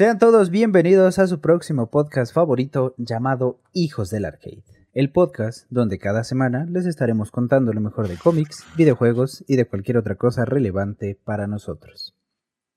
Sean 0.00 0.18
todos 0.18 0.48
bienvenidos 0.48 1.18
a 1.18 1.26
su 1.26 1.42
próximo 1.42 1.90
podcast 1.90 2.32
favorito 2.32 2.94
llamado 2.96 3.60
Hijos 3.74 4.08
del 4.08 4.24
Arcade. 4.24 4.64
El 4.94 5.12
podcast 5.12 5.66
donde 5.68 5.98
cada 5.98 6.24
semana 6.24 6.64
les 6.64 6.86
estaremos 6.86 7.30
contando 7.30 7.74
lo 7.74 7.82
mejor 7.82 8.08
de 8.08 8.16
cómics, 8.16 8.64
videojuegos 8.78 9.44
y 9.46 9.56
de 9.56 9.66
cualquier 9.66 9.98
otra 9.98 10.14
cosa 10.14 10.46
relevante 10.46 11.20
para 11.22 11.46
nosotros. 11.46 12.16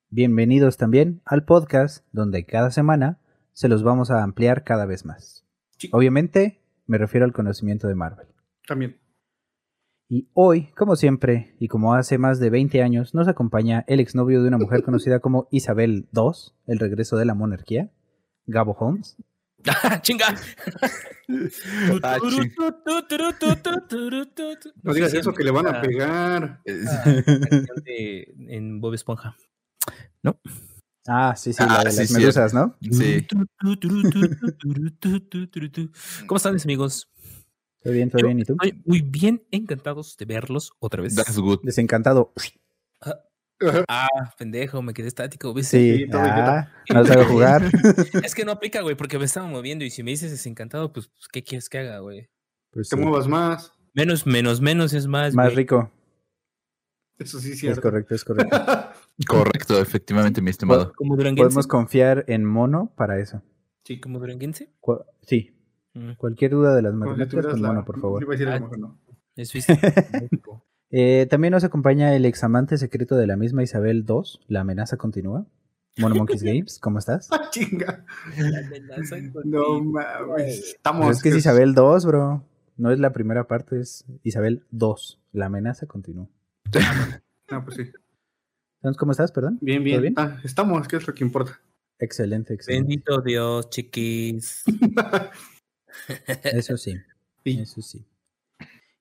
Bienvenidos 0.10 0.76
también 0.76 1.22
al 1.24 1.46
podcast 1.46 2.06
donde 2.12 2.46
cada 2.46 2.72
semana 2.72 3.22
se 3.54 3.70
los 3.70 3.84
vamos 3.84 4.12
a 4.12 4.22
ampliar 4.22 4.66
cada 4.66 4.86
vez 4.86 5.06
más. 5.06 5.46
Obviamente 5.94 6.60
me 6.88 6.98
refiero 6.98 7.26
al 7.26 7.32
conocimiento 7.32 7.88
de 7.88 7.96
Marvel. 7.96 8.28
También. 8.68 8.98
Y 10.14 10.30
hoy, 10.36 10.68
como 10.78 10.96
siempre, 10.96 11.56
y 11.60 11.68
como 11.68 11.96
hace 11.96 12.20
más 12.20 12.40
de 12.40 12.52
20 12.52 12.84
años, 12.84 13.16
nos 13.16 13.28
acompaña 13.28 13.84
el 13.88 14.00
exnovio 14.00 14.44
de 14.44 14.48
una 14.48 14.60
mujer 14.60 14.84
conocida 14.84 15.20
como 15.20 15.48
Isabel 15.50 16.08
II, 16.16 16.54
el 16.68 16.78
regreso 16.78 17.18
de 17.18 17.26
la 17.26 17.34
monarquía, 17.34 17.90
Gabo 18.46 18.74
Holmes. 18.74 19.18
¡Chinga! 20.04 20.36
Ah, 22.04 22.20
ching. 22.30 22.54
No 24.84 24.94
digas 24.94 25.16
eso 25.16 25.34
que 25.34 25.44
le 25.44 25.50
van 25.50 25.66
a 25.66 25.82
pegar. 25.82 26.62
De- 26.64 28.36
en 28.50 28.82
Bob 28.82 28.94
Esponja. 28.94 29.36
¿No? 30.22 30.40
Ah, 31.08 31.34
sí, 31.36 31.54
sí, 31.54 31.64
Ah, 31.68 31.80
la 31.80 31.84
de 31.86 31.92
sí, 31.92 31.98
las 32.02 32.12
medusas, 32.12 32.54
¿no? 32.54 32.78
Sí. 32.82 33.26
¿Cómo 36.28 36.38
están, 36.38 36.54
mis 36.54 36.66
amigos? 36.66 37.10
Todo 37.84 37.94
bien, 37.94 38.10
Yo 38.10 38.26
bien, 38.26 38.40
¿y 38.40 38.44
tú? 38.46 38.54
Estoy 38.54 38.82
muy 38.86 39.02
bien 39.02 39.44
encantados 39.52 40.16
de 40.18 40.26
verlos 40.26 40.72
otra 40.80 41.02
vez. 41.02 41.16
That's 41.16 41.38
good. 41.38 41.60
Desencantado. 41.64 42.34
Ah, 43.88 44.08
pendejo, 44.38 44.82
me 44.82 44.94
quedé 44.94 45.08
estático. 45.08 45.54
¿viste? 45.54 45.80
Sí, 45.98 46.06
ah, 46.14 46.70
no 46.94 47.06
sabe 47.06 47.26
jugar. 47.26 47.64
Es 48.24 48.36
que 48.36 48.46
no 48.46 48.52
aplica, 48.52 48.82
güey, 48.82 48.96
porque 48.96 49.18
me 49.18 49.26
estaba 49.26 49.48
moviendo 49.48 49.86
y 49.86 49.90
si 49.90 50.04
me 50.04 50.12
dices 50.12 50.32
desencantado, 50.32 50.92
pues, 50.92 51.08
pues, 51.08 51.28
¿qué 51.32 51.44
quieres 51.44 51.70
que 51.70 51.80
haga, 51.80 52.00
güey? 52.00 52.30
Pues 52.72 52.90
Te 52.90 52.96
sí, 52.96 53.02
muevas 53.02 53.28
más. 53.28 53.72
Menos, 53.94 54.26
menos, 54.26 54.60
menos 54.60 54.94
es 54.94 55.08
más. 55.08 55.34
Más 55.34 55.48
güey. 55.48 55.58
rico. 55.58 55.92
Eso 57.20 57.40
sí 57.40 57.50
es 57.50 57.54
Es 57.56 57.60
cierto. 57.60 57.82
correcto, 57.82 58.16
es 58.16 58.24
correcto. 58.26 58.58
Correcto, 59.28 59.80
efectivamente, 59.80 60.42
mi 60.42 60.50
estimado. 60.50 60.92
Podemos 60.98 61.68
confiar 61.68 62.26
en 62.28 62.44
mono 62.44 62.92
para 62.98 63.20
eso. 63.20 63.44
Sí, 63.84 64.00
como 64.00 64.20
duranguense. 64.20 64.74
Sí, 65.22 65.54
Mm, 65.94 66.14
cualquier 66.18 66.52
duda 66.52 66.76
de 66.76 66.82
las 66.82 66.94
matemáticas, 66.94 67.46
con 67.46 67.62
la- 67.62 67.86
por 67.86 68.00
favor. 68.00 68.22
Iba 68.24 68.32
a 68.34 68.36
decir 68.36 68.48
a 68.48 68.52
lo 68.52 68.56
Ah. 68.58 68.60
mejor 68.62 68.80
no. 68.80 69.00
Es 69.36 69.50
suizo. 69.50 69.74
México. 70.14 70.66
Eh, 70.96 71.26
también 71.28 71.52
nos 71.54 71.64
acompaña 71.64 72.16
el 72.16 72.24
examante 72.24 72.78
secreto 72.78 73.16
de 73.16 73.26
la 73.26 73.36
misma 73.36 73.64
Isabel 73.64 74.06
II. 74.08 74.22
La 74.48 74.60
amenaza 74.62 74.96
continúa. 74.96 75.48
Mono 75.98 76.14
Monkeys 76.14 76.44
Games, 76.44 76.78
¿cómo 76.80 77.00
estás? 77.00 77.30
¡Ah, 77.32 77.50
chinga! 77.50 78.06
La 78.38 78.60
amenaza 78.60 79.16
No 79.44 79.82
mames. 79.82 80.28
Pues 80.28 80.60
Estamos. 80.76 81.18
es 81.18 81.24
que 81.24 81.30
es 81.30 81.38
Isabel 81.38 81.74
II, 81.76 82.06
bro. 82.06 82.44
No 82.78 82.92
es 82.92 83.00
la 83.00 83.12
primera 83.12 83.48
parte, 83.48 83.80
es 83.80 84.06
Isabel 84.22 84.66
II. 84.72 84.94
La 85.32 85.48
amenaza 85.48 85.88
continúa. 85.88 86.28
No, 87.50 87.64
pues 87.66 87.76
sí. 87.78 87.84
Entonces, 88.82 89.00
¿cómo 89.00 89.14
estás, 89.14 89.32
perdón? 89.32 89.58
Bien, 89.62 89.80
¿Todo 89.80 89.86
bien. 89.86 90.02
bien? 90.02 90.14
Ah, 90.18 90.40
estamos, 90.44 90.88
que 90.88 90.98
es 90.98 91.08
lo 91.08 91.16
que 91.16 91.24
importa. 91.24 91.60
Excelente, 91.98 92.54
excelente. 92.54 92.88
Bendito 92.88 93.20
Dios, 93.22 93.68
chiquis. 93.72 94.64
Eso 96.44 96.78
sí, 96.78 96.96
Sí. 97.44 97.60
eso 97.62 97.82
sí. 97.82 98.06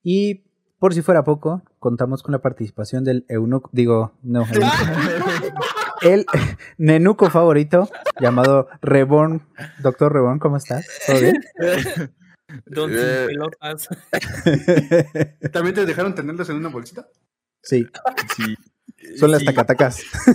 Y 0.02 0.42
por 0.78 0.94
si 0.94 1.02
fuera 1.02 1.22
poco, 1.22 1.62
contamos 1.78 2.22
con 2.24 2.32
la 2.32 2.40
participación 2.42 3.04
del 3.04 3.24
eunuco, 3.28 3.70
digo, 3.72 4.12
no, 4.22 4.44
el, 4.52 4.62
el 6.02 6.26
nenuco 6.78 7.30
favorito 7.30 7.88
llamado 8.20 8.68
Reborn. 8.80 9.46
Doctor 9.80 10.12
Reborn, 10.12 10.38
¿cómo 10.40 10.56
estás? 10.56 10.86
¿Todo 11.06 11.20
bien? 11.20 11.40
Don 12.66 12.90
Eh. 12.94 13.26
pelotas. 13.28 13.88
¿También 15.52 15.74
te 15.74 15.86
dejaron 15.86 16.14
tenerlos 16.14 16.48
en 16.50 16.56
una 16.56 16.68
bolsita? 16.68 17.06
Sí, 17.62 17.86
Sí. 18.36 18.56
Son 19.18 19.30
las 19.30 19.40
Sí. 19.40 19.46
tacatacas. 19.46 20.02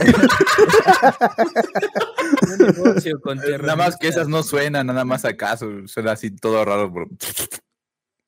Un 2.52 2.58
negocio 2.68 3.20
con 3.22 3.38
Nada 3.38 3.76
más 3.76 3.98
que 3.98 4.08
esas 4.08 4.28
no 4.28 4.44
suenan, 4.44 4.88
nada 4.88 5.06
más 5.06 5.26
acaso. 5.26 5.88
Suena 5.88 6.12
así 6.14 6.32
todo 6.32 6.64
raro. 6.66 6.90
bro. 6.90 7.08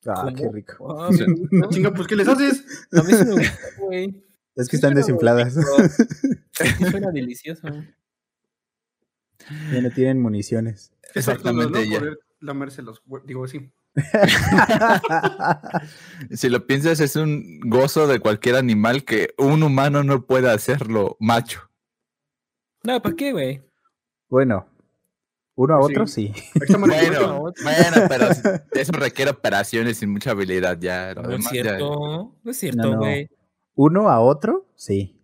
Ah, 0.06 0.22
¿Cómo? 0.24 0.34
qué 0.36 0.48
rico. 0.52 1.08
Me 1.10 1.26
gusta. 1.60 1.68
Chinga, 1.70 1.92
pues 1.92 2.08
¿qué 2.08 2.16
les 2.16 2.28
haces? 2.28 2.64
A 2.92 3.02
mí 3.02 3.12
sí 3.12 3.24
me 3.24 3.32
gusta, 3.32 3.58
güey. 3.78 4.24
Es 4.56 4.66
que 4.68 4.70
Sí 4.70 4.76
están 4.76 4.94
desinfladas. 4.94 5.54
Suena 6.90 7.10
delicioso. 7.12 7.68
Ya 9.72 9.80
no 9.82 9.90
tienen 9.90 10.20
municiones. 10.20 10.92
Exactamente, 11.14 11.84
¿no? 11.86 11.92
ya. 11.92 11.98
Poder 11.98 12.18
lamerse 12.40 12.82
los 12.82 13.02
Digo, 13.24 13.46
sí. 13.46 13.70
Si 16.30 16.48
lo 16.48 16.66
piensas, 16.66 17.00
es 17.00 17.16
un 17.16 17.60
gozo 17.60 18.06
de 18.06 18.20
cualquier 18.20 18.56
animal 18.56 19.04
que 19.04 19.34
un 19.38 19.62
humano 19.62 20.04
no 20.04 20.26
puede 20.26 20.50
hacerlo 20.50 21.16
macho. 21.20 21.60
No, 22.82 23.00
¿para 23.02 23.14
qué, 23.16 23.32
güey? 23.32 23.62
Bueno, 24.28 24.66
uno 25.56 25.76
a 25.76 25.82
Sí. 25.86 25.92
otro 25.92 26.06
sí. 26.06 26.32
Bueno, 26.78 27.52
bueno, 27.62 28.06
pero 28.08 28.28
eso 28.72 28.92
requiere 28.92 29.32
operaciones 29.32 30.02
y 30.02 30.06
mucha 30.06 30.30
habilidad 30.30 30.78
ya. 30.80 31.14
No 31.14 31.30
es 31.32 31.44
ya- 31.44 31.50
cierto. 31.50 32.34
No 32.42 32.50
es 32.50 32.56
cierto, 32.58 32.90
no. 32.92 32.98
güey. 32.98 33.28
Uno 33.74 34.08
a 34.10 34.20
otro, 34.20 34.66
sí. 34.76 35.19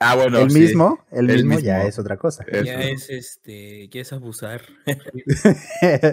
Ah, 0.00 0.14
bueno, 0.14 0.38
el 0.38 0.50
sí. 0.50 0.60
mismo, 0.60 1.04
el, 1.10 1.28
el 1.28 1.44
mismo, 1.44 1.58
ya 1.58 1.82
es 1.84 1.98
otra 1.98 2.16
cosa. 2.16 2.44
Eso. 2.46 2.62
Ya 2.64 2.80
es 2.82 3.10
este, 3.10 3.88
ya 3.88 4.00
es 4.00 4.12
abusar. 4.12 4.62
Él 4.86 6.04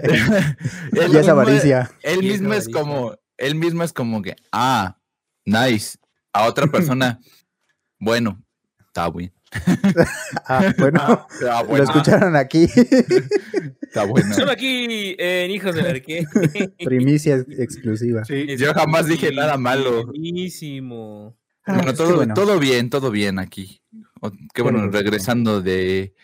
ya 0.92 1.04
es 1.04 1.12
mismo- 1.12 1.30
avaricia. 1.30 1.90
Él 2.02 2.18
es 2.18 2.40
mismo 2.40 2.54
es 2.54 2.68
como, 2.68 3.14
él 3.36 3.54
mismo 3.54 3.82
es 3.84 3.92
como 3.92 4.22
que, 4.22 4.34
ah, 4.52 4.98
nice. 5.44 5.98
A 6.32 6.46
otra 6.48 6.66
persona, 6.66 7.20
bueno, 8.00 8.42
está 8.80 9.08
bien. 9.10 9.32
Ah, 10.48 10.72
bueno, 10.78 11.00
Ah, 11.02 11.26
lo 11.62 11.68
bueno, 11.68 11.84
escucharon 11.84 12.34
aquí. 12.36 12.64
está 13.82 14.04
bueno. 14.04 14.34
Solo 14.34 14.50
aquí 14.50 15.14
en 15.18 15.50
Hijos 15.50 15.74
del 15.74 15.86
Arque. 15.86 16.24
Primicia 16.84 17.36
ex- 17.36 17.58
exclusiva. 17.58 18.24
Sí. 18.24 18.56
Yo 18.56 18.74
jamás 18.74 19.06
dije 19.06 19.32
nada 19.32 19.56
malo. 19.56 20.06
Buenísimo. 20.06 21.36
Ah, 21.66 21.74
Bueno, 21.74 21.82
pues 21.84 21.96
todo, 21.96 22.16
bueno. 22.16 22.34
todo 22.34 22.58
bien, 22.58 22.90
todo 22.90 23.10
bien 23.10 23.38
aquí. 23.38 23.80
O- 24.20 24.30
Qué 24.54 24.62
bueno, 24.62 24.78
bueno. 24.78 24.92
regresando 24.92 25.60
de 25.62 26.14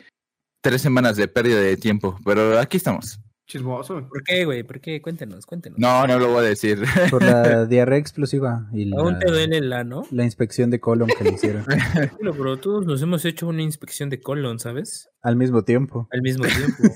tres 0.62 0.80
semanas 0.82 1.16
de 1.16 1.28
pérdida 1.28 1.60
de 1.60 1.76
tiempo, 1.76 2.16
pero 2.24 2.58
aquí 2.58 2.76
estamos. 2.76 3.18
Chismoso. 3.44 4.08
¿Por 4.08 4.22
qué, 4.22 4.44
güey? 4.46 4.62
¿Por 4.62 4.80
qué? 4.80 5.02
Cuéntanos, 5.02 5.44
cuéntanos. 5.44 5.78
No, 5.78 6.06
no 6.06 6.18
lo 6.18 6.28
voy 6.28 6.38
a 6.38 6.48
decir. 6.48 6.82
Por 7.10 7.22
la 7.22 7.66
diarrea 7.66 7.98
explosiva 7.98 8.68
y 8.72 8.94
Aún 8.96 9.18
te 9.18 9.26
la, 9.26 9.32
duele 9.32 9.60
la, 9.60 9.84
¿no? 9.84 10.06
la 10.10 10.24
inspección 10.24 10.70
de 10.70 10.80
colon 10.80 11.08
que 11.18 11.24
le 11.24 11.32
hicieron 11.32 11.64
Bueno, 12.20 12.32
pero 12.32 12.56
todos 12.58 12.86
nos 12.86 13.02
hemos 13.02 13.24
hecho 13.26 13.48
una 13.48 13.60
inspección 13.62 14.08
de 14.08 14.20
colon, 14.20 14.58
¿sabes? 14.58 15.10
al 15.22 15.36
mismo 15.36 15.64
tiempo, 15.64 16.08
Al 16.12 16.22
mismo 16.22 16.44
tiempo. 16.46 16.94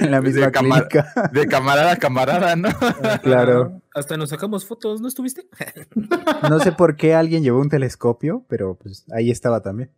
en 0.00 0.10
la 0.10 0.20
misma 0.20 0.50
cámara. 0.50 0.88
clínica. 0.88 1.30
De 1.32 1.46
camarada 1.46 1.92
a 1.92 1.96
camarada, 1.96 2.54
¿no? 2.56 2.68
Claro. 3.22 3.80
Hasta 3.98 4.16
nos 4.16 4.30
sacamos 4.30 4.64
fotos, 4.64 5.00
¿no 5.00 5.08
estuviste? 5.08 5.48
No 6.50 6.60
sé 6.60 6.72
por 6.72 6.96
qué 6.96 7.14
alguien 7.14 7.42
llevó 7.42 7.60
un 7.60 7.68
telescopio, 7.68 8.44
pero 8.48 8.76
pues 8.76 9.04
ahí 9.12 9.30
estaba 9.30 9.60
también. 9.60 9.90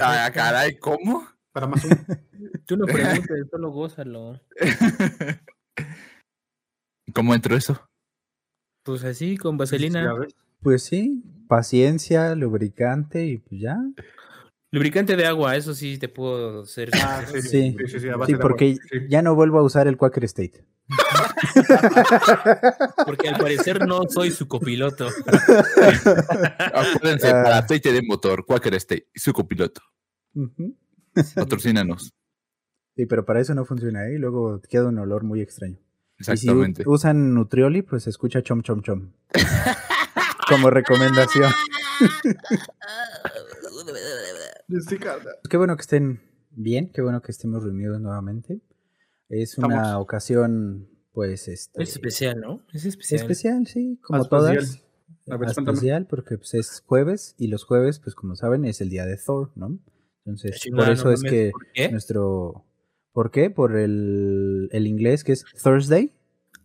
Ah, 0.00 0.30
caray, 0.32 0.78
¿cómo? 0.78 1.26
Para 1.52 1.66
más 1.66 1.84
uno. 1.84 1.96
Tú 2.66 2.76
no 2.76 2.86
preguntes, 2.86 3.46
solo 3.50 3.70
gózalo. 3.70 4.40
¿Cómo 7.14 7.34
entró 7.34 7.56
eso? 7.56 7.80
Pues 8.84 9.04
así, 9.04 9.36
con 9.36 9.56
vaselina. 9.58 10.12
Pues 10.62 10.84
sí, 10.84 11.22
paciencia, 11.48 12.34
lubricante 12.34 13.26
y 13.26 13.38
pues 13.38 13.60
ya. 13.60 13.78
Lubricante 14.72 15.16
de 15.16 15.26
agua, 15.26 15.56
eso 15.56 15.74
sí 15.74 15.98
te 15.98 16.08
puedo 16.08 16.62
hacer. 16.62 16.90
Ah, 16.94 17.24
sí, 17.26 17.42
Sí. 17.42 17.76
sí, 17.76 17.86
sí, 17.88 18.00
sí, 18.00 18.34
porque 18.40 18.74
Sí. 18.76 18.98
ya 19.08 19.20
no 19.22 19.34
vuelvo 19.34 19.58
a 19.58 19.62
usar 19.64 19.88
el 19.88 19.96
Quaker 19.96 20.24
State. 20.24 20.64
Porque 23.06 23.28
al 23.28 23.38
parecer 23.38 23.86
no 23.86 24.02
soy 24.08 24.30
su 24.30 24.48
copiloto. 24.48 25.08
Acuérdense, 26.74 27.28
Ah. 27.28 27.42
para 27.44 27.58
aceite 27.58 27.92
de 27.92 28.02
motor, 28.02 28.44
Quaker 28.44 28.74
State, 28.74 29.08
su 29.14 29.32
copiloto. 29.32 29.80
Patrocínanos. 31.34 32.12
Sí, 32.96 33.06
pero 33.06 33.24
para 33.24 33.40
eso 33.40 33.54
no 33.54 33.64
funciona, 33.64 34.06
¿eh? 34.08 34.14
Y 34.14 34.18
luego 34.18 34.60
queda 34.68 34.88
un 34.88 34.98
olor 34.98 35.24
muy 35.24 35.40
extraño. 35.40 35.78
Exactamente. 36.18 36.82
Y 36.82 36.84
si 36.84 36.88
u- 36.88 36.92
usan 36.94 37.34
Nutrioli, 37.34 37.82
pues 37.82 38.06
escucha 38.06 38.42
chom 38.42 38.62
chom 38.62 38.82
chom. 38.82 39.12
Como 40.48 40.70
recomendación. 40.70 41.50
Qué 45.48 45.56
bueno 45.56 45.76
que 45.76 45.82
estén 45.82 46.20
bien, 46.50 46.90
qué 46.92 47.02
bueno 47.02 47.22
que 47.22 47.32
estemos 47.32 47.62
reunidos 47.62 48.00
nuevamente. 48.00 48.60
Es 49.30 49.56
una 49.58 49.76
Estamos. 49.76 50.02
ocasión, 50.02 50.88
pues, 51.12 51.48
este, 51.48 51.82
Es 51.82 51.90
especial, 51.92 52.40
¿no? 52.40 52.60
Es 52.74 52.84
especial. 52.84 53.20
especial, 53.22 53.66
sí, 53.66 53.98
como 54.02 54.22
Especial. 54.22 54.56
todas. 54.56 54.82
A 55.28 55.36
ver, 55.36 55.46
cuéntame. 55.52 55.70
especial 55.72 56.06
porque 56.06 56.36
pues, 56.38 56.54
es 56.54 56.82
jueves 56.86 57.34
y 57.38 57.46
los 57.46 57.64
jueves, 57.64 58.00
pues 58.00 58.14
como 58.14 58.34
saben, 58.36 58.64
es 58.64 58.80
el 58.80 58.90
día 58.90 59.06
de 59.06 59.16
Thor, 59.16 59.52
¿no? 59.54 59.78
Entonces, 60.24 60.60
Chingada, 60.60 60.84
por 60.86 60.92
eso 60.92 61.04
no 61.08 61.12
es 61.14 61.22
que 61.22 61.52
nuestro... 61.90 62.64
¿Por 63.12 63.30
qué? 63.30 63.50
Por 63.50 63.76
el, 63.76 64.68
el 64.72 64.86
inglés 64.86 65.24
que 65.24 65.32
es 65.32 65.44
Thursday. 65.62 66.12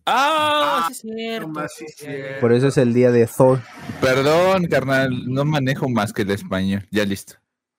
Ah, 0.04 0.86
sí 0.88 0.92
es 1.10 1.16
cierto. 1.16 1.48
más 1.48 1.72
sí 1.74 1.84
es 1.86 1.96
Ya, 1.96 2.06
ya, 2.06 2.10
ya. 2.12 2.22
cierto. 2.22 2.40
Por 2.40 2.52
eso 2.52 2.66
es 2.68 2.76
el 2.78 2.94
día 2.94 3.10
de 3.10 3.26
Thor. 3.26 3.60
Perdón, 4.00 4.66
carnal, 4.66 5.10
no 5.32 5.44
manejo 5.44 5.88
más 5.88 6.12
que 6.12 6.22
el 6.22 6.30
español. 6.30 6.86
Ya 6.92 7.04
listo. 7.04 7.34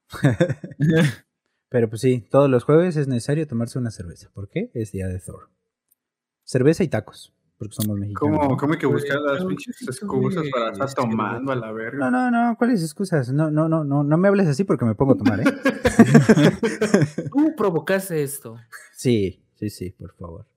Pero 1.70 1.90
pues 1.90 2.02
sí, 2.02 2.26
todos 2.30 2.50
los 2.50 2.64
jueves 2.64 2.96
es 2.96 3.08
necesario 3.08 3.48
tomarse 3.48 3.78
una 3.78 3.92
cerveza. 3.92 4.30
¿Por 4.34 4.50
qué? 4.50 4.72
Es 4.74 4.92
día 4.92 5.08
de 5.08 5.20
Thor. 5.20 5.50
Cerveza 6.44 6.84
y 6.84 6.88
tacos, 6.88 7.34
porque 7.58 7.76
somos 7.76 8.00
mexicanos. 8.00 8.40
¿Cómo, 8.40 8.58
¿Cómo 8.58 8.74
hay 8.74 8.80
que 8.80 8.86
buscar 8.86 9.20
las 9.20 9.44
pinches 9.44 9.82
excusas 9.82 10.46
para 10.50 10.72
estar 10.72 10.94
tomando 10.94 11.52
a 11.52 11.56
la 11.56 11.74
verga? 11.74 12.10
No, 12.10 12.12
no, 12.12 12.32
no, 12.32 12.56
¿cuáles 12.58 12.82
excusas? 12.82 13.34
No, 13.34 13.52
no, 13.52 13.68
no, 13.68 13.84
no, 13.84 14.04
no 14.04 14.18
me 14.18 14.28
hables 14.30 14.48
así 14.48 14.64
porque 14.64 14.86
me 14.86 14.96
pongo 14.96 15.14
a 15.14 15.18
tomar, 15.18 15.42
¿eh? 15.42 15.44
Tú 17.32 17.54
provocaste 17.58 18.24
esto. 18.24 18.56
Sí, 18.94 19.44
sí, 19.56 19.70
sí, 19.70 19.92
por 19.92 20.14
favor. 20.16 20.48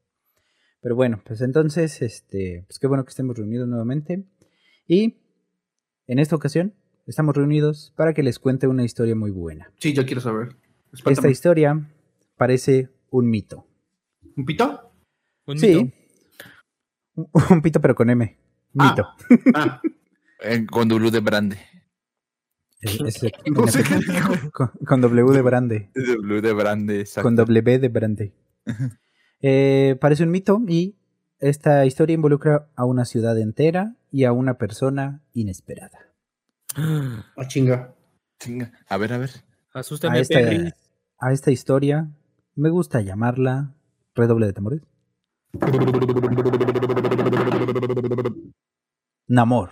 Pero 0.80 0.94
bueno, 0.94 1.20
pues 1.26 1.40
entonces, 1.40 2.00
este, 2.02 2.64
pues 2.68 2.78
qué 2.78 2.86
bueno 2.86 3.04
que 3.04 3.10
estemos 3.10 3.36
reunidos 3.36 3.68
nuevamente. 3.68 4.24
Y 4.86 5.16
en 6.06 6.18
esta 6.20 6.36
ocasión 6.36 6.74
estamos 7.06 7.36
reunidos 7.36 7.92
para 7.96 8.14
que 8.14 8.22
les 8.22 8.38
cuente 8.38 8.68
una 8.68 8.84
historia 8.84 9.16
muy 9.16 9.30
buena. 9.30 9.72
Sí, 9.78 9.92
yo 9.92 10.06
quiero 10.06 10.20
saber. 10.20 10.56
Esta 11.06 11.28
historia 11.28 11.80
parece 12.36 12.88
un 13.10 13.28
mito. 13.30 13.66
¿Un 14.36 14.44
pito? 14.44 14.92
Un 15.46 15.58
Sí. 15.58 15.66
mito. 15.84 15.96
Un, 17.14 17.28
un 17.50 17.62
pito 17.62 17.80
pero 17.80 17.94
con 17.94 18.10
M. 18.10 18.36
Mito. 18.72 19.06
Ah, 19.54 19.80
Eh, 20.42 20.64
con 20.66 20.88
W 20.88 21.10
de 21.10 21.20
brande. 21.20 21.58
Es- 22.80 22.98
es- 23.22 23.32
no 23.54 23.66
sé 23.66 23.82
qué 23.82 24.50
con, 24.52 24.70
con 24.86 25.00
W 25.02 25.32
de 25.34 25.42
brande. 25.42 25.90
W 25.94 26.40
de 26.40 26.52
brande, 26.54 27.00
exacto. 27.00 27.26
Con 27.26 27.36
W 27.36 27.78
de 27.78 27.88
brande. 27.88 28.32
Eh, 29.42 29.98
parece 30.00 30.22
un 30.24 30.30
mito 30.30 30.62
y 30.66 30.96
esta 31.40 31.84
historia 31.84 32.14
involucra 32.14 32.70
a 32.74 32.86
una 32.86 33.04
ciudad 33.04 33.38
entera 33.38 33.96
y 34.10 34.24
a 34.24 34.32
una 34.32 34.54
persona 34.56 35.22
inesperada. 35.34 36.12
Ah, 36.74 37.46
chinga. 37.46 37.94
Chinga. 38.38 38.72
A 38.88 38.96
ver, 38.96 39.12
a 39.12 39.18
ver. 39.18 39.30
Asústame, 39.72 40.18
A 40.18 40.20
esta, 40.20 40.34
Perry. 40.38 40.72
a 41.18 41.32
esta 41.32 41.50
historia 41.50 42.10
me 42.54 42.70
gusta 42.70 43.00
llamarla 43.00 43.74
redoble 44.14 44.46
de 44.46 44.52
tambores. 44.52 44.82
Namor. 49.28 49.70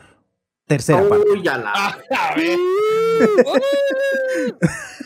Tercera 0.67 1.09
parte. 1.09 1.29
Uy, 1.31 1.43
ya 1.43 1.59
la. 1.59 1.73
Ah. 1.75 2.35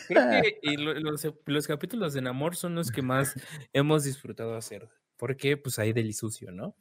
Creo 0.09 0.43
que 0.43 0.77
los, 0.77 1.27
los 1.47 1.67
capítulos 1.67 2.13
de 2.13 2.21
Namor 2.21 2.57
son 2.57 2.75
los 2.75 2.91
que 2.91 3.01
más 3.03 3.35
hemos 3.73 4.05
disfrutado 4.05 4.55
hacer. 4.57 4.89
Porque 5.17 5.57
pues 5.57 5.79
hay 5.79 5.93
del 5.93 6.13
sucio, 6.15 6.51
¿no? 6.53 6.77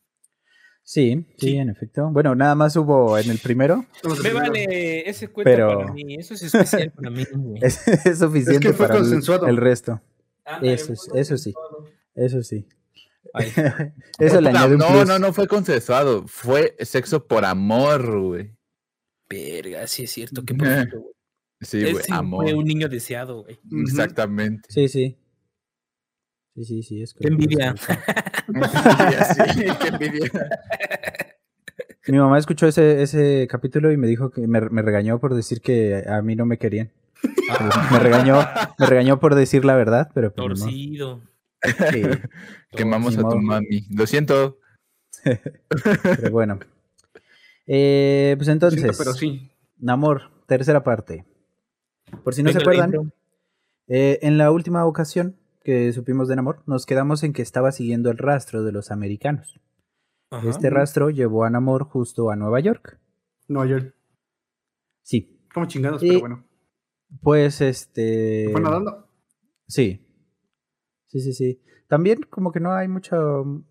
Sí, 0.83 1.25
sí, 1.37 1.47
Sí. 1.51 1.57
en 1.57 1.69
efecto. 1.69 2.09
Bueno, 2.11 2.35
nada 2.35 2.55
más 2.55 2.75
hubo 2.75 3.17
en 3.17 3.29
el 3.29 3.37
primero. 3.39 3.85
Me 4.23 4.33
vale 4.33 5.09
ese 5.09 5.27
cuento 5.29 5.49
Pero- 5.49 5.77
para 5.79 5.93
mí. 5.93 6.15
Eso 6.15 6.33
es 6.33 6.41
especial 6.43 6.91
para 6.91 7.09
mí, 7.09 7.23
güey. 7.33 7.59
Es, 7.63 7.87
es 7.87 8.19
suficiente 8.19 8.53
Es 8.53 8.59
que 8.59 8.73
fue 8.73 8.87
para 8.87 8.99
el, 9.47 9.57
resto. 9.57 10.01
Eso, 10.61 10.93
es- 10.93 11.07
eso 11.13 11.37
sí. 11.37 11.53
Eso 12.15 12.43
sí. 12.43 12.67
Ay. 13.33 13.47
Eso 14.19 14.41
le 14.41 14.49
añade 14.49 14.73
un 14.73 14.79
no, 14.79 14.87
plus. 14.89 15.07
no, 15.07 15.17
no 15.19 15.31
fue 15.31 15.47
consensuado. 15.47 16.27
Fue 16.27 16.75
sexo 16.79 17.25
por 17.25 17.45
amor, 17.45 18.19
güey. 18.19 18.51
Verga, 19.29 19.87
sí 19.87 20.03
es 20.03 20.11
cierto. 20.11 20.43
Qué 20.43 20.53
profundo, 20.53 20.99
güey. 20.99 21.13
Sí, 21.61 21.77
Él 21.77 21.91
güey, 21.93 22.03
sí 22.03 22.11
amor. 22.11 22.43
fue 22.43 22.53
un 22.55 22.65
niño 22.65 22.89
deseado, 22.89 23.43
güey. 23.43 23.59
Exactamente. 23.83 24.67
Sí, 24.69 24.89
sí. 24.89 25.17
Sí, 26.55 26.65
sí, 26.65 26.83
sí, 26.83 27.01
es 27.01 27.13
Qué 27.13 27.27
envidia. 27.29 27.75
sí, 27.77 29.63
qué 29.81 29.87
envidia. 29.87 30.31
Mi 32.07 32.17
mamá 32.17 32.39
escuchó 32.39 32.67
ese, 32.67 33.03
ese 33.03 33.47
capítulo 33.49 33.91
y 33.91 33.97
me 33.97 34.07
dijo 34.07 34.31
que 34.31 34.47
me, 34.47 34.59
me 34.59 34.81
regañó 34.81 35.19
por 35.19 35.35
decir 35.35 35.61
que 35.61 36.03
a 36.07 36.21
mí 36.21 36.35
no 36.35 36.45
me 36.45 36.57
querían. 36.57 36.91
Me 37.91 37.99
regañó, 37.99 38.39
me 38.79 38.85
regañó 38.87 39.19
por 39.19 39.35
decir 39.35 39.63
la 39.63 39.75
verdad, 39.75 40.09
pero 40.13 40.33
pues. 40.33 40.59
Torcido. 40.59 41.21
Sí, 41.91 42.01
Quemamos 42.71 43.17
a 43.17 43.21
tu 43.21 43.37
mami. 43.37 43.85
Lo 43.91 44.07
siento. 44.07 44.57
pero 45.23 46.31
bueno. 46.31 46.59
Eh, 47.67 48.33
pues 48.37 48.47
Siento, 48.47 48.67
entonces, 48.69 48.97
pero 48.97 49.13
sí. 49.13 49.51
Namor, 49.77 50.31
tercera 50.47 50.83
parte. 50.83 51.25
Por 52.23 52.33
si 52.33 52.41
no 52.41 52.51
se 52.51 52.57
Venga, 52.59 52.85
acuerdan, 52.85 53.13
eh, 53.87 54.19
en 54.23 54.37
la 54.39 54.51
última 54.51 54.85
ocasión 54.85 55.37
que 55.63 55.91
supimos 55.93 56.27
de 56.27 56.35
Namor, 56.35 56.63
nos 56.67 56.85
quedamos 56.85 57.23
en 57.23 57.33
que 57.33 57.41
estaba 57.41 57.71
siguiendo 57.71 58.09
el 58.11 58.17
rastro 58.17 58.63
de 58.63 58.71
los 58.71 58.91
americanos. 58.91 59.59
Ajá. 60.31 60.49
Este 60.49 60.69
rastro 60.69 61.09
llevó 61.09 61.43
a 61.43 61.49
Namor 61.49 61.83
justo 61.85 62.29
a 62.31 62.35
Nueva 62.35 62.59
York. 62.59 62.99
No, 63.47 63.61
ayer. 63.61 63.93
Sí, 65.03 65.39
Como 65.53 65.65
chingados, 65.67 66.01
Y- 66.03 66.07
pero 66.09 66.19
bueno. 66.21 66.45
pues 67.21 67.59
este... 67.61 68.47
¿Fue 68.51 68.61
nadando? 68.61 69.07
Sí. 69.67 70.07
Sí, 71.07 71.19
sí, 71.19 71.33
sí. 71.33 71.61
También 71.87 72.21
como 72.29 72.53
que 72.53 72.61
no 72.61 72.71
hay 72.71 72.87
mucha, 72.87 73.17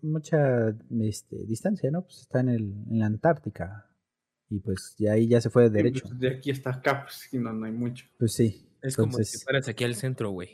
mucha 0.03 0.69
este, 1.01 1.37
distancia, 1.47 1.89
¿no? 1.89 2.03
Pues 2.03 2.19
está 2.21 2.41
en, 2.41 2.49
el, 2.49 2.61
en 2.91 2.99
la 2.99 3.07
Antártica. 3.07 3.87
Y 4.49 4.59
pues 4.59 4.95
de 4.99 5.09
ahí 5.09 5.27
ya 5.27 5.41
se 5.41 5.49
fue 5.49 5.63
de 5.63 5.69
derecho. 5.71 6.07
De 6.13 6.29
aquí 6.29 6.51
hasta 6.51 6.69
acá, 6.69 7.03
pues 7.05 7.29
no, 7.33 7.51
no 7.53 7.65
hay 7.65 7.71
mucho. 7.71 8.05
Pues 8.19 8.33
sí. 8.33 8.67
Es 8.83 8.95
como 8.95 9.17
si 9.17 9.39
fueras 9.39 9.67
aquí 9.67 9.83
al 9.83 9.95
centro, 9.95 10.29
güey. 10.31 10.49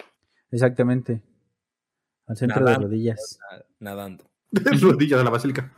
Exactamente. 0.52 1.22
Al 2.28 2.36
centro 2.38 2.60
Nadando. 2.62 2.80
de 2.80 2.86
rodillas. 2.88 3.40
na- 3.80 3.92
Nadando. 3.92 4.30
Rodilla 4.82 5.18
de 5.18 5.24
la 5.24 5.30
basílica. 5.30 5.74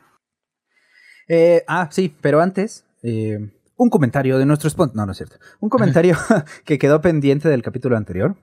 Eh, 1.27 1.63
ah, 1.67 1.89
sí, 1.91 2.13
pero 2.21 2.41
antes, 2.41 2.85
eh, 3.03 3.37
un 3.77 3.89
comentario 3.89 4.37
de 4.39 4.45
nuestro 4.45 4.69
sponsor. 4.69 4.95
No, 4.95 5.05
no 5.05 5.11
es 5.11 5.17
cierto. 5.17 5.37
Un 5.59 5.69
comentario 5.69 6.15
que 6.65 6.77
quedó 6.79 7.01
pendiente 7.01 7.49
del 7.49 7.61
capítulo 7.61 7.97
anterior. 7.97 8.35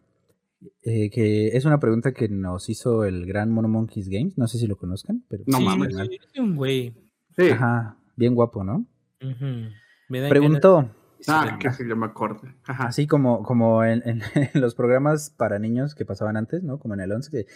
eh, 0.83 1.11
que 1.11 1.49
es 1.49 1.65
una 1.65 1.79
pregunta 1.81 2.13
que 2.13 2.29
nos 2.29 2.69
hizo 2.71 3.05
el 3.05 3.27
gran 3.27 3.51
Mono 3.51 3.69
Monkeys 3.69 4.09
Games. 4.09 4.39
No 4.39 4.47
sé 4.47 4.59
si 4.59 4.67
lo 4.67 4.77
conozcan, 4.77 5.25
pero 5.29 5.43
No 5.47 5.59
Sí, 5.59 5.65
mames. 5.65 5.95
sí, 5.97 6.19
es 6.33 6.41
un 6.41 6.55
güey. 6.57 6.95
Sí. 7.37 7.51
Ajá, 7.51 7.99
bien 8.17 8.35
guapo, 8.35 8.63
¿no? 8.65 8.87
Me 10.09 10.29
Preguntó, 10.29 10.77
ganas 10.77 10.93
de 10.93 11.06
Ah, 11.29 11.59
sí, 11.77 11.85
yo 11.89 11.97
me 11.97 12.07
acuerdo. 12.07 12.41
Ajá. 12.67 12.85
así 12.87 13.07
como, 13.07 13.43
como 13.43 13.83
en, 13.85 14.03
en- 14.07 14.23
en 14.55 14.61
los 14.61 14.75
programas 14.75 15.31
para 15.31 15.59
niños 15.59 15.95
que 15.95 16.05
pasaban 16.05 16.37
antes, 16.37 16.63
¿no? 16.63 16.79
Como 16.79 16.95
en 16.95 17.01
el 17.01 17.13
11. 17.13 17.31
que- 17.31 17.47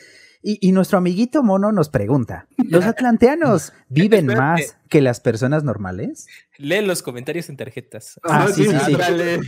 y, 0.42 0.58
y 0.66 0.72
nuestro 0.72 0.96
amiguito 0.98 1.42
mono 1.42 1.70
nos 1.70 1.90
pregunta, 1.90 2.46
¿los 2.56 2.84
atlanteanos 2.86 3.72
viven 3.90 4.30
Espérate. 4.30 4.40
más 4.62 4.76
que 4.88 5.00
las 5.02 5.20
personas 5.20 5.64
normales? 5.64 6.26
Lee 6.56 6.80
los 6.80 7.02
comentarios 7.02 7.48
en 7.50 7.56
tarjetas. 7.58 8.18
Ah, 8.24 8.48
sí, 8.48 8.64
sí, 8.64 8.70
sí. 8.86 8.94
Ándale. 8.94 9.40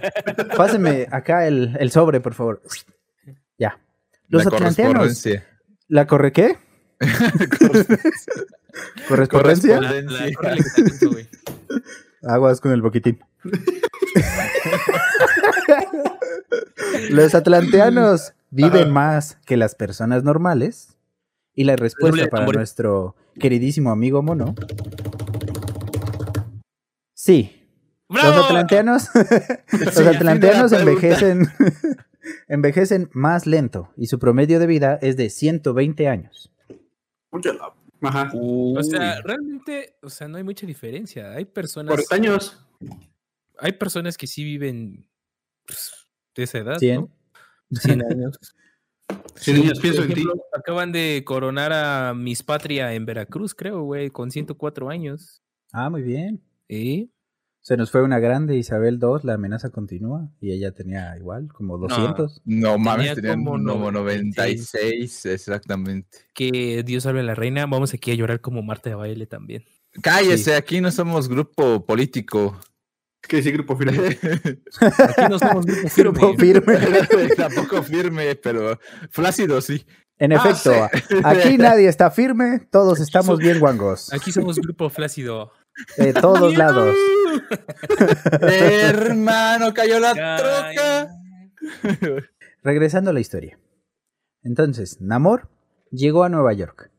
Pásenme 0.56 1.06
acá 1.10 1.46
el, 1.46 1.76
el 1.78 1.90
sobre, 1.92 2.20
por 2.20 2.34
favor. 2.34 2.62
Ya. 3.58 3.78
Los 4.28 4.44
La 4.44 4.50
atlanteanos. 4.56 4.94
correspondencia. 4.98 5.46
¿La 5.88 6.06
corre 6.06 6.32
qué? 6.32 6.56
¿Correspondencia? 9.08 9.80
La, 9.80 9.88
Correspondencia. 10.34 11.28
la-. 12.22 12.34
Aguas 12.34 12.60
con 12.60 12.72
el 12.72 12.82
boquitín. 12.82 13.18
Los 17.10 17.34
atlanteanos 17.34 18.34
viven 18.50 18.90
más 18.90 19.38
que 19.46 19.56
las 19.56 19.74
personas 19.74 20.24
normales. 20.24 20.96
Y 21.54 21.64
la 21.64 21.76
respuesta 21.76 22.28
para 22.28 22.46
nuestro 22.46 23.16
queridísimo 23.38 23.90
amigo 23.90 24.22
mono. 24.22 24.54
Sí. 27.14 27.66
¡Bravo! 28.08 28.28
Los 28.36 28.46
atlanteanos, 28.46 29.08
los 29.70 29.98
atlanteanos 29.98 30.72
envejecen, 30.72 31.46
envejecen 32.48 33.10
más 33.12 33.46
lento 33.46 33.92
y 33.96 34.06
su 34.06 34.18
promedio 34.18 34.58
de 34.58 34.66
vida 34.66 34.98
es 35.02 35.16
de 35.16 35.30
120 35.30 36.08
años. 36.08 36.50
Ajá. 38.02 38.30
O 38.34 38.82
sea, 38.82 39.20
realmente, 39.22 39.96
o 40.02 40.08
sea, 40.08 40.28
no 40.28 40.38
hay 40.38 40.44
mucha 40.44 40.66
diferencia. 40.66 41.32
Hay 41.32 41.44
personas, 41.44 41.94
Por 41.94 42.14
años. 42.14 42.64
Hay 43.60 43.72
personas 43.72 44.16
que 44.16 44.26
sí 44.26 44.44
viven 44.44 45.08
pues, 45.66 45.92
de 46.34 46.42
esa 46.42 46.58
edad, 46.58 46.78
100. 46.78 47.00
¿no? 47.00 47.10
100 47.70 48.04
años. 48.04 48.38
Sí, 49.34 49.52
niños, 49.52 49.72
por 49.72 49.82
pienso 49.82 50.02
en 50.04 50.14
ti. 50.14 50.24
Acaban 50.56 50.92
de 50.92 51.22
coronar 51.26 51.72
a 51.72 52.14
Miss 52.14 52.44
Patria 52.44 52.94
en 52.94 53.06
Veracruz, 53.06 53.54
creo, 53.56 53.82
güey, 53.82 54.10
con 54.10 54.30
104 54.30 54.88
años. 54.88 55.42
Ah, 55.72 55.90
muy 55.90 56.02
bien. 56.02 56.40
¿Y? 56.68 57.10
Se 57.62 57.76
nos 57.76 57.90
fue 57.90 58.02
una 58.02 58.18
grande, 58.18 58.56
Isabel 58.56 58.98
II, 59.02 59.20
la 59.24 59.34
amenaza 59.34 59.70
continúa. 59.70 60.30
Y 60.40 60.52
ella 60.52 60.72
tenía 60.72 61.16
igual, 61.16 61.48
como 61.52 61.76
200. 61.76 62.42
No 62.44 62.78
mames, 62.78 63.14
Tenía 63.14 63.32
tenían 63.32 63.44
como 63.44 63.72
como 63.72 63.92
96. 63.92 64.70
96, 64.72 65.26
exactamente. 65.26 66.18
Que 66.34 66.82
Dios 66.84 67.02
salve 67.02 67.20
a 67.20 67.24
la 67.24 67.34
reina. 67.34 67.66
Vamos 67.66 67.92
aquí 67.92 68.12
a 68.12 68.14
llorar 68.14 68.40
como 68.40 68.62
Marta 68.62 68.88
de 68.90 68.96
baile 68.96 69.26
también. 69.26 69.64
Cállese, 70.02 70.54
aquí 70.54 70.80
no 70.80 70.90
somos 70.90 71.28
grupo 71.28 71.84
político. 71.84 72.58
¿Qué 73.22 73.36
dice 73.36 73.50
grupo 73.52 73.76
firme? 73.76 73.98
Aquí 74.80 75.22
no 75.28 75.38
somos 75.38 75.66
grupo 75.96 76.34
firme. 76.36 76.76
Grupo 76.76 77.08
firme. 77.16 77.28
Tampoco 77.36 77.82
firme, 77.82 78.34
pero 78.36 78.78
flácido 79.10 79.60
sí. 79.60 79.84
En 80.18 80.32
Ah, 80.32 80.36
efecto, 80.36 80.72
aquí 81.24 81.56
nadie 81.56 81.88
está 81.88 82.10
firme, 82.10 82.60
todos 82.70 83.00
estamos 83.00 83.38
bien 83.38 83.58
guangos. 83.58 84.12
Aquí 84.12 84.32
somos 84.32 84.58
grupo 84.58 84.90
flácido. 84.90 85.50
De 85.96 86.12
todos 86.12 86.58
lados. 86.58 86.94
Hermano, 88.42 89.72
cayó 89.72 89.98
la 89.98 90.10
Ay. 90.10 90.76
troca. 90.76 91.08
Regresando 92.62 93.10
a 93.10 93.12
la 93.14 93.20
historia. 93.20 93.58
Entonces, 94.42 95.00
Namor 95.00 95.48
llegó 95.90 96.24
a 96.24 96.28
Nueva 96.28 96.52
York. 96.52 96.90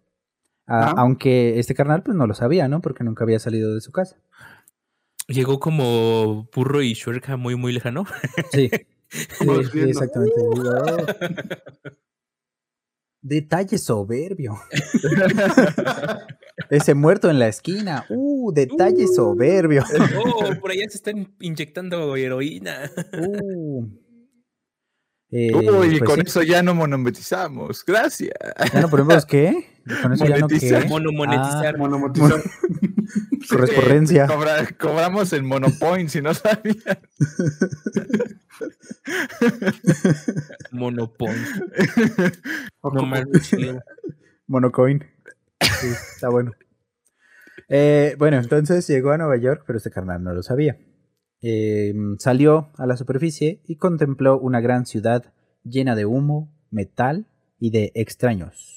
A- 0.68 0.86
Ajá. 0.86 0.94
Aunque 0.98 1.60
este 1.60 1.76
carnal 1.76 2.04
pues 2.04 2.18
no 2.18 2.26
lo 2.28 2.34
sabía, 2.34 2.68
¿no? 2.68 2.82
Porque 2.82 3.04
nunca 3.04 3.24
había 3.24 3.40
salido 3.40 3.74
de 3.76 3.82
su 3.82 3.92
casa. 3.92 4.18
Llegó 5.28 5.60
como 5.60 6.50
Burro 6.54 6.82
y 6.82 6.94
Shuerka 6.94 7.38
muy, 7.38 7.56
muy 7.56 7.72
lejano. 7.72 8.06
Sí. 8.52 8.70
Exactamente. 9.76 10.36
Digo, 10.54 10.74
Detalle 13.22 13.78
soberbio. 13.78 14.60
Ese 16.70 16.96
muerto 16.96 17.30
en 17.30 17.38
la 17.38 17.48
esquina. 17.48 18.06
Uh, 18.10 18.52
detalle 18.52 19.06
Uh. 19.06 19.14
soberbio. 19.14 19.84
Oh, 20.26 20.56
por 20.62 20.72
allá 20.72 20.90
se 20.90 20.98
están 20.98 21.36
inyectando 21.40 22.16
heroína. 22.16 22.90
Uh. 23.14 23.86
Eh, 25.30 25.54
Uy, 25.56 26.00
pues 26.00 26.02
con 26.02 26.16
sí. 26.16 26.24
eso 26.26 26.44
ya 26.44 26.64
no 26.64 26.74
monometizamos. 26.74 27.86
Gracias. 27.86 28.34
Ya 28.74 28.82
no 28.82 28.90
ponemos 28.90 29.26
qué. 29.26 29.71
Con 30.02 30.14
eso 30.14 30.26
ya 30.26 30.38
no 30.38 30.48
Monetizar. 30.48 30.84
qué. 30.84 30.90
Mono 30.90 31.12
monetizar. 31.12 31.78
Monomotizar. 31.78 32.42
Correspondencia. 33.50 34.26
Eh, 34.26 34.28
cobra- 34.34 34.68
cobramos 34.80 35.34
el 35.34 35.44
monopoint, 35.44 36.10
si 36.10 36.22
no 36.22 36.34
sabían. 36.34 37.00
Monopon. 40.72 41.36
O 42.82 42.92
No. 42.94 43.04
Monocoin. 44.48 45.04
Sí, 45.62 45.88
está 46.14 46.30
bueno. 46.30 46.52
Eh, 47.70 48.16
bueno, 48.18 48.38
entonces 48.38 48.88
llegó 48.88 49.12
a 49.12 49.18
Nueva 49.18 49.38
York, 49.38 49.64
pero 49.66 49.78
este 49.78 49.92
carnal 49.92 50.24
no 50.24 50.34
lo 50.34 50.44
sabía. 50.44 50.78
Eh, 51.42 51.94
salió 52.20 52.72
a 52.78 52.86
la 52.86 52.98
superficie 52.98 53.62
y 53.66 53.78
contempló 53.78 54.40
una 54.40 54.60
gran 54.62 54.86
ciudad 54.86 55.34
llena 55.64 55.96
de 55.96 56.06
humo, 56.06 56.52
metal 56.70 57.28
y 57.60 57.72
de 57.72 57.92
extraños 57.96 58.71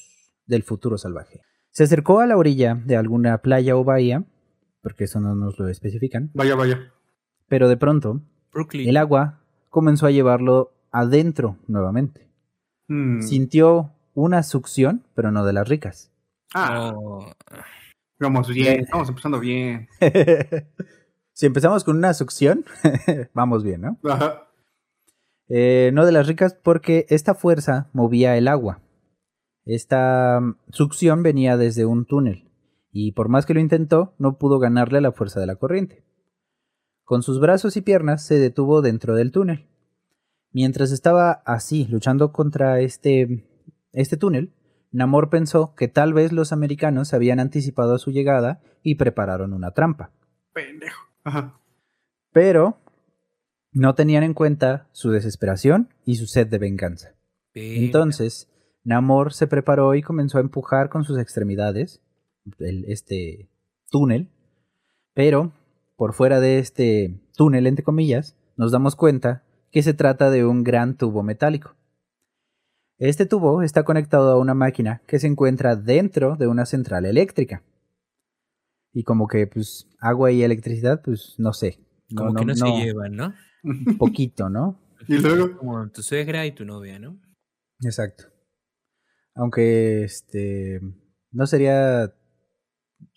del 0.47 0.63
futuro 0.63 0.97
salvaje. 0.97 1.41
Se 1.71 1.83
acercó 1.83 2.19
a 2.21 2.25
la 2.27 2.37
orilla 2.37 2.75
de 2.85 2.95
alguna 2.95 3.37
playa 3.39 3.75
o 3.75 3.83
bahía, 3.83 4.23
porque 4.81 5.05
eso 5.05 5.19
no 5.19 5.35
nos 5.35 5.57
lo 5.59 5.67
especifican, 5.67 6.31
Vaya, 6.33 6.55
vaya. 6.55 6.91
pero 7.47 7.67
de 7.67 7.77
pronto 7.77 8.21
Brooklyn. 8.53 8.87
el 8.87 8.97
agua 8.97 9.41
comenzó 9.69 10.05
a 10.05 10.11
llevarlo 10.11 10.71
adentro 10.91 11.57
nuevamente. 11.67 12.29
Mm. 12.87 13.21
Sintió 13.21 13.91
una 14.13 14.43
succión, 14.43 15.03
pero 15.15 15.31
no 15.31 15.43
de 15.45 15.53
las 15.53 15.67
ricas. 15.67 16.11
Ah, 16.53 16.93
Oh, 16.95 17.25
vamos 18.19 18.47
bien. 18.47 18.81
Estamos 18.81 19.09
empezando 19.09 19.39
bien. 19.39 19.89
si 21.33 21.45
empezamos 21.45 21.83
con 21.83 21.97
una 21.97 22.13
succión, 22.13 22.63
vamos 23.33 23.63
bien, 23.63 23.81
¿no? 23.81 23.99
Ajá. 24.09 24.47
Eh, 25.49 25.91
no 25.93 26.05
de 26.05 26.11
las 26.11 26.27
ricas 26.27 26.53
porque 26.53 27.05
esta 27.09 27.35
fuerza 27.35 27.89
movía 27.93 28.37
el 28.37 28.47
agua. 28.47 28.79
Esta 29.65 30.39
mm, 30.39 30.57
succión 30.71 31.23
venía 31.23 31.57
desde 31.57 31.85
un 31.85 32.05
túnel 32.05 32.45
y 32.97 33.11
por 33.11 33.27
más 33.27 33.45
que 33.45 33.53
lo 33.53 33.59
intentó, 33.59 34.13
no 34.19 34.37
pudo 34.37 34.57
ganarle 34.57 34.99
a 34.99 35.01
la 35.01 35.11
fuerza 35.11 35.41
de 35.41 35.47
la 35.47 35.57
corriente. 35.57 36.05
Con 37.03 37.23
sus 37.23 37.41
brazos 37.41 37.75
y 37.75 37.81
piernas 37.81 38.25
se 38.25 38.39
detuvo 38.39 38.81
dentro 38.81 39.15
del 39.15 39.33
túnel. 39.33 39.67
Mientras 40.53 40.93
estaba 40.93 41.43
así, 41.45 41.85
luchando 41.89 42.31
contra 42.31 42.79
este, 42.79 43.45
este 43.91 44.15
túnel, 44.15 44.53
Namor 44.93 45.29
pensó 45.29 45.75
que 45.75 45.89
tal 45.89 46.13
vez 46.13 46.31
los 46.31 46.53
americanos 46.53 47.13
habían 47.13 47.41
anticipado 47.41 47.97
su 47.97 48.11
llegada 48.11 48.61
y 48.81 48.95
prepararon 48.95 49.51
una 49.51 49.71
trampa. 49.71 50.13
Pendejo. 50.53 51.03
Ajá. 51.25 51.59
Pero 52.31 52.77
no 53.73 53.93
tenían 53.93 54.23
en 54.23 54.33
cuenta 54.33 54.87
su 54.93 55.11
desesperación 55.11 55.89
y 56.05 56.15
su 56.15 56.27
sed 56.27 56.47
de 56.47 56.59
venganza. 56.59 57.13
Entonces, 57.53 58.49
Namor 58.85 59.33
se 59.33 59.47
preparó 59.47 59.93
y 59.95 60.01
comenzó 60.01 60.37
a 60.37 60.41
empujar 60.41 60.89
con 60.89 61.03
sus 61.03 61.19
extremidades 61.19 62.01
el- 62.59 62.85
este 62.85 63.49
túnel, 63.89 64.29
pero 65.13 65.51
por 65.97 66.13
fuera 66.13 66.39
de 66.39 66.59
este 66.59 67.19
túnel, 67.35 67.67
entre 67.67 67.83
comillas, 67.83 68.35
nos 68.57 68.71
damos 68.71 68.95
cuenta 68.95 69.43
que 69.71 69.81
se 69.83 69.93
trata 69.93 70.29
de 70.29 70.45
un 70.45 70.63
gran 70.63 70.95
tubo 70.97 71.23
metálico. 71.23 71.75
Este 72.97 73.25
tubo 73.25 73.61
está 73.61 73.83
conectado 73.83 74.31
a 74.31 74.37
una 74.39 74.53
máquina 74.53 75.01
que 75.07 75.19
se 75.19 75.27
encuentra 75.27 75.75
dentro 75.75 76.37
de 76.37 76.47
una 76.47 76.65
central 76.65 77.05
eléctrica. 77.05 77.63
Y 78.93 79.03
como 79.03 79.27
que, 79.27 79.47
pues, 79.47 79.89
agua 79.99 80.31
y 80.31 80.43
electricidad, 80.43 81.01
pues, 81.03 81.35
no 81.37 81.51
sé. 81.51 81.79
No, 82.09 82.27
Como 82.27 82.35
que 82.35 82.45
no, 82.45 82.53
no- 82.53 82.65
se 82.77 82.83
llevan, 82.85 83.15
¿no? 83.15 83.33
un 83.63 83.97
poquito, 83.97 84.47
¿no? 84.49 84.79
Y 85.09 85.17
luego. 85.17 85.57
Como 85.57 85.89
tu 85.89 86.01
suegra 86.03 86.45
y 86.45 86.51
tu 86.53 86.63
novia, 86.63 86.97
¿no? 86.99 87.17
Exacto. 87.81 88.25
Aunque 89.35 90.03
este 90.03 90.81
no 91.31 91.45
sería 91.45 92.13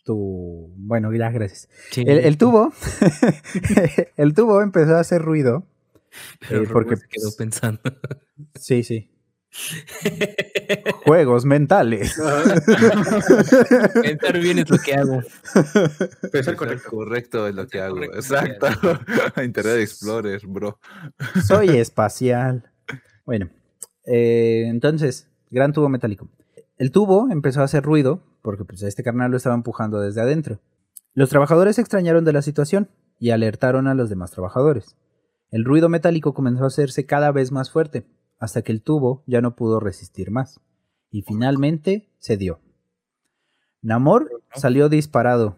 tu 0.04 0.74
bueno, 0.76 1.14
ya 1.14 1.30
gracias. 1.30 1.68
Sí. 1.90 2.02
El, 2.06 2.18
el 2.18 2.38
tubo, 2.38 2.72
el 4.16 4.34
tubo 4.34 4.62
empezó 4.62 4.96
a 4.96 5.00
hacer 5.00 5.22
ruido. 5.22 5.66
Pero 6.48 6.62
eh, 6.62 6.68
porque 6.72 6.96
se 6.96 7.06
quedó 7.08 7.26
pues, 7.26 7.36
pensando. 7.36 7.80
sí, 8.54 8.82
sí. 8.82 9.10
Juegos 11.04 11.44
mentales. 11.44 12.14
Pensar 14.02 14.38
bien 14.38 14.58
es 14.58 14.70
lo 14.70 14.78
que 14.78 14.94
hago. 14.94 15.22
Pensar 16.32 16.56
Correcto, 16.56 16.56
correcto. 16.56 16.90
correcto 16.90 17.48
es 17.48 17.54
lo 17.54 17.66
que 17.66 17.80
hago. 17.80 18.02
Exacto. 18.02 18.66
Internet 19.42 19.78
Explorer, 19.80 20.40
bro. 20.46 20.78
Soy 21.46 21.68
espacial. 21.78 22.70
Bueno, 23.24 23.50
eh, 24.04 24.64
entonces, 24.66 25.27
gran 25.50 25.72
tubo 25.72 25.88
metálico. 25.88 26.28
El 26.76 26.92
tubo 26.92 27.28
empezó 27.30 27.60
a 27.60 27.64
hacer 27.64 27.82
ruido 27.82 28.22
porque 28.42 28.64
pues, 28.64 28.82
este 28.82 29.02
carnal 29.02 29.30
lo 29.30 29.36
estaba 29.36 29.54
empujando 29.54 30.00
desde 30.00 30.20
adentro. 30.20 30.60
Los 31.14 31.30
trabajadores 31.30 31.76
se 31.76 31.82
extrañaron 31.82 32.24
de 32.24 32.32
la 32.32 32.42
situación 32.42 32.88
y 33.18 33.30
alertaron 33.30 33.88
a 33.88 33.94
los 33.94 34.08
demás 34.08 34.30
trabajadores. 34.30 34.96
El 35.50 35.64
ruido 35.64 35.88
metálico 35.88 36.34
comenzó 36.34 36.64
a 36.64 36.68
hacerse 36.68 37.06
cada 37.06 37.32
vez 37.32 37.52
más 37.52 37.70
fuerte 37.70 38.06
hasta 38.38 38.62
que 38.62 38.72
el 38.72 38.82
tubo 38.82 39.24
ya 39.26 39.40
no 39.40 39.56
pudo 39.56 39.80
resistir 39.80 40.30
más 40.30 40.60
y 41.10 41.22
finalmente 41.22 42.08
cedió. 42.20 42.60
Namor 43.82 44.42
salió 44.54 44.88
disparado 44.88 45.56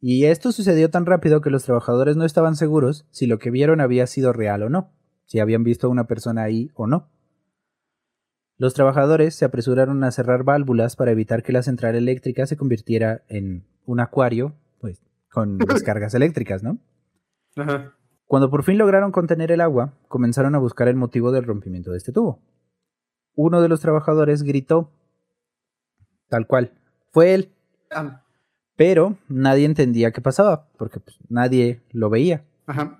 y 0.00 0.26
esto 0.26 0.52
sucedió 0.52 0.90
tan 0.90 1.06
rápido 1.06 1.40
que 1.40 1.50
los 1.50 1.64
trabajadores 1.64 2.16
no 2.16 2.24
estaban 2.24 2.54
seguros 2.54 3.06
si 3.10 3.26
lo 3.26 3.38
que 3.38 3.50
vieron 3.50 3.80
había 3.80 4.06
sido 4.06 4.32
real 4.32 4.62
o 4.62 4.68
no, 4.68 4.92
si 5.24 5.40
habían 5.40 5.64
visto 5.64 5.86
a 5.86 5.90
una 5.90 6.06
persona 6.06 6.42
ahí 6.42 6.70
o 6.74 6.86
no. 6.86 7.08
Los 8.58 8.74
trabajadores 8.74 9.36
se 9.36 9.44
apresuraron 9.44 10.02
a 10.02 10.10
cerrar 10.10 10.42
válvulas 10.42 10.96
para 10.96 11.12
evitar 11.12 11.44
que 11.44 11.52
la 11.52 11.62
central 11.62 11.94
eléctrica 11.94 12.44
se 12.46 12.56
convirtiera 12.56 13.22
en 13.28 13.64
un 13.86 14.00
acuario, 14.00 14.52
pues, 14.80 15.00
con 15.30 15.58
descargas 15.92 16.12
eléctricas, 16.14 16.64
¿no? 16.64 16.78
Ajá. 17.56 17.94
Cuando 18.26 18.50
por 18.50 18.64
fin 18.64 18.76
lograron 18.76 19.12
contener 19.12 19.52
el 19.52 19.60
agua, 19.60 19.94
comenzaron 20.08 20.56
a 20.56 20.58
buscar 20.58 20.88
el 20.88 20.96
motivo 20.96 21.30
del 21.30 21.44
rompimiento 21.44 21.92
de 21.92 21.98
este 21.98 22.12
tubo. 22.12 22.40
Uno 23.36 23.62
de 23.62 23.68
los 23.68 23.80
trabajadores 23.80 24.42
gritó, 24.42 24.90
tal 26.28 26.48
cual, 26.48 26.72
fue 27.12 27.34
él, 27.34 27.52
Ah, 27.90 28.22
pero 28.76 29.16
nadie 29.28 29.64
entendía 29.64 30.10
qué 30.10 30.20
pasaba, 30.20 30.68
porque 30.76 31.00
pues, 31.00 31.16
nadie 31.28 31.80
lo 31.92 32.10
veía. 32.10 32.44
Ajá. 32.66 32.98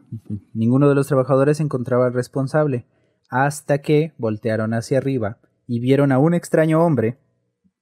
Ninguno 0.55 0.88
de 0.88 0.95
los 0.95 1.09
trabajadores 1.09 1.61
encontraba 1.61 2.07
al 2.07 2.15
responsable, 2.15 2.87
hasta 3.29 3.79
que 3.79 4.15
voltearon 4.17 4.73
hacia 4.73 4.99
arriba 4.99 5.38
y 5.68 5.78
vieron 5.78 6.10
a 6.10 6.18
un 6.18 6.34
extraño 6.34 6.84
hombre 6.84 7.18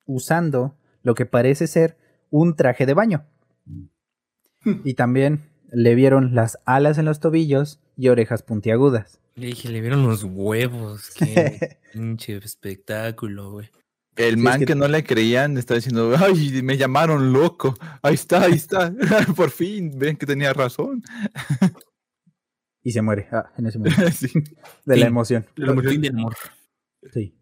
usando 0.04 0.76
lo 1.02 1.14
que 1.14 1.24
parece 1.24 1.66
ser 1.66 1.96
un 2.28 2.54
traje 2.56 2.84
de 2.84 2.92
baño. 2.94 3.24
Y 4.84 4.94
también 4.94 5.44
le 5.70 5.94
vieron 5.94 6.34
las 6.34 6.58
alas 6.66 6.98
en 6.98 7.04
los 7.06 7.20
tobillos 7.20 7.80
y 7.96 8.08
orejas 8.08 8.42
puntiagudas. 8.42 9.20
Le 9.36 9.46
dije, 9.48 9.68
le 9.68 9.80
vieron 9.80 10.02
los 10.06 10.24
huevos. 10.24 11.10
Qué 11.16 11.78
pinche 11.92 12.36
espectáculo, 12.38 13.52
güey. 13.52 13.68
El 14.16 14.32
Sí, 14.34 14.38
es 14.38 14.42
man 14.44 14.58
que- 14.60 14.66
que... 14.66 14.74
no 14.74 14.88
le 14.88 15.04
creían 15.04 15.58
está 15.58 15.74
diciendo, 15.74 16.14
ay, 16.18 16.62
me 16.62 16.76
llamaron 16.78 17.32
loco. 17.32 17.74
Ahí 18.02 18.14
está, 18.14 18.42
ahí 18.42 18.54
está. 18.54 18.92
Por 19.36 19.50
fin, 19.50 19.92
ven 19.98 20.16
que 20.16 20.26
tenía 20.26 20.52
razón. 20.54 21.02
Y 22.82 22.92
se 22.92 23.02
muere 23.02 23.28
ah, 23.30 23.52
en 23.58 23.66
ese 23.66 23.78
momento 23.78 24.10
Sí. 24.10 24.28
de 24.86 24.96
la 24.96 25.06
emoción. 25.06 25.44
Mujer- 25.56 25.90
Fin 25.90 26.00
del 26.00 26.16
amor. 26.16 26.34
Sí. 27.12 27.34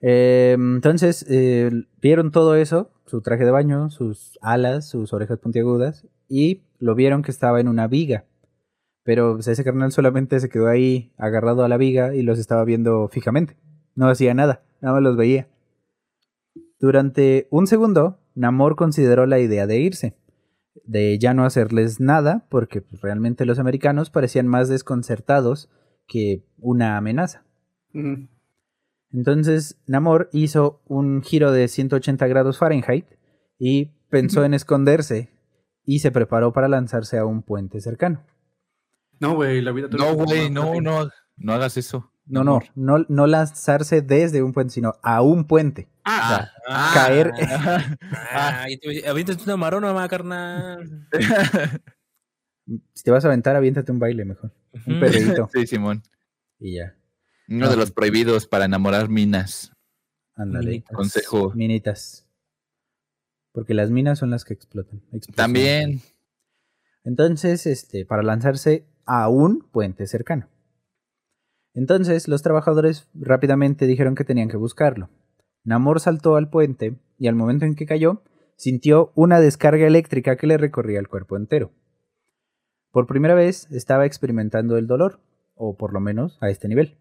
Eh, 0.00 0.56
entonces, 0.58 1.24
eh, 1.28 1.70
vieron 2.00 2.30
todo 2.30 2.54
eso 2.54 2.90
su 3.06 3.22
traje 3.22 3.44
de 3.44 3.50
baño, 3.50 3.88
sus 3.90 4.38
alas, 4.42 4.88
sus 4.88 5.12
orejas 5.12 5.38
puntiagudas 5.38 6.06
y 6.28 6.62
lo 6.78 6.94
vieron 6.94 7.22
que 7.22 7.30
estaba 7.30 7.60
en 7.60 7.68
una 7.68 7.86
viga. 7.86 8.24
Pero 9.04 9.34
pues, 9.34 9.48
ese 9.48 9.64
carnal 9.64 9.92
solamente 9.92 10.40
se 10.40 10.48
quedó 10.48 10.68
ahí 10.68 11.12
agarrado 11.16 11.64
a 11.64 11.68
la 11.68 11.76
viga 11.76 12.14
y 12.14 12.22
los 12.22 12.38
estaba 12.38 12.64
viendo 12.64 13.08
fijamente. 13.08 13.56
No 13.94 14.08
hacía 14.08 14.34
nada, 14.34 14.62
nada 14.80 14.94
más 14.94 15.02
los 15.02 15.16
veía. 15.16 15.48
Durante 16.80 17.46
un 17.50 17.66
segundo, 17.66 18.18
Namor 18.34 18.76
consideró 18.76 19.24
la 19.26 19.38
idea 19.38 19.66
de 19.66 19.78
irse, 19.78 20.16
de 20.84 21.18
ya 21.18 21.32
no 21.32 21.44
hacerles 21.44 22.00
nada, 22.00 22.46
porque 22.50 22.82
pues, 22.82 23.00
realmente 23.00 23.46
los 23.46 23.58
americanos 23.58 24.10
parecían 24.10 24.48
más 24.48 24.68
desconcertados 24.68 25.70
que 26.06 26.44
una 26.58 26.96
amenaza. 26.96 27.44
Entonces 29.12 29.76
Namor 29.86 30.28
hizo 30.32 30.82
un 30.86 31.22
giro 31.22 31.52
de 31.52 31.68
180 31.68 32.26
grados 32.26 32.58
Fahrenheit 32.58 33.06
y 33.58 33.86
pensó 34.10 34.44
en 34.44 34.54
esconderse 34.54 35.30
y 35.84 36.00
se 36.00 36.10
preparó 36.10 36.52
para 36.52 36.68
lanzarse 36.68 37.18
a 37.18 37.24
un 37.24 37.42
puente 37.42 37.80
cercano. 37.80 38.24
No, 39.20 39.34
güey, 39.34 39.62
la 39.62 39.72
vida... 39.72 39.88
te 39.88 39.96
No, 39.96 40.10
lo- 40.10 40.14
güey, 40.16 40.50
no, 40.50 40.80
no, 40.80 41.08
no 41.36 41.52
hagas 41.52 41.76
eso. 41.76 42.10
No, 42.28 42.42
no, 42.42 42.58
no, 42.74 43.04
no 43.08 43.26
lanzarse 43.28 44.02
desde 44.02 44.42
un 44.42 44.52
puente, 44.52 44.74
sino 44.74 44.94
a 45.02 45.22
un 45.22 45.46
puente. 45.46 45.88
Ah, 46.04 46.50
Ah, 46.68 46.90
caer. 46.92 47.32
Ah, 48.32 48.66
y 48.68 48.78
te- 48.78 49.08
aviéntate 49.08 49.44
una 49.44 49.56
marona, 49.56 49.92
ma, 49.94 50.08
carnal. 50.08 51.06
Si 52.94 53.04
te 53.04 53.10
vas 53.12 53.24
a 53.24 53.28
aventar, 53.28 53.54
aviéntate 53.54 53.92
un 53.92 54.00
baile 54.00 54.24
mejor. 54.24 54.52
Un 54.86 54.94
Ujú. 54.94 55.00
perreíto. 55.00 55.48
Sí, 55.52 55.66
Simón. 55.68 56.02
y 56.58 56.76
ya. 56.78 56.96
Uno 57.48 57.68
de 57.70 57.76
los 57.76 57.90
prohibidos 57.92 58.46
para 58.46 58.64
enamorar 58.64 59.08
minas. 59.08 59.72
Ándale. 60.34 60.70
Minitas. 60.70 60.96
Consejo. 60.96 61.52
Minitas. 61.54 62.26
Porque 63.52 63.74
las 63.74 63.90
minas 63.90 64.18
son 64.18 64.30
las 64.30 64.44
que 64.44 64.54
explotan. 64.54 65.00
Explosionan. 65.12 65.34
También. 65.34 66.00
Entonces, 67.04 67.66
este, 67.66 68.04
para 68.04 68.22
lanzarse 68.22 68.84
a 69.04 69.28
un 69.28 69.60
puente 69.70 70.06
cercano. 70.06 70.48
Entonces, 71.72 72.26
los 72.26 72.42
trabajadores 72.42 73.08
rápidamente 73.14 73.86
dijeron 73.86 74.14
que 74.14 74.24
tenían 74.24 74.48
que 74.48 74.56
buscarlo. 74.56 75.08
Namor 75.62 76.00
saltó 76.00 76.36
al 76.36 76.50
puente 76.50 76.96
y 77.18 77.28
al 77.28 77.34
momento 77.34 77.64
en 77.64 77.74
que 77.74 77.86
cayó, 77.86 78.22
sintió 78.56 79.12
una 79.14 79.40
descarga 79.40 79.86
eléctrica 79.86 80.36
que 80.36 80.46
le 80.46 80.58
recorría 80.58 80.98
el 80.98 81.08
cuerpo 81.08 81.36
entero. 81.36 81.70
Por 82.90 83.06
primera 83.06 83.34
vez 83.34 83.70
estaba 83.70 84.06
experimentando 84.06 84.78
el 84.78 84.86
dolor, 84.86 85.20
o 85.54 85.76
por 85.76 85.92
lo 85.92 86.00
menos 86.00 86.38
a 86.40 86.48
este 86.48 86.66
nivel. 86.66 86.96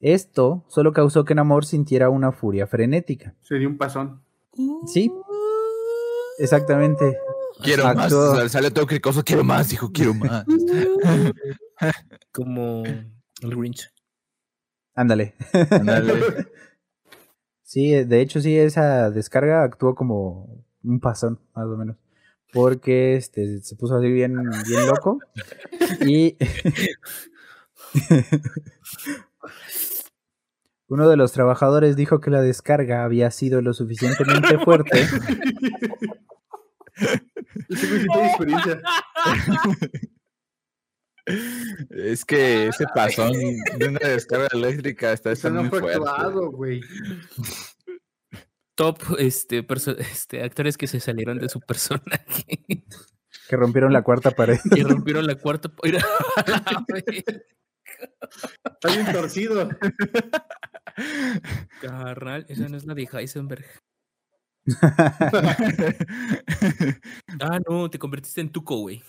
Esto 0.00 0.64
solo 0.68 0.92
causó 0.92 1.24
que 1.24 1.34
Namor 1.34 1.64
sintiera 1.64 2.10
una 2.10 2.32
furia 2.32 2.66
frenética. 2.66 3.34
se 3.42 3.56
dio 3.56 3.68
un 3.68 3.78
pasón. 3.78 4.22
Sí, 4.86 5.10
exactamente. 6.38 7.16
Quiero 7.62 7.84
más. 7.84 8.12
Actuó. 8.12 8.48
Sale 8.48 8.70
todo 8.70 8.86
cricoso. 8.86 9.22
Quiero 9.24 9.44
más, 9.44 9.68
dijo, 9.68 9.90
quiero 9.92 10.14
más. 10.14 10.44
Como 12.32 12.84
el 12.84 13.56
Grinch. 13.56 13.92
Ándale. 14.94 15.34
Ándale. 15.70 16.14
Sí, 17.70 17.90
de 17.90 18.22
hecho 18.22 18.40
sí, 18.40 18.56
esa 18.56 19.10
descarga 19.10 19.62
actuó 19.62 19.94
como 19.94 20.64
un 20.82 21.00
pasón, 21.00 21.38
más 21.54 21.66
o 21.66 21.76
menos. 21.76 21.98
Porque 22.50 23.14
este, 23.14 23.60
se 23.60 23.76
puso 23.76 23.96
así 23.96 24.10
bien, 24.10 24.36
bien 24.66 24.86
loco. 24.86 25.18
Y 26.06 26.34
uno 30.88 31.08
de 31.08 31.16
los 31.16 31.32
trabajadores 31.32 31.96
dijo 31.96 32.20
que 32.20 32.30
la 32.30 32.40
descarga 32.42 33.04
había 33.04 33.30
sido 33.30 33.62
lo 33.62 33.72
suficientemente 33.74 34.58
fuerte. 34.58 35.00
Experiencia. 37.70 38.80
Es 41.90 42.24
que 42.24 42.68
ese 42.68 42.86
pasón 42.94 43.32
de 43.32 43.88
una 43.88 43.98
descarga 44.00 44.48
eléctrica 44.52 45.12
está, 45.12 45.30
está 45.30 45.48
Eso 45.48 45.54
no 45.54 45.60
muy 45.62 45.70
fue 45.70 45.80
fuerte. 45.80 45.98
actuado, 45.98 46.50
güey. 46.50 46.80
Top 48.74 48.98
este, 49.18 49.66
este, 49.98 50.42
actores 50.42 50.76
que 50.78 50.86
se 50.86 51.00
salieron 51.00 51.38
de 51.38 51.48
su 51.48 51.60
personaje. 51.60 52.62
que 53.48 53.56
rompieron 53.56 53.92
la 53.92 54.02
cuarta 54.02 54.30
pared. 54.30 54.58
y 54.74 54.82
rompieron 54.82 55.26
la 55.26 55.34
cuarta. 55.34 55.68
pa- 55.68 55.82
Mira, 55.84 55.98
la 56.72 56.84
verga, 56.88 57.42
Está 58.64 58.88
bien 58.94 59.12
torcido. 59.12 59.68
Carnal, 61.80 62.46
esa 62.48 62.68
no 62.68 62.76
es 62.76 62.84
la 62.86 62.94
de 62.94 63.08
Heisenberg. 63.12 63.64
Ah, 67.40 67.60
no, 67.68 67.88
te 67.90 67.98
convertiste 67.98 68.40
en 68.40 68.50
Tuco, 68.50 68.78
güey. 68.78 69.02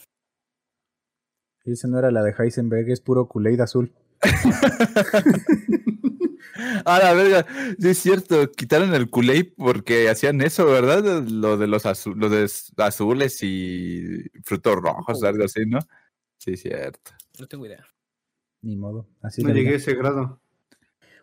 Esa 1.66 1.88
no 1.88 1.98
era 2.00 2.12
la 2.12 2.22
de 2.24 2.34
Heisenberg, 2.38 2.90
es 2.90 3.02
puro 3.02 3.28
Kool-Aid 3.28 3.60
azul. 3.62 3.94
Ah, 6.86 7.00
la 7.02 7.14
verga. 7.14 7.46
Sí, 7.80 7.90
es 7.90 7.98
cierto. 8.00 8.52
Quitaron 8.52 8.94
el 8.94 9.10
Kool-Aid 9.10 9.54
porque 9.56 10.10
hacían 10.10 10.42
eso, 10.42 10.66
¿verdad? 10.66 11.24
Lo 11.30 11.58
de 11.58 11.68
los 11.68 11.86
azu- 11.86 12.16
lo 12.16 12.28
de 12.30 12.50
azules 12.78 13.40
y 13.44 14.24
frutos 14.44 14.76
rojos, 14.76 15.24
algo 15.24 15.46
así, 15.46 15.66
¿no? 15.66 15.80
Sí, 16.38 16.58
cierto. 16.58 17.12
No 17.40 17.48
tengo 17.48 17.66
idea. 17.66 17.86
Ni 18.62 18.76
modo. 18.76 19.08
Así 19.22 19.44
No 19.44 19.52
llegué 19.52 19.74
a 19.74 19.76
ese 19.78 19.96
grado. 19.96 20.42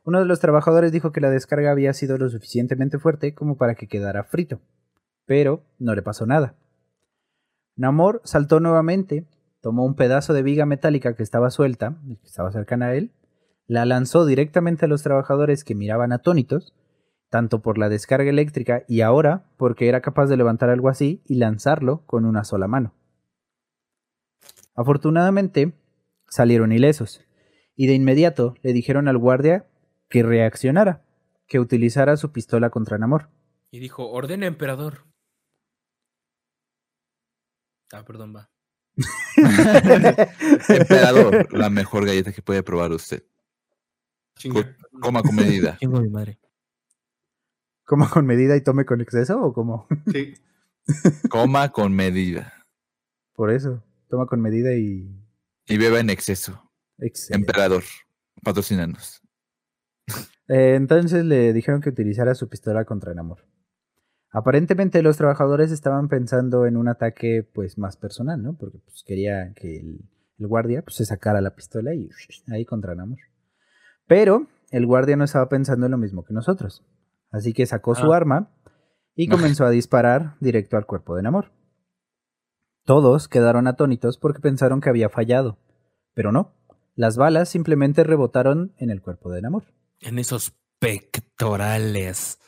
Uno 0.04 0.20
de 0.20 0.26
los 0.26 0.40
trabajadores 0.40 0.92
dijo 0.92 1.12
que 1.12 1.20
la 1.20 1.30
descarga 1.30 1.72
había 1.72 1.92
sido 1.92 2.16
lo 2.16 2.28
suficientemente 2.28 2.98
fuerte 2.98 3.34
como 3.34 3.56
para 3.56 3.74
que 3.74 3.88
quedara 3.88 4.22
frito, 4.24 4.60
pero 5.24 5.64
no 5.78 5.94
le 5.94 6.02
pasó 6.02 6.26
nada. 6.26 6.54
Namor 7.74 8.22
saltó 8.24 8.60
nuevamente, 8.60 9.26
tomó 9.60 9.84
un 9.84 9.96
pedazo 9.96 10.32
de 10.32 10.42
viga 10.42 10.64
metálica 10.64 11.14
que 11.14 11.24
estaba 11.24 11.50
suelta, 11.50 11.96
que 12.06 12.26
estaba 12.26 12.52
cercana 12.52 12.86
a 12.86 12.94
él, 12.94 13.12
la 13.66 13.84
lanzó 13.84 14.24
directamente 14.24 14.84
a 14.84 14.88
los 14.88 15.02
trabajadores 15.02 15.64
que 15.64 15.74
miraban 15.74 16.12
atónitos, 16.12 16.72
tanto 17.28 17.60
por 17.60 17.76
la 17.76 17.88
descarga 17.88 18.30
eléctrica 18.30 18.84
y 18.86 19.00
ahora 19.00 19.44
porque 19.56 19.88
era 19.88 20.00
capaz 20.00 20.26
de 20.26 20.36
levantar 20.36 20.70
algo 20.70 20.88
así 20.88 21.22
y 21.26 21.34
lanzarlo 21.34 22.02
con 22.06 22.24
una 22.24 22.44
sola 22.44 22.68
mano. 22.68 22.94
Afortunadamente, 24.76 25.72
salieron 26.28 26.72
ilesos, 26.72 27.24
y 27.74 27.86
de 27.86 27.94
inmediato 27.94 28.54
le 28.62 28.72
dijeron 28.72 29.08
al 29.08 29.18
guardia 29.18 29.66
que 30.08 30.22
reaccionara, 30.22 31.04
que 31.46 31.60
utilizara 31.60 32.16
su 32.16 32.32
pistola 32.32 32.70
contra 32.70 32.98
Namor. 32.98 33.30
Y 33.70 33.80
dijo, 33.80 34.08
ordena, 34.10 34.46
emperador. 34.46 35.04
Ah, 37.92 38.04
perdón, 38.04 38.34
va. 38.34 38.50
Emperador, 40.68 41.52
la 41.52 41.68
mejor 41.68 42.06
galleta 42.06 42.32
que 42.32 42.42
puede 42.42 42.62
probar 42.62 42.92
usted. 42.92 43.24
Chinga. 44.36 44.76
Coma 45.00 45.22
con 45.22 45.34
medida. 45.34 45.76
Chingo 45.80 46.00
mi 46.00 46.08
madre. 46.08 46.38
¿Cómo 47.84 48.08
con 48.08 48.26
medida 48.26 48.56
y 48.56 48.62
tome 48.62 48.84
con 48.84 49.00
exceso 49.00 49.40
o 49.40 49.52
cómo? 49.52 49.86
Sí. 50.10 50.34
Coma 51.28 51.70
con 51.70 51.92
medida. 51.92 52.52
Por 53.34 53.50
eso, 53.50 53.84
toma 54.08 54.26
con 54.26 54.40
medida 54.40 54.74
y 54.74 55.08
Y 55.68 55.78
beba 55.78 56.00
en 56.00 56.10
exceso. 56.10 56.70
Emperador, 57.30 57.82
patrocínanos. 58.42 59.20
Eh, 60.48 60.74
entonces 60.76 61.24
le 61.24 61.52
dijeron 61.52 61.80
que 61.80 61.90
utilizara 61.90 62.34
su 62.34 62.48
pistola 62.48 62.84
contra 62.84 63.12
Namor. 63.14 63.44
Aparentemente 64.30 65.02
los 65.02 65.16
trabajadores 65.16 65.72
estaban 65.72 66.08
pensando 66.08 66.66
en 66.66 66.76
un 66.76 66.88
ataque 66.88 67.42
pues 67.54 67.78
más 67.78 67.96
personal, 67.96 68.42
¿no? 68.42 68.56
Porque 68.56 68.78
pues, 68.78 69.02
quería 69.04 69.52
que 69.54 69.78
el, 69.78 70.00
el 70.38 70.46
guardia 70.46 70.82
pues, 70.82 70.96
se 70.96 71.04
sacara 71.04 71.40
la 71.40 71.54
pistola 71.54 71.94
y 71.94 72.08
ahí 72.48 72.64
contra 72.64 72.94
Namor. 72.94 73.18
Pero 74.06 74.46
el 74.70 74.86
guardia 74.86 75.16
no 75.16 75.24
estaba 75.24 75.48
pensando 75.48 75.86
en 75.86 75.92
lo 75.92 75.98
mismo 75.98 76.24
que 76.24 76.34
nosotros. 76.34 76.84
Así 77.30 77.52
que 77.52 77.66
sacó 77.66 77.94
su 77.94 78.12
Ah. 78.12 78.16
arma 78.18 78.50
y 79.14 79.28
comenzó 79.28 79.64
a 79.64 79.70
disparar 79.70 80.36
directo 80.40 80.76
al 80.76 80.86
cuerpo 80.86 81.16
de 81.16 81.22
Namor. 81.22 81.50
Todos 82.86 83.28
quedaron 83.28 83.66
atónitos 83.66 84.16
porque 84.16 84.40
pensaron 84.40 84.80
que 84.80 84.88
había 84.88 85.10
fallado. 85.10 85.58
Pero 86.14 86.32
no, 86.32 86.54
las 86.94 87.18
balas 87.18 87.48
simplemente 87.50 88.04
rebotaron 88.04 88.72
en 88.78 88.90
el 88.90 89.02
cuerpo 89.02 89.30
de 89.30 89.42
Namor. 89.42 89.64
En 90.00 90.18
esos 90.18 90.54
pectorales. 90.78 92.38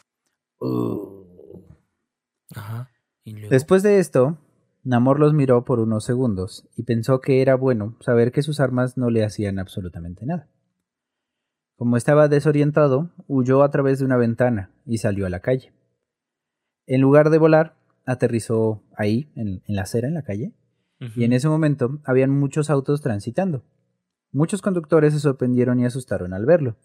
Ajá. 2.55 2.91
Y 3.25 3.33
luego- 3.33 3.49
Después 3.51 3.83
de 3.83 3.99
esto, 3.99 4.39
Namor 4.85 5.19
los 5.21 5.35
miró 5.35 5.65
por 5.65 5.81
unos 5.81 6.05
segundos 6.05 6.67
y 6.77 6.85
pensó 6.85 7.21
que 7.21 7.43
era 7.43 7.55
bueno 7.57 7.97
saber 8.01 8.33
que 8.33 8.43
sus 8.43 8.61
armas 8.61 8.97
no 8.97 9.11
le 9.11 9.25
hacían 9.25 9.59
absolutamente 9.59 10.25
nada. 10.25 10.49
Como 11.77 11.97
estaba 11.97 12.29
desorientado, 12.29 13.11
huyó 13.27 13.63
a 13.63 13.71
través 13.71 13.99
de 13.99 14.05
una 14.05 14.17
ventana 14.17 14.71
y 14.87 14.99
salió 14.99 15.27
a 15.27 15.31
la 15.31 15.41
calle. 15.41 15.73
En 16.87 17.01
lugar 17.01 17.31
de 17.31 17.39
volar, 17.39 17.77
aterrizó 18.09 18.83
ahí, 18.97 19.31
en, 19.37 19.63
en 19.67 19.77
la 19.77 19.83
acera, 19.83 20.09
en 20.09 20.15
la 20.15 20.23
calle, 20.23 20.53
y 21.15 21.23
en 21.23 21.33
ese 21.33 21.49
momento 21.49 22.01
habían 22.05 22.31
muchos 22.31 22.71
autos 22.71 23.03
transitando. 23.03 23.63
Muchos 24.33 24.63
conductores 24.63 25.15
se 25.15 25.21
sorprendieron 25.21 25.79
y 25.79 25.87
asustaron 25.87 26.33
al 26.33 26.45
verlo. 26.45 26.77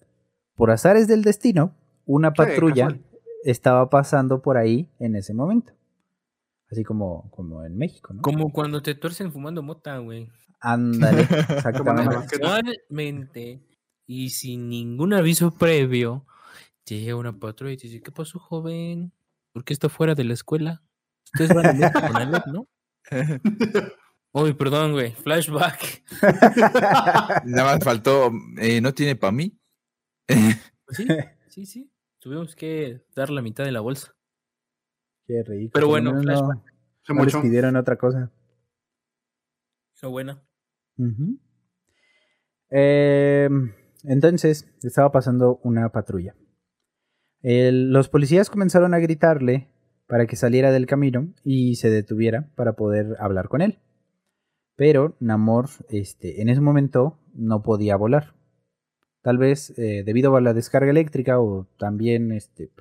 Por 0.56 0.70
azares 0.70 1.08
del 1.08 1.24
destino, 1.24 1.74
una 2.06 2.34
patrulla 2.34 2.96
estaba 3.44 3.90
pasando 3.90 4.44
por 4.44 4.58
ahí 4.58 4.88
en 5.00 5.16
ese 5.16 5.34
momento. 5.34 5.74
Así 6.70 6.84
como, 6.84 7.32
como 7.32 7.64
en 7.64 7.76
México, 7.76 8.14
¿no? 8.14 8.22
Como 8.22 8.52
cuando 8.52 8.82
te 8.82 8.94
tuercen 8.94 9.32
fumando 9.32 9.64
mota, 9.64 9.98
güey. 9.98 10.30
Ándale, 10.60 11.22
exactamente. 11.50 12.16
y 14.06 14.30
sin 14.30 14.70
ningún 14.70 15.14
aviso 15.14 15.52
previo, 15.52 16.26
llega 16.86 17.16
una 17.16 17.40
patrulla 17.40 17.74
y 17.74 17.78
te 17.78 17.88
dice, 17.88 18.02
¿qué 18.02 18.12
pasó, 18.12 18.38
joven? 18.38 19.12
¿Por 19.54 19.64
qué 19.64 19.74
está 19.74 19.90
fuera 19.90 20.14
de 20.14 20.24
la 20.24 20.34
escuela? 20.34 20.84
Ustedes 21.34 21.54
van 21.54 21.66
a 21.66 21.74
ir 21.88 21.92
con 21.92 22.16
Alep, 22.16 22.46
¿no? 22.48 22.68
Uy, 24.36 24.54
perdón, 24.54 24.94
güey. 24.94 25.12
Flashback. 25.14 26.04
Nada 27.46 27.76
más 27.76 27.84
faltó, 27.84 28.32
eh, 28.60 28.82
¿no 28.82 28.94
tiene 28.94 29.16
para 29.16 29.32
mí? 29.32 29.60
Pues 30.28 30.98
sí, 30.98 31.08
sí, 31.50 31.66
sí. 31.66 31.94
Tuvimos 32.20 32.56
que 32.56 33.06
dar 33.16 33.30
la 33.30 33.42
mitad 33.42 33.64
de 33.64 33.72
la 33.72 33.82
bolsa. 33.82 34.16
Qué 35.28 35.44
rico. 35.46 35.72
Pero 35.74 35.88
bueno, 35.88 36.14
no- 36.14 36.22
flashback. 36.22 36.74
No 37.10 37.26
les 37.26 37.36
pidieron 37.36 37.76
otra 37.76 37.98
cosa. 37.98 38.32
Pero 40.00 40.12
bueno. 40.12 40.42
Eh, 42.70 43.50
entonces, 44.04 44.68
estaba 44.82 45.12
pasando 45.12 45.60
una 45.64 45.90
patrulla. 45.90 46.36
El- 47.42 47.92
los 47.92 48.10
policías 48.10 48.50
comenzaron 48.50 48.94
a 48.94 49.00
gritarle 49.00 49.70
para 50.08 50.28
que 50.28 50.36
saliera 50.36 50.72
del 50.72 50.86
camino 50.86 51.34
y 51.44 51.76
se 51.76 51.90
detuviera 51.90 52.50
para 52.56 52.74
poder 52.74 53.16
hablar 53.20 53.48
con 53.48 53.62
él. 53.62 53.80
Pero 54.76 55.16
Namor, 55.20 55.70
este, 55.90 56.42
en 56.42 56.50
ese 56.50 56.62
momento, 56.62 57.20
no 57.34 57.62
podía 57.62 57.96
volar. 57.96 58.36
Tal 59.22 59.38
vez 59.38 59.74
eh, 59.78 60.04
debido 60.06 60.36
a 60.36 60.42
la 60.42 60.54
descarga 60.54 60.92
eléctrica 60.92 61.40
o 61.40 61.68
también 61.78 62.32
este, 62.32 62.72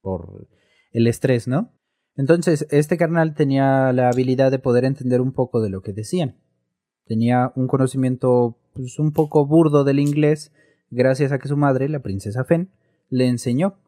por 0.00 0.48
el 0.92 1.06
estrés, 1.06 1.46
¿no? 1.46 1.72
Entonces, 2.16 2.66
este 2.70 2.96
carnal 2.96 3.34
tenía 3.34 3.92
la 3.92 4.08
habilidad 4.08 4.50
de 4.50 4.58
poder 4.58 4.84
entender 4.84 5.20
un 5.20 5.32
poco 5.32 5.60
de 5.60 5.68
lo 5.68 5.82
que 5.82 5.92
decían. 5.92 6.36
Tenía 7.04 7.52
un 7.54 7.68
conocimiento 7.68 8.58
pues, 8.72 8.98
un 8.98 9.12
poco 9.12 9.46
burdo 9.46 9.84
del 9.84 10.00
inglés 10.00 10.52
gracias 10.90 11.32
a 11.32 11.38
que 11.38 11.48
su 11.48 11.56
madre, 11.56 11.88
la 11.88 12.00
princesa 12.00 12.44
Fen, 12.44 12.70
le 13.10 13.28
enseñó. 13.28 13.78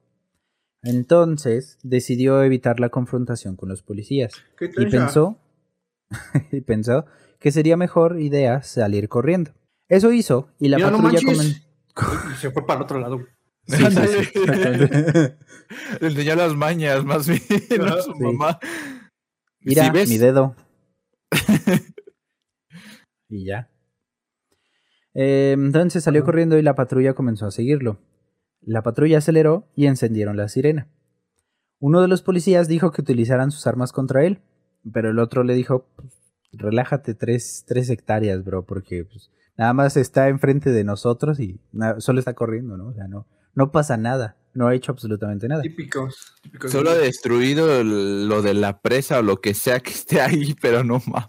Entonces 0.83 1.79
decidió 1.83 2.43
evitar 2.43 2.79
la 2.81 2.89
confrontación 2.89 3.57
con 3.57 3.69
los 3.69 3.83
policías 3.83 4.33
¿Qué 4.57 4.71
y 4.77 4.87
pensó, 4.87 5.39
y 6.53 6.61
pensó 6.61 7.05
que 7.41 7.51
sería 7.53 7.77
mejor 7.77 8.21
idea 8.21 8.63
salir 8.63 9.09
corriendo. 9.09 9.53
Eso 9.89 10.13
hizo 10.13 10.51
y 10.61 10.69
la 10.69 10.77
Mira, 10.79 10.91
no 10.91 10.99
patrulla 10.99 11.21
manches. 11.23 11.65
comen- 11.97 12.37
se 12.39 12.51
fue 12.51 12.65
para 12.67 12.79
el 12.79 12.85
otro 12.85 12.99
lado. 13.01 13.19
Sí, 13.69 13.85
sí, 13.85 13.91
sí, 14.07 14.39
exactamente. 14.39 15.37
Le 16.01 16.07
enseñó 16.09 16.37
las 16.37 16.55
mañas, 16.55 17.05
más 17.05 17.29
bien, 17.29 17.43
su 18.03 18.15
mamá. 18.19 18.59
Mira, 19.61 19.85
¿Sí 19.85 19.91
ves? 19.91 20.09
mi 20.09 20.17
dedo. 20.17 20.57
y 23.29 23.45
ya. 23.45 23.69
Eh, 25.13 25.53
entonces 25.55 26.03
salió 26.03 26.21
Ajá. 26.23 26.27
corriendo 26.27 26.57
y 26.57 26.63
la 26.63 26.75
patrulla 26.75 27.13
comenzó 27.13 27.45
a 27.47 27.51
seguirlo. 27.51 27.99
La 28.61 28.83
patrulla 28.83 29.19
aceleró 29.19 29.67
y 29.77 29.87
encendieron 29.87 30.37
la 30.37 30.49
sirena. 30.49 30.89
Uno 31.81 32.01
de 32.03 32.09
los 32.09 32.23
policías 32.23 32.69
dijo 32.69 32.91
que 32.93 33.01
utilizaran 33.03 33.51
sus 33.51 33.67
armas 33.67 33.93
contra 33.93 34.25
él, 34.25 34.41
pero 34.93 35.11
el 35.11 35.19
otro 35.19 35.45
le 35.45 35.55
dijo, 35.55 35.87
"Pues, 35.97 36.09
relájate 36.53 37.15
tres, 37.15 37.65
tres 37.67 37.89
hectáreas, 37.91 38.45
bro, 38.45 38.65
porque 38.65 39.05
pues, 39.05 39.31
nada 39.57 39.73
más 39.75 39.97
está 39.97 40.29
enfrente 40.29 40.71
de 40.71 40.85
nosotros 40.85 41.39
y 41.41 41.61
solo 41.99 42.19
está 42.19 42.35
corriendo, 42.35 42.77
¿no? 42.77 42.89
O 42.89 42.95
sea, 42.95 43.07
no, 43.07 43.27
no 43.55 43.71
pasa 43.71 43.97
nada, 43.97 44.37
no 44.55 44.67
ha 44.67 44.75
hecho 44.75 44.91
absolutamente 44.93 45.47
nada. 45.47 45.63
Típicos. 45.63 46.35
típicos 46.43 46.73
Solo 46.73 46.91
ha 46.91 46.95
de- 46.95 47.05
destruido 47.05 47.81
el- 47.81 48.29
lo 48.29 48.43
de 48.43 48.55
la 48.55 48.81
presa 48.81 49.21
o 49.21 49.23
lo 49.23 49.41
que 49.41 49.55
sea 49.55 49.79
que 49.81 49.91
esté 49.91 50.21
ahí, 50.21 50.55
pero 50.61 50.83
no 50.85 51.01
más. 51.07 51.29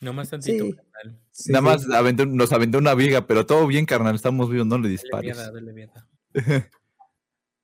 Nomás 0.00 0.30
tantito. 0.30 0.64
Sí. 0.64 1.50
Nada 1.52 1.78
sí. 1.78 1.86
más 1.88 1.96
aventó- 1.98 2.26
nos 2.26 2.52
aventó 2.52 2.78
una 2.78 2.94
viga, 2.94 3.26
pero 3.26 3.46
todo 3.46 3.66
bien, 3.66 3.86
carnal. 3.86 4.14
Estamos 4.14 4.50
vivos, 4.50 4.66
no 4.66 4.76
le 4.76 4.82
Dale 4.82 4.90
dispares. 4.90 5.36
mierda, 5.36 5.50
dale 5.52 5.72
mierda. 5.72 6.06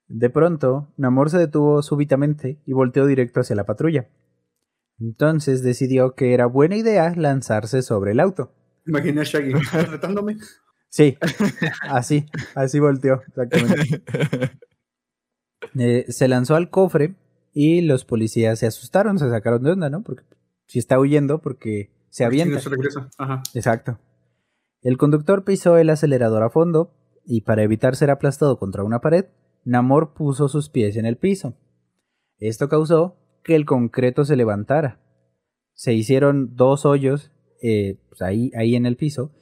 De 0.06 0.30
pronto, 0.30 0.92
Namor 0.96 1.30
se 1.30 1.38
detuvo 1.38 1.82
súbitamente 1.82 2.60
y 2.66 2.72
volteó 2.72 3.06
directo 3.06 3.40
hacia 3.40 3.56
la 3.56 3.64
patrulla. 3.64 4.08
Entonces 5.00 5.62
decidió 5.62 6.14
que 6.14 6.34
era 6.34 6.46
buena 6.46 6.76
idea 6.76 7.12
lanzarse 7.16 7.82
sobre 7.82 8.12
el 8.12 8.20
auto. 8.20 8.52
Imaginé 8.86 9.22
a 9.22 9.24
Shaggy 9.24 9.52
retándome. 9.90 10.36
Sí, 10.88 11.16
así, 11.82 12.26
así 12.54 12.78
volteó, 12.78 13.22
exactamente. 13.26 14.04
Eh, 15.76 16.04
se 16.08 16.28
lanzó 16.28 16.54
al 16.54 16.70
cofre 16.70 17.16
y 17.52 17.80
los 17.80 18.04
policías 18.04 18.58
se 18.58 18.66
asustaron, 18.66 19.18
se 19.18 19.28
sacaron 19.30 19.62
de 19.62 19.72
onda, 19.72 19.90
¿no? 19.90 20.02
Porque 20.02 20.22
si 20.66 20.78
está 20.78 21.00
huyendo, 21.00 21.40
porque 21.40 21.90
se 22.10 22.24
avienta. 22.24 22.56
no 22.56 22.60
se 22.60 22.68
regresa. 22.68 23.08
Ajá. 23.18 23.42
Exacto. 23.54 23.98
El 24.82 24.98
conductor 24.98 25.44
pisó 25.44 25.78
el 25.78 25.90
acelerador 25.90 26.42
a 26.42 26.50
fondo 26.50 26.92
y 27.24 27.42
para 27.42 27.62
evitar 27.62 27.96
ser 27.96 28.10
aplastado 28.10 28.58
contra 28.58 28.84
una 28.84 29.00
pared, 29.00 29.26
Namor 29.64 30.12
puso 30.12 30.48
sus 30.48 30.68
pies 30.68 30.96
en 30.96 31.06
el 31.06 31.16
piso. 31.16 31.54
Esto 32.38 32.68
causó 32.68 33.16
que 33.42 33.56
el 33.56 33.64
concreto 33.64 34.24
se 34.24 34.36
levantara. 34.36 35.00
Se 35.72 35.94
hicieron 35.94 36.54
dos 36.54 36.84
hoyos 36.84 37.32
eh, 37.62 37.98
pues 38.08 38.20
ahí, 38.22 38.50
ahí 38.56 38.74
en 38.76 38.86
el 38.86 38.96
piso 38.96 39.32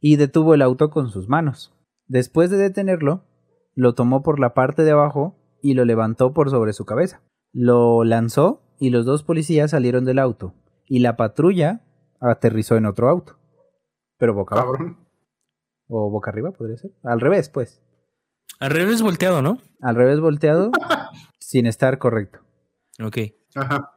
y 0.00 0.16
detuvo 0.16 0.54
el 0.54 0.62
auto 0.62 0.90
con 0.90 1.08
sus 1.08 1.28
manos. 1.28 1.74
Después 2.06 2.50
de 2.50 2.56
detenerlo, 2.56 3.24
lo 3.74 3.94
tomó 3.94 4.22
por 4.22 4.38
la 4.38 4.54
parte 4.54 4.84
de 4.84 4.90
abajo 4.90 5.36
y 5.62 5.74
lo 5.74 5.84
levantó 5.84 6.32
por 6.32 6.50
sobre 6.50 6.72
su 6.72 6.84
cabeza. 6.84 7.22
Lo 7.52 8.04
lanzó 8.04 8.62
y 8.78 8.90
los 8.90 9.04
dos 9.04 9.22
policías 9.22 9.70
salieron 9.70 10.04
del 10.04 10.18
auto 10.18 10.54
y 10.86 10.98
la 10.98 11.16
patrulla 11.16 11.82
aterrizó 12.20 12.76
en 12.76 12.86
otro 12.86 13.08
auto. 13.08 13.38
Pero 14.18 14.34
boca 14.34 14.60
abajo. 14.60 14.96
O 15.94 16.10
boca 16.10 16.30
arriba, 16.30 16.52
podría 16.52 16.78
ser. 16.78 16.90
Al 17.02 17.20
revés, 17.20 17.50
pues. 17.50 17.82
Al 18.58 18.70
revés 18.70 19.02
volteado, 19.02 19.42
¿no? 19.42 19.58
Al 19.82 19.94
revés 19.94 20.20
volteado, 20.20 20.70
sin 21.38 21.66
estar 21.66 21.98
correcto. 21.98 22.40
Ok. 23.04 23.18
Ajá. 23.54 23.92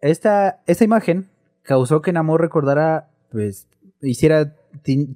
Esta, 0.00 0.62
esta 0.66 0.84
imagen 0.84 1.30
causó 1.62 2.02
que 2.02 2.12
Namor 2.12 2.42
recordara, 2.42 3.08
pues, 3.30 3.68
hiciera, 4.02 4.54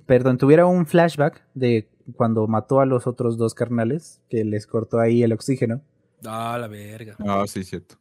perdón, 0.07 0.39
tuviera 0.39 0.65
un 0.65 0.87
flashback 0.87 1.45
de 1.53 1.91
cuando 2.17 2.47
mató 2.47 2.81
a 2.81 2.87
los 2.87 3.07
otros 3.07 3.37
dos 3.37 3.53
carnales, 3.53 4.23
que 4.31 4.45
les 4.45 4.67
cortó 4.67 5.01
ahí 5.01 5.23
el 5.23 5.33
oxígeno. 5.33 5.83
Ah, 6.25 6.57
la 6.59 6.69
verga. 6.69 7.17
Ah, 7.19 7.45
sí, 7.47 7.65
cierto. 7.65 7.97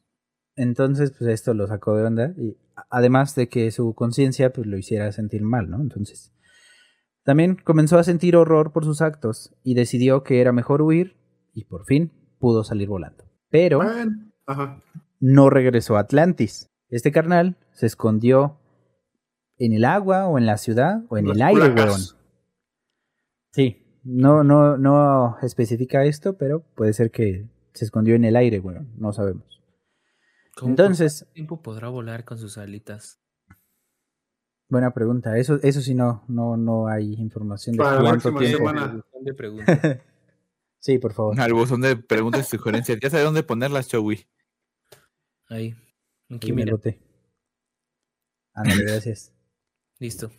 Entonces, 0.55 1.11
pues 1.11 1.29
esto 1.29 1.53
lo 1.53 1.67
sacó 1.67 1.97
de 1.97 2.05
onda. 2.05 2.33
Y 2.37 2.55
además 2.89 3.35
de 3.35 3.49
que 3.49 3.69
su 3.71 3.93
conciencia, 3.95 4.53
pues 4.53 4.65
lo 4.65 4.77
hiciera 4.77 5.11
sentir 5.11 5.41
mal, 5.41 5.69
¿no? 5.69 5.81
Entonces. 5.81 6.31
También 7.23 7.55
comenzó 7.55 7.97
a 7.97 8.03
sentir 8.03 8.35
horror 8.35 8.71
por 8.71 8.83
sus 8.83 9.01
actos 9.01 9.53
y 9.63 9.75
decidió 9.75 10.23
que 10.23 10.41
era 10.41 10.51
mejor 10.51 10.81
huir 10.81 11.15
y 11.53 11.65
por 11.65 11.85
fin 11.85 12.11
pudo 12.39 12.63
salir 12.63 12.89
volando. 12.89 13.23
Pero. 13.49 13.81
Ajá. 14.45 14.83
no 15.19 15.49
regresó 15.49 15.95
a 15.95 16.01
Atlantis. 16.01 16.69
Este 16.89 17.11
carnal 17.11 17.57
se 17.71 17.85
escondió 17.85 18.59
en 19.57 19.73
el 19.73 19.85
agua 19.85 20.27
o 20.27 20.37
en 20.37 20.45
la 20.45 20.57
ciudad 20.57 21.03
o 21.09 21.17
en 21.17 21.27
Las 21.27 21.37
el 21.37 21.41
aire, 21.43 21.69
weón. 21.69 22.01
Sí, 23.51 23.99
no, 24.03 24.43
no, 24.43 24.77
no 24.77 25.37
especifica 25.41 26.03
esto, 26.03 26.37
pero 26.37 26.63
puede 26.75 26.91
ser 26.91 27.09
que 27.09 27.47
se 27.73 27.85
escondió 27.85 28.15
en 28.15 28.25
el 28.25 28.35
aire, 28.35 28.59
weón. 28.59 28.91
No 28.97 29.13
sabemos. 29.13 29.61
¿Cómo 30.55 30.71
Entonces, 30.71 31.21
cuánto 31.21 31.33
tiempo 31.33 31.61
podrá 31.61 31.87
volar 31.87 32.25
con 32.25 32.37
sus 32.37 32.57
alitas? 32.57 33.22
Buena 34.73 34.93
pregunta. 34.93 35.37
Eso, 35.37 35.59
eso 35.63 35.79
sí 35.79 35.95
no, 35.95 36.25
no, 36.27 36.57
no 36.57 36.87
hay 36.87 37.13
información 37.13 37.77
de 37.77 37.83
Para 37.83 37.95
la 37.95 38.09
cuánto 38.09 38.29
próxima 38.31 38.39
tiempo. 38.39 38.57
semana. 38.57 39.03
Son 39.11 39.23
de 39.23 39.33
preguntas. 39.33 39.79
Sí, 40.83 40.99
por 40.99 41.13
favor. 41.13 41.39
Al 41.39 41.53
buzón 41.53 41.79
de 41.79 41.95
preguntas 41.95 42.45
y 42.45 42.57
sugerencias. 42.57 42.99
Ya 43.01 43.09
sabe 43.09 43.23
dónde 43.23 43.41
ponerlas, 43.41 43.87
Chowi. 43.87 44.25
Ahí. 45.47 45.73
Aquí, 46.29 46.47
Ahí 46.49 46.51
mira. 46.51 46.75
Ándale, 48.53 48.83
gracias. 48.83 49.33
Listo. 49.99 50.29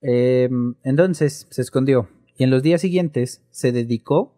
Eh, 0.00 0.50
entonces 0.82 1.46
se 1.48 1.62
escondió 1.62 2.08
y 2.36 2.42
en 2.42 2.50
los 2.50 2.64
días 2.64 2.80
siguientes 2.80 3.46
se 3.52 3.70
dedicó 3.70 4.34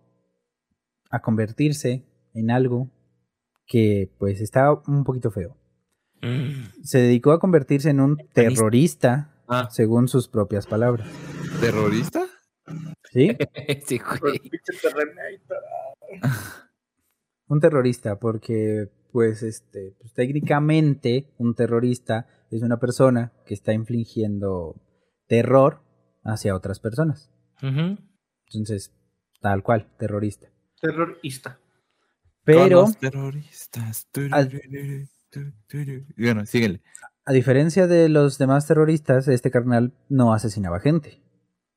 a 1.09 1.23
convertirse 1.23 2.05
en 2.35 2.51
algo 2.51 2.91
que 3.67 4.13
pues 4.19 4.43
estaba 4.43 4.83
un 4.87 5.05
poquito 5.05 5.31
feo. 5.31 5.57
Mm. 6.21 6.83
Se 6.83 6.99
dedicó 6.99 7.33
a 7.33 7.41
convertirse 7.41 7.89
en 7.89 8.01
un 8.01 8.19
terrorista 8.35 9.36
Ah. 9.49 9.69
según 9.71 10.09
sus 10.09 10.29
propias 10.29 10.67
palabras. 10.67 11.09
¿Terrorista? 11.61 12.27
¿Sí? 13.13 13.37
Sí, 13.87 14.01
güey. 14.21 14.39
Pinche 14.39 14.73
terrenito. 14.83 15.55
Un 17.49 17.61
terrorista 17.61 18.19
porque 18.19 18.91
pues 19.13 19.43
este 19.43 19.95
pues, 20.01 20.13
técnicamente 20.15 21.33
un 21.39 21.55
terrorista 21.55 22.27
es 22.51 22.63
una 22.63 22.79
persona 22.79 23.33
que 23.47 23.55
está 23.55 23.73
infligiendo 23.73 24.75
terror 25.27 25.83
hacia 26.25 26.55
otras 26.55 26.81
personas. 26.81 27.33
Entonces, 27.61 28.93
tal 29.41 29.63
cual, 29.63 29.89
terrorista. 29.99 30.49
Terrorista. 30.81 31.59
Pero, 32.45 32.61
Con 32.61 32.71
los 32.71 32.99
terroristas. 32.99 34.09
Al-. 34.31 34.61
Bueno, 36.17 36.47
síguele. 36.47 36.83
A 37.29 37.33
diferencia 37.33 37.89
de 37.89 38.09
los 38.09 38.39
demás 38.39 38.69
terroristas, 38.69 39.27
este 39.27 39.51
carnal 39.51 39.93
no 40.09 40.33
asesinaba 40.33 40.79
gente. 40.79 41.21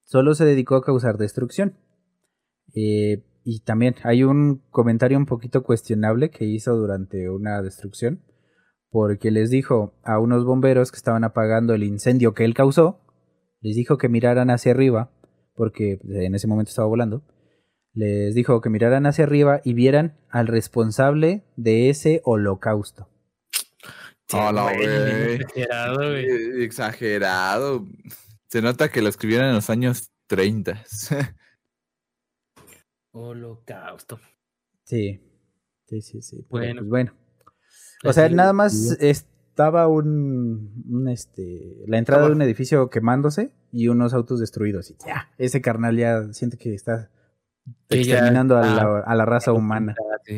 Solo 0.04 0.36
se 0.36 0.46
dedicó 0.46 0.76
a 0.76 0.84
causar 0.84 1.18
destrucción. 1.18 1.76
Eh, 2.76 3.26
y 3.44 3.62
también 3.62 3.96
hay 4.04 4.24
un 4.24 4.62
comentario 4.70 5.18
un 5.18 5.26
poquito 5.26 5.64
cuestionable 5.64 6.30
que 6.30 6.46
hizo 6.46 6.76
durante 6.76 7.32
una 7.32 7.64
destrucción. 7.64 8.24
Porque 8.92 9.32
les 9.32 9.50
dijo 9.50 10.00
a 10.04 10.20
unos 10.20 10.46
bomberos 10.46 10.92
que 10.92 10.98
estaban 10.98 11.24
apagando 11.24 11.74
el 11.74 11.84
incendio 11.84 12.36
que 12.36 12.46
él 12.46 12.54
causó. 12.54 13.02
Les 13.60 13.76
dijo 13.76 13.98
que 13.98 14.08
miraran 14.08 14.52
hacia 14.52 14.72
arriba. 14.72 15.12
Porque 15.56 16.00
en 16.04 16.36
ese 16.36 16.46
momento 16.46 16.70
estaba 16.70 16.88
volando. 16.88 17.24
Les 17.94 18.36
dijo 18.36 18.62
que 18.62 18.70
miraran 18.70 19.08
hacia 19.08 19.24
arriba 19.24 19.62
y 19.64 19.74
vieran 19.74 20.20
al 20.30 20.46
responsable 20.46 21.44
de 21.56 21.90
ese 21.90 22.22
holocausto. 22.24 23.08
A 24.32 24.52
la 24.52 24.64
Güey, 24.74 24.78
vez. 24.88 25.40
exagerado, 25.42 25.96
güey. 25.98 26.26
Eh, 26.26 26.64
Exagerado. 26.64 27.88
Se 28.48 28.62
nota 28.62 28.90
que 28.90 29.02
lo 29.02 29.10
escribieron 29.10 29.48
en 29.48 29.56
los 29.56 29.70
años 29.70 30.12
30. 30.28 30.84
Holocausto. 33.12 34.20
Sí, 34.84 35.22
sí, 35.88 36.02
sí, 36.02 36.22
sí. 36.22 36.38
pero, 36.38 36.50
Bueno. 36.50 36.80
pues 36.82 36.90
bueno. 36.90 37.14
O 38.06 38.14
sea, 38.14 38.30
nada 38.30 38.54
más 38.54 38.74
estaba 39.02 39.88
un, 39.88 40.84
un, 40.90 41.10
este, 41.10 41.84
la 41.88 41.98
entrada 41.98 42.28
de 42.28 42.32
un 42.32 42.42
edificio 42.42 42.90
quemándose 42.90 43.52
y 43.72 43.88
unos 43.90 44.14
autos 44.14 44.40
destruidos. 44.40 44.90
Y 44.92 44.96
ya, 45.06 45.32
ese 45.38 45.62
carnal 45.62 45.98
ya 45.98 46.32
siente 46.32 46.58
que 46.58 46.74
está 46.74 47.12
exterminando 47.90 48.58
a, 48.58 48.62
la, 48.62 49.00
a 49.00 49.16
la 49.16 49.26
raza 49.26 49.52
humana. 49.52 49.96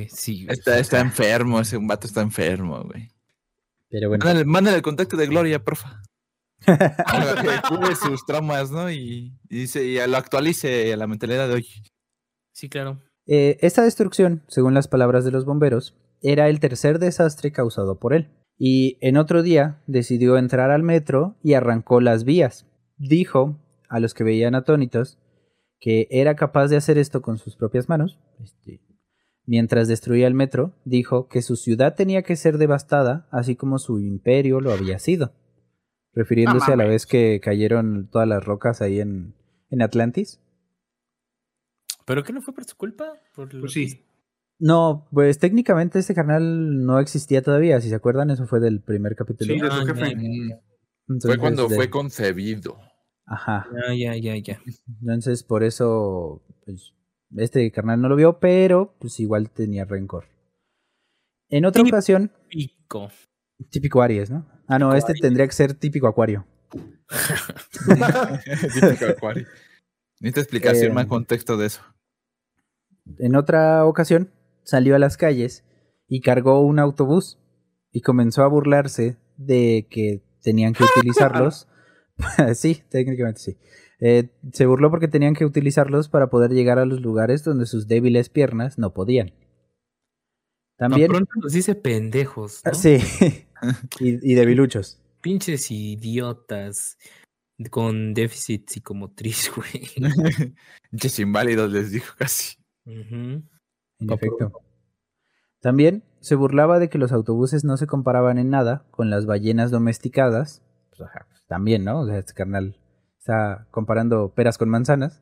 Sí, 0.10 0.45
güey. 0.45 0.58
Está, 0.58 0.80
está 0.80 0.99
enfermo, 1.01 1.60
ese 1.60 1.77
un 1.77 1.88
vato 1.88 2.08
está 2.08 2.21
enfermo, 2.21 2.84
güey. 2.84 3.11
Pero 3.91 4.10
bueno, 4.10 4.25
Mándale, 4.25 4.45
mándale 4.45 4.77
el 4.77 4.84
contacto 4.84 5.17
de 5.17 5.27
Gloria, 5.27 5.63
porfa. 5.63 6.01
Para 6.65 7.41
que 7.41 7.67
cure 7.67 7.95
sus 7.95 8.25
traumas, 8.25 8.71
¿no? 8.71 8.89
Y, 8.89 9.38
y 9.49 10.08
lo 10.08 10.17
actualice 10.17 10.93
a 10.93 10.97
la 10.97 11.08
mentalidad 11.08 11.47
de 11.47 11.56
hoy. 11.56 11.67
Sí, 12.54 12.69
claro. 12.69 13.01
Eh, 13.27 13.58
esta 13.62 13.84
destrucción, 13.84 14.43
según 14.47 14.73
las 14.73 14.88
palabras 14.88 15.25
de 15.25 15.32
los 15.32 15.45
bomberos, 15.45 15.95
era 16.21 16.49
el 16.49 16.60
tercer 16.60 16.99
desastre 16.99 17.51
causado 17.51 17.99
por 17.99 18.13
él. 18.13 18.30
Y 18.58 18.97
en 19.01 19.17
otro 19.17 19.41
día 19.41 19.82
decidió 19.88 20.38
entrar 20.38 20.71
al 20.71 20.84
metro 20.84 21.36
y 21.43 21.54
arrancó 21.54 21.99
las 21.99 22.23
vías. 22.23 22.67
Dijo 22.97 23.58
a 23.89 23.99
los 23.99 24.13
que 24.13 24.23
veían 24.23 24.56
atónitos 24.56 25.17
que 25.80 26.08
era 26.12 26.36
capaz 26.36 26.67
de 26.67 26.77
hacer 26.77 26.99
esto 26.99 27.21
con 27.21 27.39
sus 27.39 27.56
propias 27.56 27.89
manos. 27.89 28.19
Este, 28.39 28.80
mientras 29.52 29.90
destruía 29.90 30.28
el 30.28 30.34
metro, 30.34 30.72
dijo 30.86 31.28
que 31.28 31.42
su 31.42 31.58
ciudad 31.58 31.94
tenía 31.96 32.22
que 32.24 32.38
ser 32.38 32.58
devastada, 32.58 33.28
así 33.32 33.58
como 33.58 33.80
su 33.80 34.00
imperio 34.00 34.62
lo 34.62 34.72
había 34.72 34.98
sido. 34.98 35.34
Refiriéndose 36.14 36.72
a 36.72 36.78
la 36.78 36.86
vez 36.86 37.06
que 37.06 37.42
cayeron 37.42 38.08
todas 38.10 38.30
las 38.30 38.46
rocas 38.46 38.82
ahí 38.82 39.02
en, 39.02 39.36
en 39.70 39.82
Atlantis. 39.82 40.40
¿Pero 42.06 42.24
qué 42.24 42.32
no 42.32 42.42
fue 42.42 42.54
por 42.54 42.64
su 42.64 42.78
culpa? 42.78 43.12
Por 43.36 43.54
lo 43.54 43.60
Pues 43.60 43.74
que- 43.74 43.88
sí. 43.88 44.06
No, 44.60 45.08
pues 45.12 45.38
técnicamente 45.40 46.00
este 46.00 46.14
canal 46.16 46.86
no 46.86 47.00
existía 47.00 47.42
todavía, 47.42 47.82
si 47.82 47.90
se 47.90 47.96
acuerdan, 47.96 48.30
eso 48.30 48.46
fue 48.48 48.60
del 48.62 48.80
primer 48.80 49.16
capítulo. 49.18 49.54
Sí, 49.54 49.60
de 49.60 49.68
su 49.70 49.74
Ah, 49.74 49.86
jefe. 49.86 50.14
ya, 50.16 50.62
Entonces, 51.10 51.30
Fue 51.30 51.38
cuando 51.40 51.68
de- 51.68 51.76
fue 51.76 51.90
concebido. 51.90 52.78
Ajá. 53.26 53.68
Ya, 53.90 53.94
ya, 53.96 54.16
ya, 54.16 54.38
ya. 54.38 54.62
Entonces, 55.02 55.44
por 55.44 55.64
eso, 55.64 56.42
pues, 56.64 56.94
este 57.38 57.70
carnal 57.72 58.02
no 58.02 58.10
lo 58.10 58.15
vio, 58.15 58.39
pero 58.39 58.96
pues 59.00 59.20
igual 59.20 59.50
tenía 59.50 59.86
rencor. 59.86 60.26
En 61.50 61.65
otra 61.65 61.84
Sí. 61.84 61.89
ocasión, 61.89 62.32
Pico. 62.50 63.10
típico 63.70 64.02
Aries, 64.02 64.30
¿no? 64.32 64.46
Ah, 64.67 64.80
no, 64.80 64.88
Típico 64.89 64.98
este 64.98 65.12
Aries. 65.12 65.22
tendría 65.22 65.48
que 65.48 65.54
ser 65.54 65.74
típico 65.74 66.08
Acuario. 66.08 66.46
Típico 68.74 69.06
acuario. 69.10 69.46
Necesita 70.20 70.41
explicación 70.41 70.91
Eh, 70.91 70.94
más 70.94 71.08
contexto 71.08 71.58
de 71.58 71.67
eso. 71.67 71.82
En 73.17 73.36
otra 73.36 73.86
ocasión, 73.86 74.32
salió 74.63 74.96
a 74.96 75.00
las 75.00 75.17
calles 75.17 75.63
y 76.08 76.22
cargó 76.22 76.62
un 76.62 76.80
autobús 76.80 77.38
y 77.91 78.02
comenzó 78.02 78.44
a 78.44 78.48
burlarse 78.48 79.17
de 79.38 79.88
que 79.89 80.22
tenían 80.41 80.74
que 80.74 80.84
utilizarlos. 80.96 81.67
sí, 82.56 82.84
técnicamente 82.89 83.39
sí. 83.41 83.58
Eh, 84.02 84.30
se 84.52 84.66
burló 84.66 84.90
porque 84.90 85.08
tenían 85.08 85.36
que 85.36 85.46
utilizarlos 85.46 86.10
para 86.10 86.32
poder 86.32 86.52
llegar 86.52 86.80
a 86.80 86.86
los 86.86 87.02
lugares 87.02 87.44
donde 87.44 87.68
sus 87.68 87.88
débiles 87.88 88.30
piernas 88.30 88.80
no 88.80 88.94
podían. 88.94 89.32
También, 90.76 91.12
Tan 91.12 91.18
pronto 91.18 91.32
nos 91.44 91.54
dice 91.54 91.76
pendejos, 91.76 92.64
¿no? 92.66 92.74
sí, 92.74 92.98
y, 94.00 94.32
y 94.32 94.34
debiluchos. 94.34 95.00
Pinches 95.22 95.70
idiotas 95.70 96.98
con 97.70 98.16
déficit 98.16 98.68
psicomotriz, 98.68 99.52
güey. 99.56 99.88
Pinches 100.90 101.20
inválidos 101.20 101.72
les 101.72 101.92
dijo 101.92 102.16
casi. 102.18 102.58
Ujú. 102.86 103.44
En 104.00 104.12
efecto. 104.12 104.52
También 105.60 106.04
se 106.22 106.34
burlaba 106.34 106.80
de 106.80 106.90
que 106.90 106.98
los 106.98 107.12
autobuses 107.12 107.64
no 107.64 107.78
se 107.78 107.86
comparaban 107.86 108.40
en 108.40 108.50
nada 108.50 108.84
con 108.90 109.12
las 109.12 109.28
ballenas 109.28 109.70
domesticadas. 109.70 110.64
Pues, 110.90 111.02
ajá, 111.02 111.28
pues, 111.30 111.44
también, 111.46 111.84
¿no? 111.84 112.00
O 112.00 112.08
sea, 112.08 112.18
este 112.18 112.34
carnal 112.34 112.81
está 113.21 113.67
comparando 113.69 114.34
peras 114.34 114.57
con 114.57 114.67
manzanas. 114.69 115.21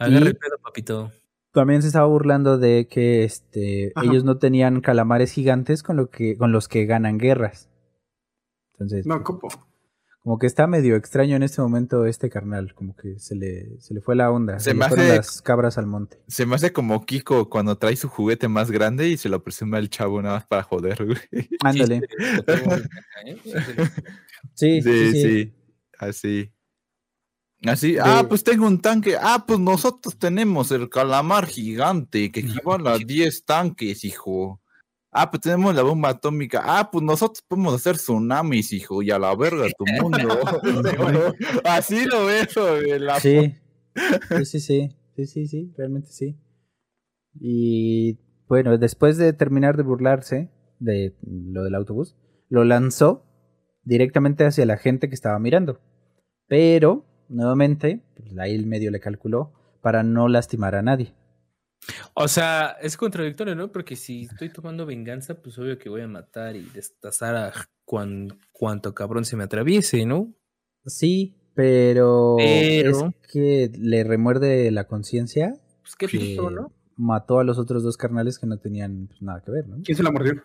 El 0.00 0.36
pedo, 0.36 0.58
papito. 0.62 1.12
También 1.52 1.80
se 1.82 1.88
estaba 1.88 2.06
burlando 2.06 2.58
de 2.58 2.88
que 2.88 3.22
este, 3.24 3.92
Ajá. 3.94 4.06
ellos 4.06 4.24
no 4.24 4.38
tenían 4.38 4.80
calamares 4.80 5.32
gigantes 5.32 5.82
con, 5.82 5.96
lo 5.96 6.10
que, 6.10 6.36
con 6.36 6.50
los 6.52 6.66
que 6.68 6.86
ganan 6.86 7.18
guerras. 7.18 7.68
Entonces, 8.72 9.06
No, 9.06 9.16
pues, 9.16 9.24
copo. 9.24 9.48
como 10.22 10.38
que 10.38 10.46
está 10.46 10.66
medio 10.66 10.96
extraño 10.96 11.36
en 11.36 11.42
este 11.44 11.60
momento 11.60 12.04
este 12.06 12.30
carnal. 12.30 12.74
Como 12.74 12.96
que 12.96 13.18
se 13.20 13.34
le, 13.36 13.78
se 13.80 13.94
le 13.94 14.00
fue 14.00 14.16
la 14.16 14.30
onda. 14.30 14.58
Se 14.58 14.64
Se, 14.66 14.70
le 14.70 14.78
me 14.80 14.88
fueron 14.88 15.06
hace- 15.06 15.16
las 15.16 15.42
cabras 15.42 15.78
al 15.78 15.86
monte. 15.86 16.20
Se 16.28 16.46
me 16.46 16.54
hace 16.56 16.72
como 16.72 17.04
Kiko 17.04 17.48
cuando 17.48 17.76
trae 17.78 17.94
su 17.96 18.08
juguete 18.08 18.48
más 18.48 18.70
grande 18.72 19.08
y 19.08 19.16
se 19.16 19.28
lo 19.28 19.42
presume 19.44 19.76
al 19.78 19.88
chavo 19.90 20.20
nada 20.22 20.36
más 20.36 20.46
para 20.46 20.62
joder, 20.64 21.04
güey. 21.04 21.48
Ándale. 21.62 22.00
Sí, 24.54 24.82
Sí, 24.82 24.82
sí, 24.82 25.12
Sí, 25.12 25.52
sí, 26.12 26.52
Así. 27.66 27.96
Ah, 28.02 28.24
pues 28.28 28.42
tengo 28.42 28.66
un 28.66 28.80
tanque. 28.80 29.16
Ah, 29.20 29.44
pues 29.46 29.58
nosotros 29.58 30.18
tenemos 30.18 30.70
el 30.70 30.88
calamar 30.88 31.46
gigante 31.46 32.32
que 32.32 32.40
equivale 32.40 32.88
a 32.88 32.98
10 32.98 33.44
tanques, 33.44 34.04
hijo. 34.04 34.60
Ah, 35.12 35.30
pues 35.30 35.42
tenemos 35.42 35.74
la 35.74 35.82
bomba 35.82 36.10
atómica. 36.10 36.62
Ah, 36.64 36.90
pues 36.90 37.04
nosotros 37.04 37.42
podemos 37.46 37.74
hacer 37.74 37.96
tsunamis, 37.96 38.72
hijo, 38.72 39.02
y 39.02 39.10
a 39.10 39.18
la 39.18 39.34
verga 39.34 39.66
tu 39.76 39.84
mundo. 40.00 40.38
Así 41.64 42.04
lo 42.06 42.26
veo, 42.26 42.46
güey, 42.56 42.98
la 42.98 43.18
Sí. 43.18 43.54
Sí, 44.28 44.44
sí, 44.44 44.60
sí. 44.60 44.96
Sí, 45.16 45.26
sí, 45.26 45.46
sí, 45.48 45.74
realmente 45.76 46.08
sí. 46.10 46.38
Y 47.38 48.18
bueno, 48.48 48.78
después 48.78 49.18
de 49.18 49.32
terminar 49.32 49.76
de 49.76 49.82
burlarse 49.82 50.50
de 50.78 51.14
lo 51.22 51.64
del 51.64 51.74
autobús, 51.74 52.16
lo 52.48 52.64
lanzó 52.64 53.26
directamente 53.82 54.44
hacia 54.44 54.64
la 54.64 54.78
gente 54.78 55.08
que 55.08 55.14
estaba 55.14 55.38
mirando. 55.38 55.80
Pero, 56.46 57.04
nuevamente, 57.30 58.02
pues, 58.16 58.36
ahí 58.38 58.54
el 58.54 58.66
medio 58.66 58.90
le 58.90 59.00
calculó 59.00 59.52
para 59.80 60.02
no 60.02 60.28
lastimar 60.28 60.74
a 60.74 60.82
nadie. 60.82 61.14
O 62.12 62.28
sea, 62.28 62.76
es 62.82 62.96
contradictorio, 62.98 63.54
¿no? 63.54 63.72
Porque 63.72 63.96
si 63.96 64.24
estoy 64.24 64.50
tomando 64.50 64.84
venganza, 64.84 65.40
pues 65.40 65.58
obvio 65.58 65.78
que 65.78 65.88
voy 65.88 66.02
a 66.02 66.06
matar 66.08 66.54
y 66.54 66.62
destazar 66.74 67.34
a 67.36 67.52
cuan, 67.86 68.38
cuanto 68.52 68.94
cabrón 68.94 69.24
se 69.24 69.36
me 69.36 69.44
atraviese, 69.44 70.04
¿no? 70.04 70.34
Sí, 70.84 71.36
pero, 71.54 72.36
Pero- 72.38 73.08
es 73.22 73.30
que 73.32 73.72
le 73.78 74.04
remuerde 74.04 74.70
la 74.70 74.86
conciencia 74.86 75.54
Pues 75.82 75.96
qué 75.96 76.36
¿no? 76.36 76.70
mató 76.96 77.38
a 77.40 77.44
los 77.44 77.58
otros 77.58 77.82
dos 77.82 77.96
carnales 77.96 78.38
que 78.38 78.46
no 78.46 78.58
tenían 78.58 79.06
pues, 79.08 79.22
nada 79.22 79.42
que 79.42 79.50
ver, 79.50 79.66
¿no? 79.68 79.78
¿Quién 79.82 79.96
se 79.96 80.02
la 80.02 80.10
mordió? 80.12 80.42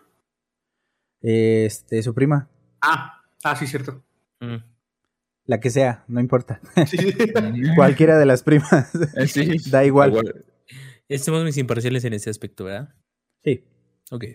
Este, 1.21 2.01
su 2.03 2.13
prima, 2.13 2.49
Ah, 2.81 3.21
ah, 3.43 3.55
sí, 3.55 3.65
cierto. 3.67 4.03
Mm. 4.39 4.57
La 5.45 5.59
que 5.59 5.69
sea, 5.69 6.03
no 6.07 6.19
importa. 6.19 6.59
Sí, 6.87 6.97
sí. 6.97 7.13
Cualquiera 7.75 8.17
de 8.17 8.25
las 8.25 8.43
primas. 8.43 8.91
Sí. 9.27 9.57
Da 9.69 9.85
igual. 9.85 10.45
Estamos 11.07 11.43
mis 11.43 11.57
imparciales 11.57 12.03
en 12.05 12.13
ese 12.13 12.29
aspecto, 12.29 12.63
¿verdad? 12.65 12.89
Sí. 13.43 13.63
Ok. 14.11 14.25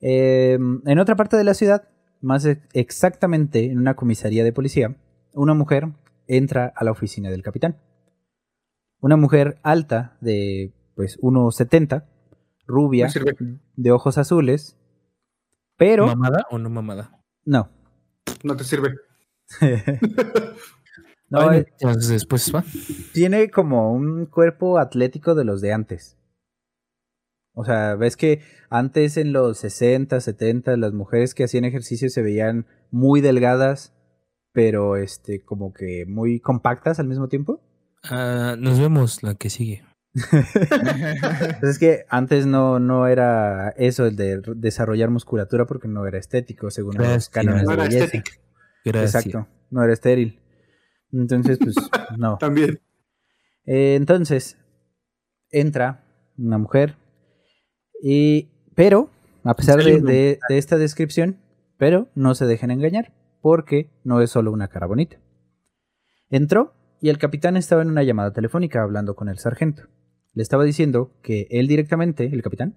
Eh, 0.00 0.58
en 0.86 0.98
otra 0.98 1.16
parte 1.16 1.36
de 1.36 1.44
la 1.44 1.54
ciudad, 1.54 1.88
más 2.20 2.44
ex- 2.44 2.66
exactamente 2.72 3.64
en 3.66 3.78
una 3.78 3.94
comisaría 3.94 4.42
de 4.44 4.52
policía, 4.52 4.96
una 5.34 5.54
mujer 5.54 5.88
entra 6.26 6.72
a 6.74 6.84
la 6.84 6.90
oficina 6.90 7.30
del 7.30 7.42
capitán. 7.42 7.80
Una 9.00 9.16
mujer 9.16 9.58
alta 9.62 10.16
de 10.20 10.72
pues 10.96 11.18
1,70, 11.20 12.06
rubia, 12.66 13.08
de 13.76 13.90
ojos 13.92 14.16
azules, 14.18 14.76
pero 15.76 16.06
¿Mamada 16.06 16.46
o 16.50 16.58
no 16.58 16.70
mamada? 16.70 17.20
no. 17.44 17.70
No 18.42 18.56
te 18.56 18.64
sirve. 18.64 18.94
no, 21.30 21.44
Bueno, 21.44 21.52
eh, 21.52 21.66
entonces 21.80 22.08
después 22.10 22.52
va. 22.54 22.64
tiene 23.12 23.50
como 23.50 23.92
un 23.92 24.26
cuerpo 24.26 24.78
atlético 24.78 25.34
de 25.34 25.44
los 25.44 25.60
de 25.60 25.72
antes. 25.72 26.16
O 27.56 27.64
sea, 27.64 27.94
ves 27.94 28.16
que 28.16 28.40
antes 28.68 29.16
en 29.16 29.32
los 29.32 29.58
60, 29.58 30.20
70, 30.20 30.76
las 30.76 30.92
mujeres 30.92 31.34
que 31.34 31.44
hacían 31.44 31.64
ejercicio 31.64 32.10
se 32.10 32.22
veían 32.22 32.66
muy 32.90 33.20
delgadas, 33.20 33.94
pero 34.52 34.96
este, 34.96 35.44
como 35.44 35.72
que 35.72 36.04
muy 36.06 36.40
compactas 36.40 36.98
al 36.98 37.06
mismo 37.06 37.28
tiempo. 37.28 37.60
Ah, 38.02 38.56
nos 38.58 38.78
vemos 38.80 39.22
la 39.22 39.34
que 39.36 39.50
sigue. 39.50 39.84
Entonces 40.14 41.62
es 41.62 41.78
que 41.78 42.04
antes 42.08 42.46
no, 42.46 42.78
no 42.78 43.06
era 43.06 43.70
eso 43.70 44.06
el 44.06 44.16
de 44.16 44.40
desarrollar 44.56 45.10
musculatura 45.10 45.66
porque 45.66 45.88
no 45.88 46.06
era 46.06 46.18
estético, 46.18 46.70
según 46.70 46.96
los 46.96 47.28
cánones 47.28 47.64
No 47.64 47.70
de 47.70 47.76
belleza. 47.76 48.04
estética. 48.04 48.32
Gracias. 48.84 49.26
Exacto, 49.26 49.48
no 49.70 49.82
era 49.82 49.92
estéril. 49.92 50.38
Entonces, 51.12 51.58
pues, 51.58 51.74
no. 52.18 52.36
También. 52.38 52.80
Eh, 53.66 53.94
entonces, 53.96 54.58
entra 55.50 56.04
una 56.36 56.58
mujer, 56.58 56.96
y, 58.02 58.48
pero, 58.74 59.10
a 59.44 59.54
pesar 59.54 59.82
de, 59.82 60.00
de- 60.12 60.38
de 60.48 60.58
esta 60.58 60.76
descripción, 60.76 61.38
pero 61.78 62.08
no 62.14 62.34
se 62.34 62.46
dejen 62.46 62.70
engañar, 62.70 63.12
porque 63.40 63.90
no 64.04 64.20
es 64.20 64.30
solo 64.30 64.52
una 64.52 64.68
cara 64.68 64.86
bonita. 64.86 65.16
Entró 66.30 66.74
y 67.00 67.08
el 67.10 67.18
capitán 67.18 67.56
estaba 67.56 67.82
en 67.82 67.90
una 67.90 68.02
llamada 68.02 68.32
telefónica 68.32 68.82
hablando 68.82 69.14
con 69.14 69.28
el 69.28 69.38
sargento. 69.38 69.84
Le 70.32 70.42
estaba 70.42 70.64
diciendo 70.64 71.12
que 71.22 71.46
él 71.50 71.68
directamente, 71.68 72.24
el 72.26 72.42
capitán, 72.42 72.76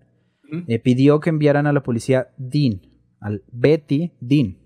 eh, 0.67 0.79
pidió 0.79 1.19
que 1.19 1.29
enviaran 1.29 1.67
a 1.67 1.73
la 1.73 1.83
policía 1.83 2.29
Dean, 2.37 2.81
al 3.19 3.43
Betty 3.51 4.13
Dean. 4.21 4.57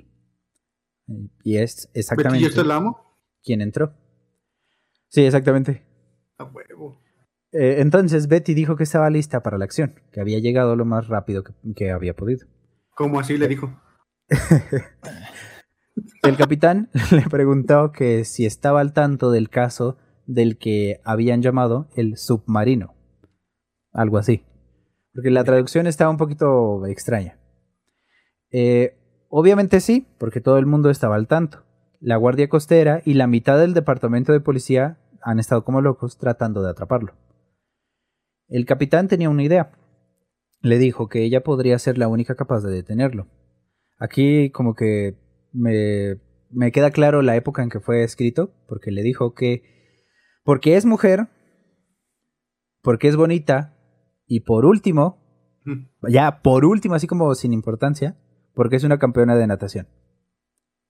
Y 1.43 1.57
es 1.57 1.87
Betty, 1.87 1.99
exactamente 1.99 2.41
¿yo 2.41 2.47
esto 2.49 2.63
la 2.63 2.75
amo? 2.77 3.19
quien 3.43 3.61
entró. 3.61 3.93
Sí, 5.09 5.25
exactamente. 5.25 5.83
A 6.37 6.45
huevo. 6.45 7.01
Eh, 7.51 7.77
entonces 7.79 8.27
Betty 8.27 8.53
dijo 8.53 8.75
que 8.75 8.83
estaba 8.83 9.09
lista 9.09 9.43
para 9.43 9.57
la 9.57 9.65
acción, 9.65 9.95
que 10.11 10.21
había 10.21 10.39
llegado 10.39 10.75
lo 10.75 10.85
más 10.85 11.07
rápido 11.07 11.43
que, 11.43 11.53
que 11.75 11.91
había 11.91 12.15
podido. 12.15 12.47
¿Cómo 12.95 13.19
así 13.19 13.37
le 13.37 13.47
dijo? 13.47 13.81
El 16.23 16.37
capitán 16.37 16.89
le 17.11 17.23
preguntó 17.23 17.91
que 17.91 18.25
si 18.25 18.45
estaba 18.45 18.79
al 18.79 18.93
tanto 18.93 19.31
del 19.31 19.49
caso 19.49 19.97
del 20.25 20.57
que 20.57 21.01
habían 21.03 21.41
llamado 21.41 21.89
el 21.95 22.17
submarino. 22.17 22.95
Algo 23.91 24.17
así. 24.17 24.45
Porque 25.13 25.31
la 25.31 25.43
traducción 25.43 25.87
estaba 25.87 26.09
un 26.11 26.17
poquito 26.17 26.85
extraña. 26.85 27.37
Eh, 28.51 28.97
obviamente 29.31 29.79
sí, 29.79 30.05
porque 30.19 30.41
todo 30.41 30.59
el 30.59 30.67
mundo 30.67 30.91
estaba 30.91 31.15
al 31.15 31.27
tanto. 31.27 31.63
La 31.99 32.17
Guardia 32.17 32.49
Costera 32.49 33.01
y 33.05 33.15
la 33.15 33.25
mitad 33.25 33.57
del 33.57 33.73
departamento 33.73 34.31
de 34.31 34.39
policía 34.39 34.99
han 35.21 35.39
estado 35.39 35.63
como 35.63 35.81
locos 35.81 36.17
tratando 36.17 36.61
de 36.61 36.69
atraparlo. 36.69 37.13
El 38.47 38.65
capitán 38.65 39.07
tenía 39.07 39.29
una 39.29 39.43
idea. 39.43 39.71
Le 40.61 40.77
dijo 40.77 41.09
que 41.09 41.23
ella 41.23 41.43
podría 41.43 41.79
ser 41.79 41.97
la 41.97 42.07
única 42.07 42.35
capaz 42.35 42.61
de 42.61 42.71
detenerlo. 42.71 43.27
Aquí 43.97 44.51
como 44.51 44.75
que 44.75 45.17
me, 45.53 46.19
me 46.51 46.71
queda 46.71 46.91
claro 46.91 47.21
la 47.21 47.35
época 47.35 47.63
en 47.63 47.69
que 47.69 47.79
fue 47.79 48.03
escrito, 48.03 48.51
porque 48.67 48.91
le 48.91 49.01
dijo 49.01 49.33
que 49.33 49.63
porque 50.43 50.75
es 50.75 50.85
mujer, 50.85 51.27
porque 52.81 53.07
es 53.07 53.15
bonita, 53.15 53.77
y 54.25 54.41
por 54.41 54.65
último, 54.65 55.17
ya 56.09 56.41
por 56.41 56.65
último, 56.65 56.95
así 56.95 57.07
como 57.07 57.33
sin 57.35 57.53
importancia, 57.53 58.17
porque 58.53 58.75
es 58.75 58.83
una 58.83 58.99
campeona 58.99 59.35
de 59.35 59.47
natación. 59.47 59.87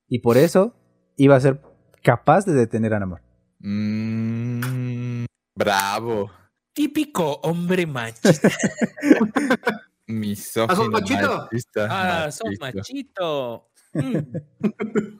Y 0.07 0.19
por 0.19 0.37
eso 0.37 0.75
iba 1.17 1.35
a 1.35 1.39
ser 1.41 1.61
capaz 2.03 2.45
de 2.45 2.53
detener 2.53 2.93
a 2.93 2.99
Namor. 2.99 3.21
Mm, 3.59 5.25
bravo. 5.55 6.31
Típico 6.73 7.39
hombre 7.43 7.85
machista. 7.85 8.49
Misógino. 10.07 10.89
machito! 10.89 11.37
machista, 11.37 11.87
Ah, 12.25 12.31
sos 12.31 12.49
machito. 12.59 12.77
machito. 12.77 13.67
Mm. 13.93 14.17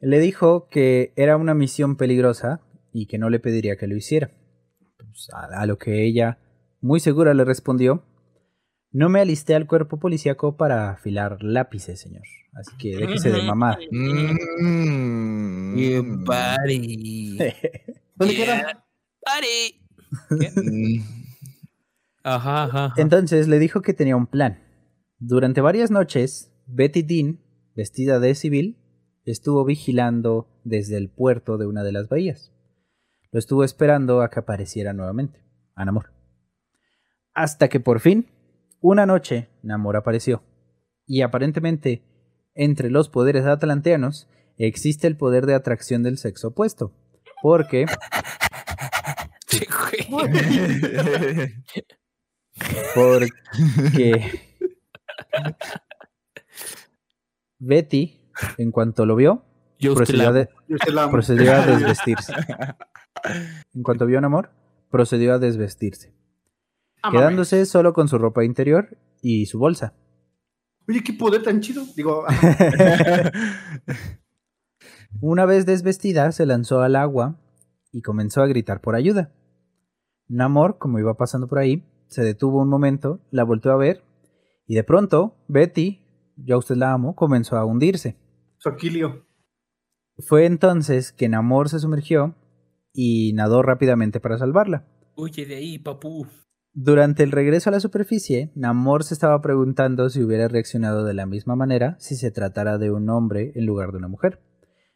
Le 0.00 0.18
dijo 0.20 0.68
que 0.68 1.12
era 1.16 1.36
una 1.36 1.54
misión 1.54 1.96
peligrosa 1.96 2.60
y 2.92 3.06
que 3.06 3.18
no 3.18 3.30
le 3.30 3.40
pediría 3.40 3.76
que 3.76 3.86
lo 3.86 3.96
hiciera. 3.96 4.30
Pues, 4.98 5.28
a, 5.32 5.62
a 5.62 5.66
lo 5.66 5.78
que 5.78 6.04
ella, 6.04 6.38
muy 6.82 7.00
segura, 7.00 7.32
le 7.34 7.44
respondió: 7.44 8.04
No 8.92 9.08
me 9.08 9.20
alisté 9.20 9.54
al 9.54 9.66
cuerpo 9.66 9.98
policíaco 9.98 10.56
para 10.56 10.90
afilar 10.90 11.42
lápices, 11.42 12.00
señor. 12.00 12.22
Así 12.54 12.74
que 12.78 12.96
déjese 12.96 13.30
de 13.30 13.42
mamá. 13.42 13.78
Mm, 13.90 15.76
Yeah, 15.76 16.00
buddy. 16.02 17.38
¿Dónde 18.14 18.34
Yeah, 18.34 18.44
queda? 18.44 18.86
buddy. 19.26 20.60
mm, 20.64 21.02
Ajá, 22.22 22.64
ajá. 22.64 22.84
ajá. 22.86 22.94
Entonces 23.00 23.48
le 23.48 23.58
dijo 23.58 23.82
que 23.82 23.92
tenía 23.94 24.16
un 24.16 24.26
plan. 24.26 24.58
Durante 25.18 25.60
varias 25.60 25.90
noches, 25.90 26.52
Betty 26.66 27.02
Dean, 27.02 27.40
vestida 27.74 28.18
de 28.20 28.34
civil, 28.34 28.78
estuvo 29.24 29.64
vigilando 29.64 30.48
desde 30.64 30.96
el 30.96 31.10
puerto 31.10 31.58
de 31.58 31.66
una 31.66 31.82
de 31.84 31.92
las 31.92 32.08
bahías. 32.08 32.52
Lo 33.32 33.38
estuvo 33.38 33.64
esperando 33.64 34.22
a 34.22 34.30
que 34.30 34.38
apareciera 34.40 34.92
nuevamente, 34.92 35.40
a 35.74 35.84
Namor. 35.84 36.12
Hasta 37.34 37.68
que 37.68 37.80
por 37.80 38.00
fin, 38.00 38.26
una 38.80 39.06
noche, 39.06 39.48
Namor 39.62 39.96
apareció. 39.96 40.42
Y 41.06 41.22
aparentemente, 41.22 42.02
entre 42.54 42.90
los 42.90 43.08
poderes 43.08 43.44
atlanteanos, 43.46 44.28
existe 44.56 45.06
el 45.06 45.16
poder 45.16 45.46
de 45.46 45.54
atracción 45.54 46.02
del 46.02 46.18
sexo 46.18 46.48
opuesto. 46.48 46.92
Porque. 47.42 47.86
Porque 52.94 54.40
Betty, 57.58 58.20
en 58.58 58.70
cuanto 58.70 59.06
lo 59.06 59.16
vio, 59.16 59.42
Yo 59.78 59.94
procedió 59.94 60.32
de- 60.32 60.48
Yo 60.68 60.76
procedió 61.10 61.52
a 61.54 61.66
desvestirse. 61.66 62.32
En 63.74 63.82
cuanto 63.82 64.06
vio 64.06 64.18
a 64.18 64.20
Namor, 64.20 64.50
procedió 64.90 65.34
a 65.34 65.38
desvestirse, 65.38 66.12
Ah, 67.06 67.10
quedándose 67.12 67.64
solo 67.66 67.92
con 67.92 68.08
su 68.08 68.18
ropa 68.18 68.44
interior 68.44 68.98
y 69.22 69.46
su 69.46 69.58
bolsa. 69.58 69.94
Oye, 70.88 71.02
qué 71.04 71.12
poder 71.12 71.42
tan 71.42 71.60
chido. 71.60 71.84
Digo, 71.96 72.24
Una 75.20 75.46
vez 75.46 75.66
desvestida, 75.66 76.32
se 76.32 76.46
lanzó 76.46 76.82
al 76.82 76.96
agua 76.96 77.40
y 77.92 78.02
comenzó 78.02 78.42
a 78.42 78.46
gritar 78.46 78.80
por 78.80 78.96
ayuda. 78.96 79.32
Namor, 80.28 80.78
como 80.78 80.98
iba 80.98 81.16
pasando 81.16 81.46
por 81.46 81.58
ahí, 81.58 81.84
se 82.08 82.22
detuvo 82.22 82.60
un 82.60 82.68
momento, 82.68 83.20
la 83.30 83.44
volteó 83.44 83.72
a 83.72 83.76
ver 83.76 84.02
y 84.66 84.74
de 84.74 84.84
pronto 84.84 85.36
Betty, 85.46 86.02
yo 86.36 86.56
a 86.56 86.58
usted 86.58 86.76
la 86.76 86.92
amo, 86.92 87.14
comenzó 87.14 87.56
a 87.56 87.64
hundirse. 87.64 88.16
Soquilio. 88.58 89.24
Fue 90.18 90.46
entonces 90.46 91.12
que 91.12 91.28
Namor 91.28 91.68
se 91.68 91.78
sumergió 91.78 92.34
y 92.92 93.32
nadó 93.34 93.62
rápidamente 93.62 94.18
para 94.18 94.38
salvarla. 94.38 94.86
Huye 95.14 95.46
de 95.46 95.56
ahí, 95.56 95.78
papú. 95.78 96.26
Durante 96.78 97.22
el 97.22 97.32
regreso 97.32 97.70
a 97.70 97.72
la 97.72 97.80
superficie, 97.80 98.52
Namor 98.54 99.02
se 99.02 99.14
estaba 99.14 99.40
preguntando 99.40 100.10
si 100.10 100.22
hubiera 100.22 100.46
reaccionado 100.46 101.06
de 101.06 101.14
la 101.14 101.24
misma 101.24 101.56
manera 101.56 101.96
si 101.98 102.16
se 102.16 102.30
tratara 102.30 102.76
de 102.76 102.90
un 102.90 103.08
hombre 103.08 103.52
en 103.54 103.64
lugar 103.64 103.92
de 103.92 103.96
una 103.96 104.08
mujer, 104.08 104.42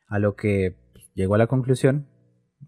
a 0.06 0.18
lo 0.18 0.36
que 0.36 0.76
pues, 0.92 1.10
llegó 1.14 1.36
a 1.36 1.38
la 1.38 1.46
conclusión 1.46 2.06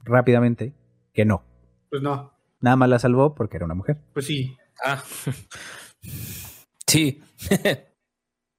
rápidamente 0.02 0.72
que 1.12 1.26
no. 1.26 1.44
Pues 1.90 2.00
no. 2.00 2.32
Nada 2.62 2.76
más 2.76 2.88
la 2.88 2.98
salvó 2.98 3.34
porque 3.34 3.58
era 3.58 3.66
una 3.66 3.74
mujer. 3.74 3.98
Pues 4.14 4.24
sí. 4.24 4.56
Ah. 4.82 5.02
Sí. 6.86 7.22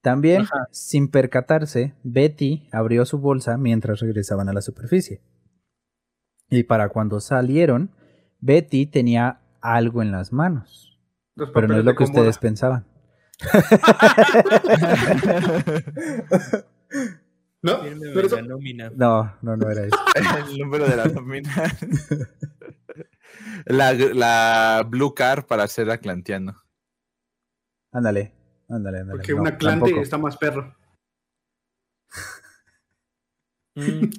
También, 0.02 0.42
Ajá. 0.42 0.68
sin 0.72 1.10
percatarse, 1.10 1.94
Betty 2.04 2.68
abrió 2.72 3.06
su 3.06 3.20
bolsa 3.20 3.58
mientras 3.58 4.00
regresaban 4.00 4.50
a 4.50 4.54
la 4.54 4.62
superficie. 4.62 5.22
Y 6.50 6.63
para 6.63 6.90
cuando 6.90 7.19
salieron, 7.19 7.92
Betty 8.40 8.88
tenía 8.88 9.42
algo 9.64 10.02
en 10.02 10.12
las 10.12 10.32
manos. 10.34 11.00
Los 11.36 11.50
Pero 11.52 11.68
no 11.68 11.78
es 11.78 11.86
lo 11.86 11.92
que 11.92 12.06
Comoda. 12.06 12.20
ustedes 12.22 12.38
pensaban. 12.38 12.86
¿No? 17.62 17.82
Fírmeme 17.82 18.14
Pero 18.14 18.28
eso- 18.28 18.36
la 18.36 18.42
nómina. 18.42 18.92
No, 18.96 19.36
no, 19.42 19.56
no 19.58 19.70
era 19.70 19.86
eso. 19.86 19.98
El 20.52 20.58
número 20.60 20.86
de 20.88 20.98
la 20.98 21.06
nómina. 21.06 21.52
La, 23.66 23.94
la 23.94 24.86
Blue 24.88 25.14
Car 25.16 25.48
para 25.48 25.68
ser 25.68 25.90
atlanteano. 25.90 26.56
Ándale, 27.92 28.34
ándale, 28.70 29.00
ándale. 29.00 29.18
Porque 29.18 29.34
No, 29.34 29.42
un 29.42 29.48
Atlante 29.48 29.80
tampoco. 29.86 30.04
está 30.04 30.18
más 30.18 30.38
perro. 30.38 30.76
Mm, 33.76 34.10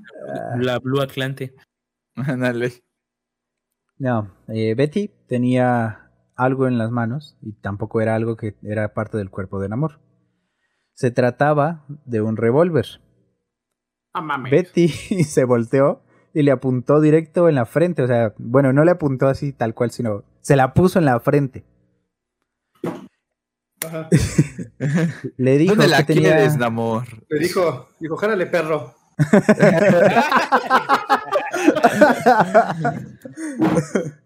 La 0.62 0.78
Blue 0.80 1.00
Atlante. 1.00 1.54
Ándale. 2.16 2.82
No, 4.04 4.30
eh, 4.48 4.74
Betty 4.74 5.10
tenía 5.28 6.10
algo 6.36 6.68
en 6.68 6.76
las 6.76 6.90
manos 6.90 7.38
y 7.40 7.54
tampoco 7.54 8.02
era 8.02 8.14
algo 8.14 8.36
que 8.36 8.54
era 8.62 8.92
parte 8.92 9.16
del 9.16 9.30
cuerpo 9.30 9.60
de 9.60 9.70
Namor. 9.70 9.98
Se 10.92 11.10
trataba 11.10 11.86
de 12.04 12.20
un 12.20 12.36
revólver. 12.36 13.00
Ah, 14.12 14.20
mames. 14.20 14.50
Betty 14.50 14.88
se 15.24 15.44
volteó 15.44 16.02
y 16.34 16.42
le 16.42 16.50
apuntó 16.50 17.00
directo 17.00 17.48
en 17.48 17.54
la 17.54 17.64
frente. 17.64 18.02
O 18.02 18.06
sea, 18.06 18.34
bueno, 18.36 18.74
no 18.74 18.84
le 18.84 18.90
apuntó 18.90 19.26
así 19.26 19.54
tal 19.54 19.72
cual, 19.72 19.90
sino 19.90 20.22
se 20.42 20.54
la 20.54 20.74
puso 20.74 20.98
en 20.98 21.06
la 21.06 21.18
frente. 21.20 21.64
Ajá. 23.86 24.10
Le 25.38 25.56
dijo 25.56 25.76
¿Dónde 25.76 25.88
la 25.88 26.04
que 26.04 26.12
tenía... 26.12 26.34
quieres, 26.34 26.58
Namor? 26.58 27.04
Le 27.30 27.38
dijo, 27.38 27.88
dijo, 27.98 28.16
járale, 28.16 28.44
perro. 28.44 28.94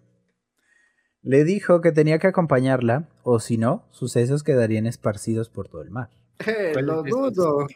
Le 1.22 1.44
dijo 1.44 1.80
que 1.80 1.92
tenía 1.92 2.18
que 2.18 2.26
acompañarla, 2.28 3.08
o 3.22 3.40
si 3.40 3.58
no, 3.58 3.86
sus 3.90 4.12
sesos 4.12 4.42
quedarían 4.42 4.86
esparcidos 4.86 5.50
por 5.50 5.68
todo 5.68 5.82
el 5.82 5.90
mar. 5.90 6.10
Eh, 6.46 6.70
¿Cuál 6.72 6.86
lo 6.86 7.02
dudo. 7.02 7.66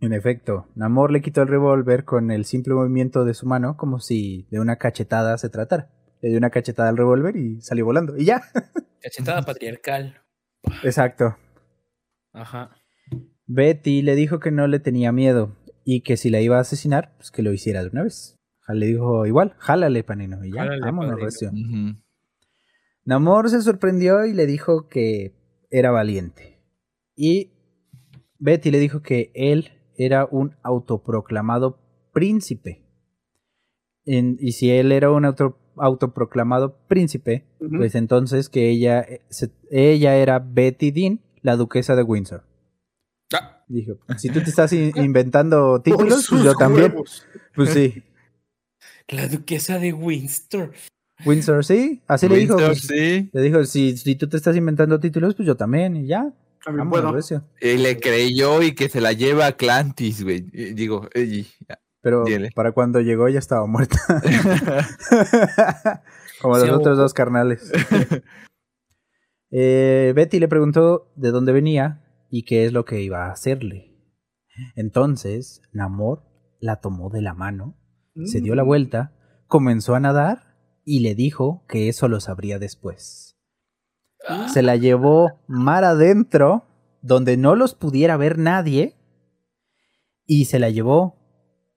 En 0.00 0.12
efecto, 0.12 0.68
Namor 0.74 1.12
le 1.12 1.20
quitó 1.20 1.42
el 1.42 1.48
revólver 1.48 2.04
con 2.04 2.30
el 2.30 2.44
simple 2.44 2.74
movimiento 2.74 3.24
de 3.24 3.34
su 3.34 3.46
mano, 3.46 3.76
como 3.76 4.00
si 4.00 4.46
de 4.50 4.60
una 4.60 4.76
cachetada 4.76 5.36
se 5.38 5.48
tratara. 5.48 5.90
Le 6.20 6.30
dio 6.30 6.38
una 6.38 6.50
cachetada 6.50 6.88
al 6.88 6.96
revólver 6.96 7.36
y 7.36 7.60
salió 7.60 7.84
volando. 7.84 8.16
Y 8.16 8.24
ya. 8.24 8.42
Cachetada 9.02 9.42
patriarcal. 9.42 10.22
Exacto. 10.84 11.36
Ajá. 12.32 12.70
Betty 13.46 14.02
le 14.02 14.14
dijo 14.14 14.40
que 14.40 14.52
no 14.52 14.68
le 14.68 14.78
tenía 14.78 15.12
miedo 15.12 15.56
y 15.84 16.00
que 16.02 16.16
si 16.16 16.30
la 16.30 16.40
iba 16.40 16.58
a 16.58 16.60
asesinar, 16.60 17.14
pues 17.16 17.30
que 17.30 17.42
lo 17.42 17.52
hiciera 17.52 17.82
de 17.82 17.88
una 17.90 18.02
vez. 18.04 18.38
Le 18.68 18.86
dijo 18.86 19.26
igual, 19.26 19.54
jálale, 19.58 20.02
panino. 20.04 20.44
Y 20.44 20.52
ya, 20.52 20.60
Jálale, 20.64 20.80
vámonos, 20.80 21.20
recio. 21.20 21.50
Namor 23.04 23.50
se 23.50 23.60
sorprendió 23.62 24.24
y 24.24 24.32
le 24.32 24.46
dijo 24.46 24.88
que 24.88 25.34
era 25.70 25.90
valiente. 25.90 26.60
Y 27.16 27.50
Betty 28.38 28.70
le 28.70 28.78
dijo 28.78 29.02
que 29.02 29.30
él 29.34 29.70
era 29.96 30.24
un 30.30 30.56
autoproclamado 30.62 31.78
príncipe. 32.12 32.82
En- 34.04 34.36
y 34.40 34.52
si 34.52 34.70
él 34.70 34.92
era 34.92 35.10
un 35.10 35.24
auto- 35.24 35.58
autoproclamado 35.76 36.76
príncipe, 36.88 37.46
pues 37.78 37.94
entonces 37.94 38.48
que 38.48 38.68
ella, 38.70 39.00
eh, 39.00 39.20
se- 39.28 39.52
ella 39.70 40.16
era 40.16 40.38
Betty 40.38 40.90
Dean, 40.90 41.20
la 41.42 41.56
duquesa 41.56 41.94
de 41.96 42.02
Windsor. 42.02 42.44
Ah, 43.34 43.61
Dijo, 43.72 43.94
si 44.18 44.28
tú 44.28 44.40
te 44.42 44.50
estás 44.50 44.72
in- 44.72 44.92
inventando 44.96 45.80
títulos, 45.80 46.26
pues 46.28 46.42
yo 46.44 46.54
también. 46.54 46.92
huevos. 46.92 47.26
Pues 47.54 47.70
sí. 47.70 48.02
la 49.08 49.28
duquesa 49.28 49.78
de 49.78 49.92
Windsor. 49.92 50.72
Windsor, 51.24 51.64
sí. 51.64 52.02
Así 52.06 52.28
le 52.28 52.36
dijo. 52.36 52.56
Windsor, 52.56 52.72
pues, 52.72 52.82
sí. 52.86 53.30
Le 53.32 53.40
dijo, 53.42 53.64
si, 53.64 53.96
si 53.96 54.14
tú 54.16 54.28
te 54.28 54.36
estás 54.36 54.56
inventando 54.56 55.00
títulos, 55.00 55.34
pues 55.34 55.46
yo 55.46 55.56
también. 55.56 55.96
Y 55.96 56.06
ya. 56.06 56.32
También 56.64 56.90
puedo. 56.90 57.12
Y 57.60 57.76
le 57.78 57.98
creyó 57.98 58.62
y 58.62 58.74
que 58.74 58.88
se 58.88 59.00
la 59.00 59.12
lleva 59.12 59.46
a 59.46 59.52
Clantis, 59.56 60.22
güey. 60.22 60.46
Y 60.52 60.74
Digo, 60.74 61.08
ey, 61.14 61.48
Pero 62.02 62.24
Dile. 62.24 62.50
para 62.54 62.72
cuando 62.72 63.00
llegó 63.00 63.28
ya 63.28 63.38
estaba 63.38 63.66
muerta. 63.66 63.96
Como 66.42 66.58
los 66.58 66.68
otros 66.70 66.98
dos 66.98 67.14
carnales. 67.14 67.72
Eh, 69.50 70.12
Betty 70.14 70.40
le 70.40 70.48
preguntó 70.48 71.10
de 71.16 71.30
dónde 71.30 71.52
venía 71.52 72.01
y 72.34 72.44
qué 72.44 72.64
es 72.64 72.72
lo 72.72 72.84
que 72.86 73.02
iba 73.02 73.26
a 73.26 73.30
hacerle. 73.30 73.94
Entonces, 74.74 75.60
Namor 75.72 76.24
la 76.60 76.80
tomó 76.80 77.10
de 77.10 77.20
la 77.20 77.34
mano, 77.34 77.76
se 78.24 78.40
dio 78.40 78.54
la 78.54 78.64
Mm. 78.64 78.66
vuelta, 78.66 79.12
comenzó 79.46 79.94
a 79.94 80.00
nadar 80.00 80.56
y 80.84 81.00
le 81.00 81.14
dijo 81.14 81.64
que 81.68 81.88
eso 81.88 82.08
lo 82.08 82.20
sabría 82.20 82.58
después. 82.58 83.36
Ah, 84.26 84.48
Se 84.48 84.62
la 84.62 84.76
llevó 84.76 85.42
mar 85.46 85.84
adentro, 85.84 86.66
donde 87.02 87.36
no 87.36 87.54
los 87.54 87.74
pudiera 87.74 88.16
ver 88.16 88.38
nadie, 88.38 88.96
y 90.24 90.46
se 90.46 90.58
la 90.58 90.70
llevó 90.70 91.18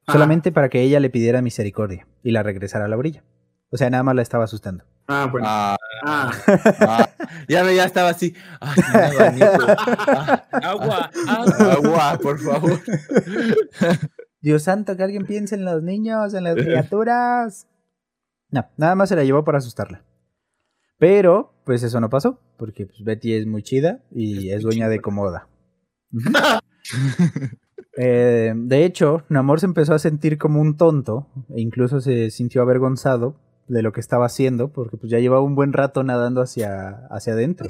Ah. 0.08 0.14
solamente 0.14 0.52
para 0.52 0.70
que 0.70 0.82
ella 0.84 1.00
le 1.00 1.10
pidiera 1.10 1.42
misericordia 1.42 2.08
y 2.24 2.32
la 2.32 2.44
regresara 2.44 2.86
a 2.86 2.88
la 2.88 2.98
orilla. 2.98 3.26
O 3.72 3.78
sea, 3.78 3.90
nada 3.90 4.04
más 4.04 4.16
la 4.16 4.22
estaba 4.22 4.44
asustando. 4.46 4.86
Ah, 5.08 5.28
bueno. 5.32 5.46
Ah, 5.48 5.78
Ah. 6.06 6.32
ah. 6.82 7.10
ya, 7.48 7.86
estaba 7.86 8.10
así. 8.10 8.36
Abanico. 8.60 9.66
Ah, 9.78 10.44
agua, 10.64 11.12
agua. 11.28 11.74
agua, 11.74 12.20
por 12.22 12.40
favor. 12.40 12.80
Dios 14.42 14.64
santo, 14.64 14.96
que 14.96 15.04
alguien 15.04 15.26
piense 15.26 15.56
en 15.56 15.66
los 15.66 15.82
niños, 15.82 16.34
en 16.34 16.44
las 16.44 16.56
criaturas. 16.56 17.68
No, 18.50 18.66
nada 18.78 18.96
más 18.96 19.10
se 19.10 19.16
la 19.16 19.24
llevó 19.24 19.44
para 19.44 19.58
asustarla. 19.58 20.04
Pero, 20.98 21.54
pues 21.66 21.84
eso 21.84 22.00
no 22.00 22.10
pasó, 22.10 22.40
porque 22.58 22.86
pues, 22.86 23.04
Betty 23.04 23.34
es 23.34 23.46
muy 23.48 23.64
chida 23.64 24.00
y 24.12 24.50
Es 24.50 24.62
dueña 24.64 24.88
de. 24.88 25.02
Comoda. 25.02 25.48
Eh, 27.98 28.54
de 28.56 28.84
hecho, 28.86 29.24
Namor 29.30 29.62
se 29.62 29.68
empezó 29.68 29.94
a 29.94 30.00
sentir 30.00 30.38
como 30.38 30.60
un 30.60 30.76
tonto 30.76 31.28
e 31.50 31.62
incluso 31.62 32.02
se 32.02 32.30
sintió 32.30 32.62
avergonzado 32.62 33.40
de 33.68 33.82
lo 33.82 33.92
que 33.92 34.00
estaba 34.00 34.26
haciendo 34.26 34.72
porque 34.72 34.98
pues 34.98 35.12
ya 35.12 35.20
llevaba 35.20 35.42
un 35.42 35.56
buen 35.56 35.74
rato 35.74 36.04
nadando 36.04 36.42
hacia, 36.42 37.08
hacia 37.08 37.34
adentro. 37.34 37.68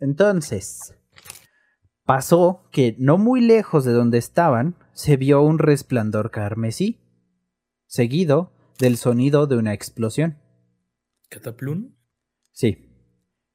Entonces, 0.00 0.94
pasó 2.04 2.68
que 2.72 2.96
no 2.98 3.18
muy 3.18 3.40
lejos 3.40 3.84
de 3.84 3.92
donde 3.92 4.18
estaban 4.18 4.74
se 4.92 5.16
vio 5.16 5.42
un 5.42 5.58
resplandor 5.58 6.30
carmesí, 6.30 7.00
seguido 7.86 8.52
del 8.78 8.96
sonido 8.96 9.46
de 9.46 9.56
una 9.56 9.72
explosión. 9.72 10.38
¿Cataplún? 11.28 11.96
Sí. 12.50 12.88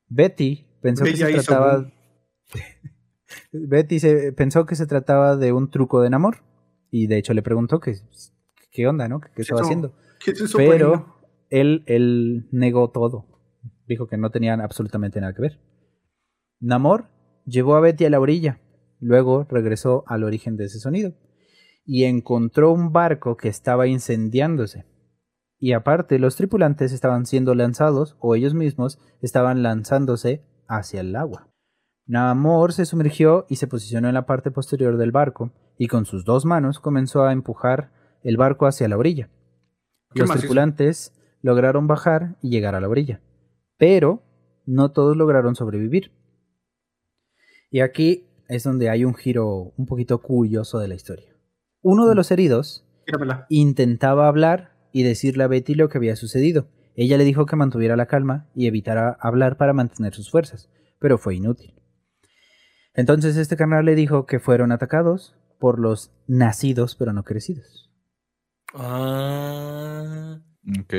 Betty 0.08 0.66
pensó 0.82 1.04
que 1.04 1.18
se 1.18 1.34
trataba. 1.34 1.92
Betty 3.52 4.00
se, 4.00 4.32
pensó 4.32 4.66
que 4.66 4.76
se 4.76 4.88
trataba 4.88 5.36
de 5.36 5.52
un 5.52 5.70
truco 5.70 6.02
de 6.02 6.08
enamor. 6.08 6.44
Y 6.90 7.08
de 7.08 7.18
hecho 7.18 7.34
le 7.34 7.42
preguntó 7.42 7.80
que 7.80 7.98
qué 8.72 8.88
onda, 8.88 9.08
¿no? 9.08 9.20
¿Qué, 9.20 9.30
qué 9.36 9.42
estaba 9.42 9.62
Eso, 9.62 9.68
haciendo? 9.68 9.94
Pero 10.56 11.16
él, 11.50 11.84
él 11.86 12.48
negó 12.52 12.92
todo. 12.92 13.26
Dijo 13.88 14.08
que 14.08 14.18
no 14.18 14.32
tenían 14.32 14.62
absolutamente 14.62 15.22
nada 15.22 15.34
que 15.34 15.42
ver. 15.42 15.60
Namor 16.60 17.10
llevó 17.46 17.76
a 17.76 17.80
Betty 17.80 18.06
a 18.06 18.10
la 18.10 18.20
orilla. 18.20 18.60
Luego 19.00 19.46
regresó 19.50 20.04
al 20.08 20.24
origen 20.24 20.58
de 20.58 20.66
ese 20.66 20.80
sonido. 20.80 21.14
Y 21.86 22.04
encontró 22.04 22.72
un 22.72 22.92
barco 22.92 23.38
que 23.38 23.48
estaba 23.48 23.88
incendiándose. 23.88 24.86
Y 25.60 25.74
aparte, 25.74 26.20
los 26.20 26.36
tripulantes 26.36 26.92
estaban 26.92 27.26
siendo 27.26 27.56
lanzados, 27.56 28.16
o 28.20 28.36
ellos 28.36 28.54
mismos 28.54 29.00
estaban 29.22 29.64
lanzándose 29.64 30.44
hacia 30.68 31.02
el 31.02 31.16
agua. 31.16 31.50
Namor 32.06 32.74
se 32.74 32.86
sumergió 32.86 33.46
y 33.50 33.56
se 33.56 33.68
posicionó 33.68 34.08
en 34.08 34.14
la 34.14 34.26
parte 34.26 34.52
posterior 34.52 34.98
del 34.98 35.12
barco, 35.12 35.52
y 35.78 35.88
con 35.88 36.06
sus 36.06 36.26
dos 36.26 36.46
manos 36.46 36.80
comenzó 36.80 37.24
a 37.24 37.34
empujar 37.34 37.92
el 38.24 38.38
barco 38.38 38.66
hacia 38.66 38.88
la 38.88 38.98
orilla. 38.98 39.30
¿Qué 40.14 40.22
Los 40.22 40.32
tripulantes 40.32 41.14
lograron 41.42 41.88
bajar 41.88 42.36
y 42.42 42.50
llegar 42.50 42.76
a 42.76 42.82
la 42.82 42.90
orilla, 42.90 43.22
pero 43.78 44.24
no 44.66 44.92
todos 44.92 45.16
lograron 45.16 45.56
sobrevivir. 45.56 46.12
Y 47.70 47.82
aquí 47.82 48.28
es 48.48 48.64
donde 48.64 48.90
hay 48.90 49.06
un 49.06 49.14
giro 49.14 49.74
un 49.78 49.86
poquito 49.86 50.22
curioso 50.22 50.80
de 50.80 50.88
la 50.88 50.96
historia. 50.96 51.36
Uno 51.82 52.08
de 52.08 52.16
los 52.16 52.32
heridos 52.32 52.86
intentaba 53.50 54.28
hablar 54.28 54.78
y 54.92 55.04
decirle 55.04 55.44
a 55.44 55.48
Betty 55.48 55.76
lo 55.76 55.90
que 55.90 55.98
había 55.98 56.16
sucedido. 56.16 56.68
Ella 56.96 57.18
le 57.18 57.24
dijo 57.24 57.46
que 57.46 57.56
mantuviera 57.56 57.96
la 57.96 58.08
calma 58.08 58.50
y 58.56 58.68
evitara 58.68 59.18
hablar 59.20 59.58
para 59.58 59.74
mantener 59.74 60.14
sus 60.14 60.32
fuerzas, 60.32 60.70
pero 61.00 61.18
fue 61.18 61.36
inútil. 61.36 61.76
Entonces 62.94 63.38
este 63.38 63.56
carnal 63.56 63.86
le 63.86 63.96
dijo 63.96 64.26
que 64.26 64.40
fueron 64.40 64.72
atacados 64.72 65.36
por 65.60 65.80
los 65.80 66.12
nacidos 66.28 66.96
pero 66.96 67.14
no 67.14 67.24
crecidos. 67.24 67.87
Ah, 68.74 70.40
ok. 70.80 70.94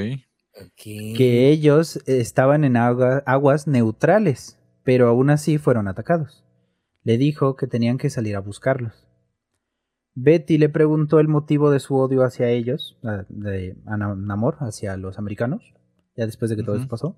Que 1.16 1.51
ellos 1.51 2.03
estaban 2.07 2.64
en 2.64 2.77
agua- 2.77 3.23
aguas 3.27 3.66
neutrales, 3.66 4.59
pero 4.85 5.09
aún 5.09 5.31
así 5.31 5.59
fueron 5.59 5.87
atacados. 5.89 6.45
Le 7.05 7.16
dijo 7.19 7.57
que 7.57 7.66
tenían 7.66 7.99
que 7.99 8.11
salir 8.11 8.37
a 8.37 8.41
buscarlos. 8.41 9.07
Betty 10.14 10.59
le 10.59 10.69
preguntó 10.69 11.21
el 11.21 11.29
motivo 11.29 11.71
de 11.71 11.79
su 11.79 11.95
odio 11.97 12.25
hacia 12.25 12.49
ellos, 12.51 12.99
a- 13.05 13.25
de 13.29 13.77
Namor, 13.85 14.57
hacia 14.61 14.97
los 14.97 15.19
americanos, 15.19 15.75
ya 16.16 16.27
después 16.27 16.51
de 16.51 16.57
que 16.57 16.64
todo 16.64 16.75
eso 16.77 16.89
pasó. 16.89 17.16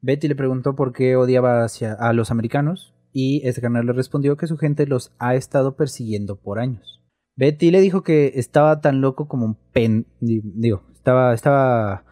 Betty 0.00 0.28
le 0.28 0.36
preguntó 0.36 0.76
por 0.76 0.92
qué 0.92 1.16
odiaba 1.16 1.64
hacia, 1.64 1.94
a 1.94 2.12
los 2.12 2.30
americanos 2.30 2.94
y 3.12 3.46
este 3.46 3.60
canal 3.60 3.86
le 3.86 3.92
respondió 3.92 4.36
que 4.36 4.46
su 4.46 4.56
gente 4.56 4.86
los 4.86 5.12
ha 5.18 5.34
estado 5.34 5.74
persiguiendo 5.76 6.36
por 6.36 6.60
años. 6.60 7.01
Betty 7.36 7.70
le 7.70 7.80
dijo 7.80 8.02
que 8.02 8.32
estaba 8.36 8.80
tan 8.80 9.00
loco 9.00 9.26
como 9.28 9.44
un 9.46 9.54
pen... 9.72 10.06
di- 10.20 10.42
Digo, 10.44 10.82
estaba, 10.92 11.32
estaba 11.34 12.04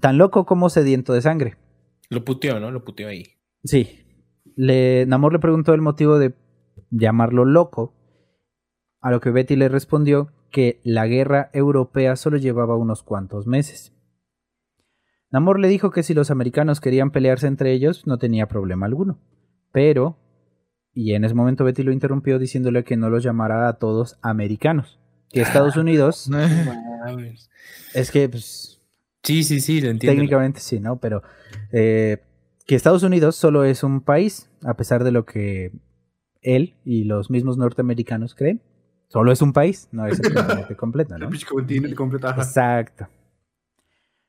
tan 0.00 0.18
loco 0.18 0.46
como 0.46 0.70
sediento 0.70 1.12
de 1.12 1.22
sangre. 1.22 1.56
Lo 2.10 2.24
puteó, 2.24 2.60
¿no? 2.60 2.70
Lo 2.70 2.84
puteó 2.84 3.08
ahí. 3.08 3.24
Sí. 3.64 4.04
Le, 4.56 5.04
Namor 5.06 5.32
le 5.32 5.38
preguntó 5.38 5.74
el 5.74 5.80
motivo 5.82 6.18
de 6.18 6.34
llamarlo 6.90 7.44
loco, 7.44 7.94
a 9.00 9.10
lo 9.10 9.20
que 9.20 9.30
Betty 9.30 9.56
le 9.56 9.68
respondió 9.68 10.32
que 10.50 10.80
la 10.84 11.06
guerra 11.06 11.50
europea 11.52 12.16
solo 12.16 12.36
llevaba 12.38 12.76
unos 12.76 13.02
cuantos 13.02 13.46
meses. 13.46 13.92
Namor 15.30 15.60
le 15.60 15.68
dijo 15.68 15.90
que 15.90 16.02
si 16.02 16.14
los 16.14 16.30
americanos 16.30 16.80
querían 16.80 17.10
pelearse 17.10 17.46
entre 17.46 17.72
ellos 17.72 18.06
no 18.06 18.16
tenía 18.18 18.48
problema 18.48 18.86
alguno, 18.86 19.18
pero, 19.72 20.16
y 20.98 21.14
en 21.14 21.22
ese 21.22 21.32
momento 21.32 21.62
Betty 21.62 21.84
lo 21.84 21.92
interrumpió 21.92 22.40
diciéndole 22.40 22.82
que 22.82 22.96
no 22.96 23.08
los 23.08 23.22
llamara 23.22 23.68
a 23.68 23.74
todos 23.74 24.18
americanos, 24.20 24.98
que 25.30 25.42
Estados 25.42 25.76
Unidos 25.76 26.28
es 27.94 28.10
que 28.10 28.28
pues, 28.28 28.80
Sí, 29.22 29.44
sí, 29.44 29.60
sí, 29.60 29.80
lo 29.80 29.90
entiendo. 29.90 30.16
técnicamente 30.16 30.58
sí, 30.58 30.80
¿no? 30.80 30.98
Pero 30.98 31.22
eh, 31.70 32.18
que 32.66 32.74
Estados 32.74 33.04
Unidos 33.04 33.36
solo 33.36 33.62
es 33.62 33.84
un 33.84 34.00
país, 34.00 34.50
a 34.64 34.74
pesar 34.74 35.04
de 35.04 35.12
lo 35.12 35.24
que 35.24 35.70
él 36.42 36.74
y 36.84 37.04
los 37.04 37.30
mismos 37.30 37.58
norteamericanos 37.58 38.34
creen. 38.34 38.60
Solo 39.06 39.30
es 39.30 39.40
un 39.40 39.52
país, 39.52 39.88
no 39.92 40.04
es 40.04 40.18
el 40.20 40.34
continente 40.34 40.74
completo. 40.74 41.14
Exacto. 42.28 43.06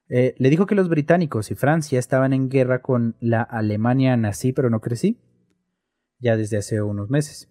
Eh, 0.07 0.35
le 0.37 0.49
dijo 0.51 0.67
que 0.67 0.75
los 0.75 0.87
británicos 0.87 1.49
y 1.49 1.55
Francia 1.55 1.97
estaban 1.97 2.31
en 2.33 2.47
guerra 2.47 2.83
con 2.83 3.15
la 3.19 3.41
Alemania 3.41 4.17
nací 4.17 4.53
pero 4.53 4.69
no 4.69 4.81
crecí, 4.81 5.17
ya 6.19 6.37
desde 6.37 6.57
hace 6.57 6.81
unos 6.81 7.09
meses. 7.09 7.49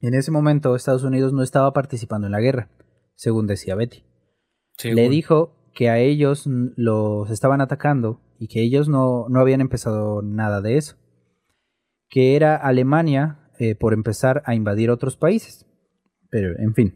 En 0.00 0.14
ese 0.14 0.30
momento 0.30 0.76
Estados 0.76 1.02
Unidos 1.02 1.32
no 1.32 1.42
estaba 1.42 1.72
participando 1.72 2.26
en 2.26 2.32
la 2.32 2.40
guerra, 2.40 2.70
según 3.14 3.46
decía 3.46 3.74
Betty. 3.74 4.04
Le 4.82 5.08
dijo 5.08 5.70
que 5.72 5.88
a 5.88 5.98
ellos 5.98 6.44
los 6.46 7.30
estaban 7.30 7.60
atacando 7.60 8.20
y 8.38 8.48
que 8.48 8.62
ellos 8.62 8.88
no, 8.88 9.26
no 9.28 9.40
habían 9.40 9.60
empezado 9.60 10.22
nada 10.22 10.60
de 10.60 10.76
eso. 10.76 10.96
Que 12.08 12.36
era 12.36 12.56
Alemania 12.56 13.50
eh, 13.58 13.74
por 13.74 13.92
empezar 13.92 14.42
a 14.46 14.54
invadir 14.54 14.90
otros 14.90 15.16
países. 15.16 15.66
Pero, 16.30 16.58
en 16.58 16.74
fin. 16.74 16.94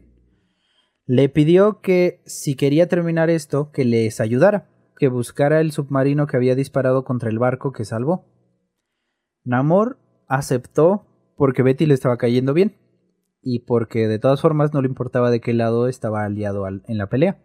Le 1.05 1.29
pidió 1.29 1.81
que 1.81 2.21
si 2.25 2.55
quería 2.55 2.87
terminar 2.87 3.29
esto, 3.29 3.71
que 3.71 3.85
les 3.85 4.21
ayudara, 4.21 4.69
que 4.97 5.07
buscara 5.07 5.61
el 5.61 5.71
submarino 5.71 6.27
que 6.27 6.37
había 6.37 6.55
disparado 6.55 7.03
contra 7.03 7.29
el 7.29 7.39
barco 7.39 7.71
que 7.71 7.85
salvó. 7.85 8.25
Namor 9.43 9.97
aceptó 10.29 11.05
porque 11.35 11.63
Betty 11.63 11.85
le 11.85 11.93
estaba 11.93 12.17
cayendo 12.17 12.53
bien 12.53 12.77
y 13.41 13.59
porque 13.65 14.07
de 14.07 14.19
todas 14.19 14.41
formas 14.41 14.73
no 14.73 14.81
le 14.81 14.87
importaba 14.87 15.31
de 15.31 15.41
qué 15.41 15.53
lado 15.53 15.87
estaba 15.87 16.23
aliado 16.23 16.65
al- 16.65 16.83
en 16.87 16.97
la 16.97 17.09
pelea. 17.09 17.41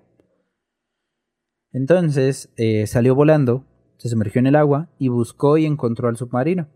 Entonces 1.72 2.52
eh, 2.56 2.86
salió 2.86 3.14
volando, 3.14 3.66
se 3.98 4.08
sumergió 4.08 4.38
en 4.38 4.46
el 4.46 4.56
agua 4.56 4.90
y 4.98 5.08
buscó 5.08 5.58
y 5.58 5.66
encontró 5.66 6.08
al 6.08 6.16
submarino. 6.16 6.68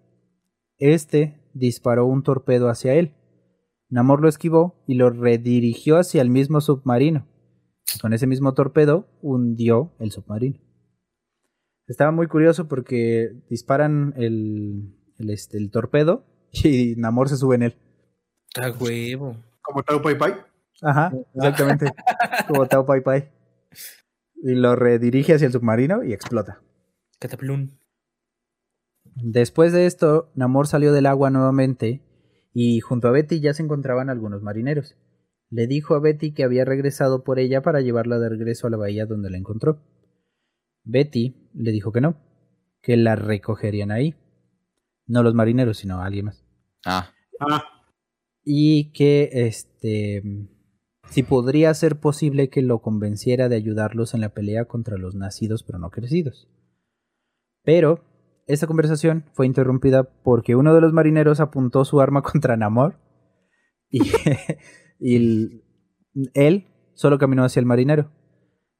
Este 0.78 1.40
disparó 1.54 2.06
un 2.06 2.22
torpedo 2.22 2.68
hacia 2.68 2.94
él. 2.94 3.14
Namor 3.90 4.20
lo 4.20 4.28
esquivó 4.28 4.82
y 4.86 4.94
lo 4.94 5.10
redirigió 5.10 5.98
hacia 5.98 6.20
el 6.22 6.30
mismo 6.30 6.60
submarino. 6.60 7.26
Con 8.00 8.12
ese 8.12 8.26
mismo 8.26 8.54
torpedo 8.54 9.08
hundió 9.22 9.94
el 9.98 10.10
submarino. 10.10 10.60
Estaba 11.86 12.10
muy 12.12 12.26
curioso 12.26 12.68
porque 12.68 13.30
disparan 13.48 14.12
el, 14.16 14.97
el, 15.18 15.30
este, 15.30 15.58
el 15.58 15.70
torpedo 15.70 16.24
y 16.52 16.94
Namor 16.96 17.28
se 17.28 17.36
sube 17.36 17.56
en 17.56 17.62
él. 17.62 17.76
A 18.56 18.70
huevo. 18.70 19.36
Como 19.60 19.82
Tao 19.82 20.00
Pai 20.00 20.16
Pai. 20.16 20.34
Ajá, 20.80 21.12
exactamente. 21.34 21.92
Como 22.48 22.66
Tao 22.66 22.86
Pai 22.86 23.02
Pai. 23.02 23.30
Y 24.36 24.54
lo 24.54 24.76
redirige 24.76 25.34
hacia 25.34 25.46
el 25.46 25.52
submarino 25.52 26.04
y 26.04 26.12
explota. 26.12 26.62
Cataplún. 27.18 27.78
Después 29.16 29.72
de 29.72 29.86
esto, 29.86 30.30
Namor 30.34 30.68
salió 30.68 30.92
del 30.92 31.06
agua 31.06 31.30
nuevamente 31.30 32.02
y 32.54 32.80
junto 32.80 33.08
a 33.08 33.10
Betty 33.10 33.40
ya 33.40 33.52
se 33.52 33.62
encontraban 33.62 34.10
algunos 34.10 34.42
marineros. 34.42 34.96
Le 35.50 35.66
dijo 35.66 35.94
a 35.94 36.00
Betty 36.00 36.32
que 36.32 36.44
había 36.44 36.64
regresado 36.64 37.24
por 37.24 37.38
ella 37.38 37.62
para 37.62 37.80
llevarla 37.80 38.18
de 38.18 38.28
regreso 38.28 38.66
a 38.66 38.70
la 38.70 38.76
bahía 38.76 39.06
donde 39.06 39.30
la 39.30 39.38
encontró. 39.38 39.82
Betty 40.84 41.50
le 41.54 41.72
dijo 41.72 41.92
que 41.92 42.00
no, 42.00 42.16
que 42.80 42.96
la 42.96 43.16
recogerían 43.16 43.90
ahí. 43.90 44.14
No 45.08 45.22
los 45.22 45.34
marineros, 45.34 45.78
sino 45.78 46.00
alguien 46.02 46.26
más. 46.26 46.44
Ah, 46.86 47.10
Ah, 47.40 47.62
y 48.44 48.92
que 48.92 49.30
este 49.32 50.22
si 51.10 51.22
podría 51.22 51.72
ser 51.74 51.98
posible 52.00 52.50
que 52.50 52.62
lo 52.62 52.80
convenciera 52.82 53.48
de 53.48 53.56
ayudarlos 53.56 54.12
en 54.14 54.20
la 54.20 54.30
pelea 54.34 54.64
contra 54.66 54.96
los 54.98 55.14
nacidos 55.14 55.62
pero 55.62 55.78
no 55.78 55.90
crecidos. 55.90 56.48
Pero 57.64 58.04
esta 58.46 58.66
conversación 58.66 59.24
fue 59.34 59.46
interrumpida 59.46 60.04
porque 60.22 60.56
uno 60.56 60.74
de 60.74 60.80
los 60.80 60.92
marineros 60.92 61.40
apuntó 61.40 61.84
su 61.84 62.00
arma 62.00 62.22
contra 62.30 62.56
Namor 62.56 62.98
y, 63.90 64.00
y 65.00 65.16
el- 65.16 65.62
él 66.34 66.66
solo 66.94 67.18
caminó 67.18 67.44
hacia 67.44 67.60
el 67.60 67.66
marinero. 67.66 68.10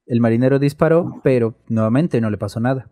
El 0.07 0.21
marinero 0.21 0.59
disparó, 0.59 1.21
pero 1.23 1.55
nuevamente 1.69 2.21
no 2.21 2.31
le 2.31 2.39
pasó 2.39 2.59
nada. 2.61 2.91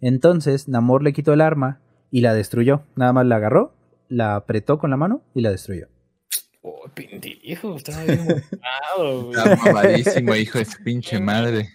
Entonces 0.00 0.66
Namor 0.68 1.02
le 1.04 1.12
quitó 1.12 1.32
el 1.32 1.40
arma 1.42 1.82
y 2.10 2.20
la 2.20 2.34
destruyó. 2.34 2.82
Nada 2.96 3.12
más 3.12 3.26
la 3.26 3.36
agarró, 3.36 3.74
la 4.08 4.36
apretó 4.36 4.78
con 4.78 4.90
la 4.90 4.96
mano 4.96 5.22
y 5.34 5.40
la 5.42 5.50
destruyó. 5.50 5.88
Oh, 6.62 6.88
pendejo, 6.94 7.76
estaba 7.76 8.04
bien 8.04 8.26
mamado, 8.98 9.30
está 9.30 9.56
mamadísimo, 9.56 10.34
hijo 10.34 10.58
de 10.58 10.64
su 10.64 10.82
pinche 10.82 11.20
madre. 11.20 11.68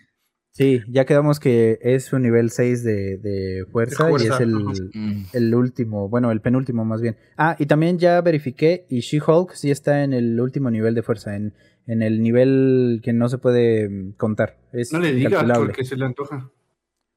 Sí, 0.51 0.81
ya 0.87 1.05
quedamos 1.05 1.39
que 1.39 1.79
es 1.81 2.13
un 2.13 2.21
nivel 2.21 2.51
6 2.51 2.83
de, 2.83 3.17
de 3.17 3.65
fuerza, 3.71 4.05
De 4.05 4.11
y 4.23 4.27
es 4.27 4.39
el. 4.39 4.53
Mm. 4.93 5.25
el 5.33 5.55
último, 5.55 6.09
bueno, 6.09 6.31
el 6.31 6.41
penúltimo 6.41 6.85
más 6.85 7.01
bien. 7.01 7.17
Ah, 7.37 7.55
y 7.57 7.65
también 7.65 7.97
ya 7.97 8.21
verifiqué 8.21 8.85
y 8.87 8.99
She-Hulk 8.99 9.53
sí 9.53 9.71
está 9.71 10.03
en 10.03 10.13
el 10.13 10.39
último 10.39 10.69
nivel 10.69 10.93
de 10.93 11.01
fuerza, 11.01 11.35
en, 11.35 11.55
en 11.87 12.03
el 12.03 12.21
nivel 12.21 13.01
que 13.03 13.13
no 13.13 13.29
se 13.29 13.39
puede 13.39 13.89
mm, 13.89 14.11
contar. 14.11 14.59
Es 14.73 14.93
no 14.93 14.99
le 14.99 15.13
digas 15.13 15.43
porque 15.55 15.85
se 15.85 15.97
le 15.97 16.05
antoja. 16.05 16.51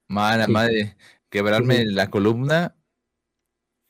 Mala 0.08 0.46
Sí. 0.46 0.52
madre, 0.52 0.96
quebrarme 1.28 1.78
sí. 1.78 1.84
la 1.92 2.08
columna 2.08 2.74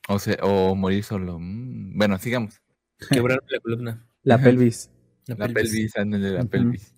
o, 0.08 0.18
se, 0.18 0.38
o 0.42 0.74
morir 0.74 1.04
solo. 1.04 1.38
Mm, 1.40 1.96
Bueno, 1.98 2.18
sigamos. 2.18 2.60
Quebrarme 3.10 3.46
la 3.50 3.60
columna. 3.60 4.06
La 4.22 4.38
pelvis. 4.38 4.90
La, 5.26 5.34
La 5.36 5.46
pelvis. 5.48 5.72
pelvis, 5.72 5.96
ándale, 5.96 6.30
la 6.30 6.44
pelvis. 6.44 6.94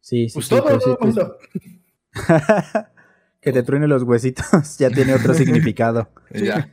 Sí, 0.00 0.28
sí, 0.28 0.34
Pues 0.34 0.46
sí, 0.46 0.50
todo 0.56 0.64
pues- 0.98 0.98
mundo. 1.00 1.36
que 3.40 3.52
te 3.52 3.62
truene 3.62 3.86
los 3.86 4.02
huesitos 4.02 4.46
ya 4.78 4.90
tiene 4.90 5.14
otro 5.14 5.34
significado. 5.34 6.10
Ya. 6.32 6.70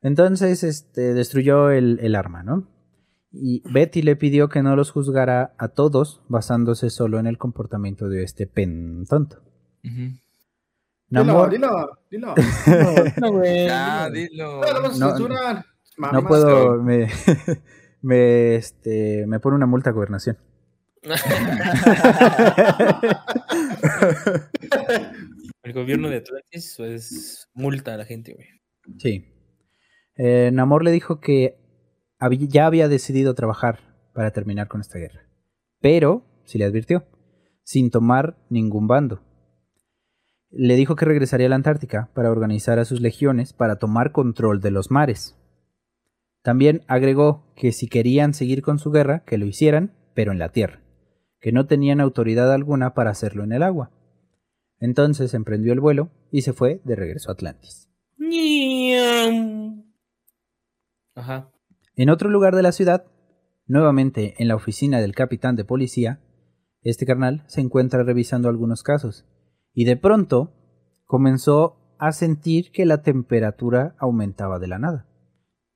Entonces, 0.00 0.64
este, 0.64 1.14
destruyó 1.14 1.70
el, 1.70 1.98
el 2.02 2.14
arma, 2.14 2.42
¿no? 2.42 2.68
Y 3.30 3.62
Betty 3.70 4.02
le 4.02 4.16
pidió 4.16 4.48
que 4.48 4.62
no 4.62 4.76
los 4.76 4.90
juzgara 4.90 5.54
a 5.58 5.68
todos 5.68 6.22
basándose 6.28 6.90
solo 6.90 7.18
en 7.18 7.26
el 7.26 7.38
comportamiento 7.38 8.08
de 8.08 8.22
este 8.24 8.46
pen 8.46 9.04
tonto. 9.08 9.42
Namor, 11.12 11.50
dilo, 11.52 11.98
dilo. 12.10 12.34
No, 13.20 13.32
güey. 13.32 13.66
Ya, 13.66 14.08
dilo. 14.10 14.60
dilo. 14.64 14.98
No, 14.98 15.18
no 15.18 16.12
No, 16.12 16.24
puedo, 16.26 16.82
me, 16.82 17.08
me, 18.02 18.54
este, 18.56 19.26
me 19.26 19.38
pone 19.40 19.56
una 19.56 19.66
multa 19.66 19.90
a 19.90 19.92
gobernación. 19.92 20.38
El 25.62 25.72
gobierno 25.72 26.08
de 26.08 26.16
Atlantis 26.18 26.74
pues 26.76 27.48
multa 27.54 27.94
a 27.94 27.96
la 27.96 28.04
gente, 28.04 28.34
güey. 28.34 28.46
Sí. 28.98 29.28
Eh, 30.16 30.50
Namor 30.52 30.84
le 30.84 30.90
dijo 30.90 31.20
que 31.20 31.56
habí- 32.18 32.48
ya 32.48 32.66
había 32.66 32.88
decidido 32.88 33.34
trabajar 33.34 33.80
para 34.12 34.30
terminar 34.32 34.68
con 34.68 34.80
esta 34.80 34.98
guerra. 34.98 35.22
Pero, 35.80 36.24
si 36.44 36.58
le 36.58 36.64
advirtió, 36.64 37.04
sin 37.62 37.90
tomar 37.90 38.36
ningún 38.50 38.86
bando. 38.88 39.22
Le 40.54 40.76
dijo 40.76 40.96
que 40.96 41.06
regresaría 41.06 41.46
a 41.46 41.50
la 41.50 41.56
Antártica 41.56 42.10
para 42.12 42.30
organizar 42.30 42.78
a 42.78 42.84
sus 42.84 43.00
legiones 43.00 43.54
para 43.54 43.76
tomar 43.76 44.12
control 44.12 44.60
de 44.60 44.70
los 44.70 44.90
mares. 44.90 45.34
También 46.42 46.82
agregó 46.88 47.50
que 47.56 47.72
si 47.72 47.88
querían 47.88 48.34
seguir 48.34 48.60
con 48.60 48.78
su 48.78 48.90
guerra, 48.90 49.24
que 49.24 49.38
lo 49.38 49.46
hicieran, 49.46 49.94
pero 50.12 50.30
en 50.30 50.38
la 50.38 50.50
tierra, 50.50 50.82
que 51.40 51.52
no 51.52 51.66
tenían 51.66 52.02
autoridad 52.02 52.52
alguna 52.52 52.92
para 52.92 53.10
hacerlo 53.10 53.44
en 53.44 53.52
el 53.52 53.62
agua. 53.62 53.92
Entonces 54.78 55.32
emprendió 55.32 55.72
el 55.72 55.80
vuelo 55.80 56.10
y 56.30 56.42
se 56.42 56.52
fue 56.52 56.82
de 56.84 56.96
regreso 56.96 57.30
a 57.30 57.32
Atlantis. 57.32 57.88
Ajá. 61.14 61.50
En 61.96 62.10
otro 62.10 62.28
lugar 62.28 62.54
de 62.56 62.62
la 62.62 62.72
ciudad, 62.72 63.06
nuevamente 63.66 64.34
en 64.36 64.48
la 64.48 64.56
oficina 64.56 65.00
del 65.00 65.14
capitán 65.14 65.56
de 65.56 65.64
policía, 65.64 66.20
este 66.82 67.06
carnal 67.06 67.42
se 67.46 67.62
encuentra 67.62 68.02
revisando 68.02 68.50
algunos 68.50 68.82
casos 68.82 69.24
y 69.74 69.84
de 69.84 69.96
pronto 69.96 70.52
comenzó 71.06 71.76
a 71.98 72.12
sentir 72.12 72.72
que 72.72 72.84
la 72.86 73.02
temperatura 73.02 73.94
aumentaba 73.98 74.58
de 74.58 74.68
la 74.68 74.78
nada. 74.78 75.06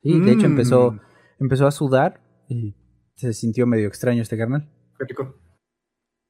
Sí, 0.02 0.18
de 0.20 0.32
hecho 0.32 0.42
Mm. 0.48 0.50
empezó, 0.52 0.98
empezó 1.38 1.66
a 1.66 1.70
sudar 1.70 2.20
y 2.48 2.74
se 3.14 3.32
sintió 3.32 3.66
medio 3.66 3.88
extraño 3.88 4.22
este 4.22 4.36
carnal. 4.36 4.68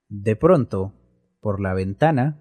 De 0.08 0.36
pronto, 0.36 0.92
por 1.40 1.60
la 1.60 1.74
ventana, 1.74 2.38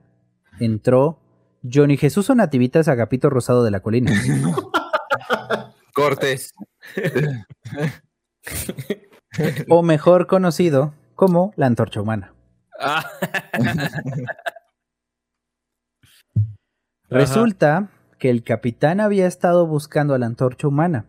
entró 0.59 1.19
Johnny 1.63 1.97
Jesús 1.97 2.29
o 2.29 2.35
Nativitas 2.35 2.87
Agapito 2.87 3.29
Rosado 3.29 3.63
de 3.63 3.71
la 3.71 3.79
Colina. 3.81 4.11
Cortes. 5.93 6.53
o 9.69 9.81
mejor 9.81 10.27
conocido 10.27 10.93
como 11.15 11.53
la 11.55 11.65
antorcha 11.67 12.01
humana. 12.01 12.33
Ah. 12.79 13.05
Resulta 17.19 17.91
que 18.19 18.29
el 18.29 18.43
capitán 18.43 18.99
había 18.99 19.27
estado 19.27 19.67
buscando 19.67 20.13
a 20.13 20.19
la 20.19 20.25
antorcha 20.25 20.67
humana. 20.67 21.05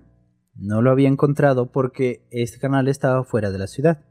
No 0.55 0.81
lo 0.81 0.91
había 0.91 1.09
encontrado 1.09 1.71
porque 1.71 2.27
este 2.31 2.59
canal 2.59 2.89
estaba 2.89 3.25
fuera 3.25 3.51
de 3.51 3.59
la 3.59 3.67
ciudad. 3.67 4.05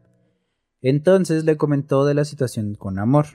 Entonces 0.81 1.45
le 1.45 1.57
comentó 1.57 2.05
de 2.05 2.13
la 2.13 2.25
situación 2.25 2.75
con 2.75 2.99
amor. 2.99 3.25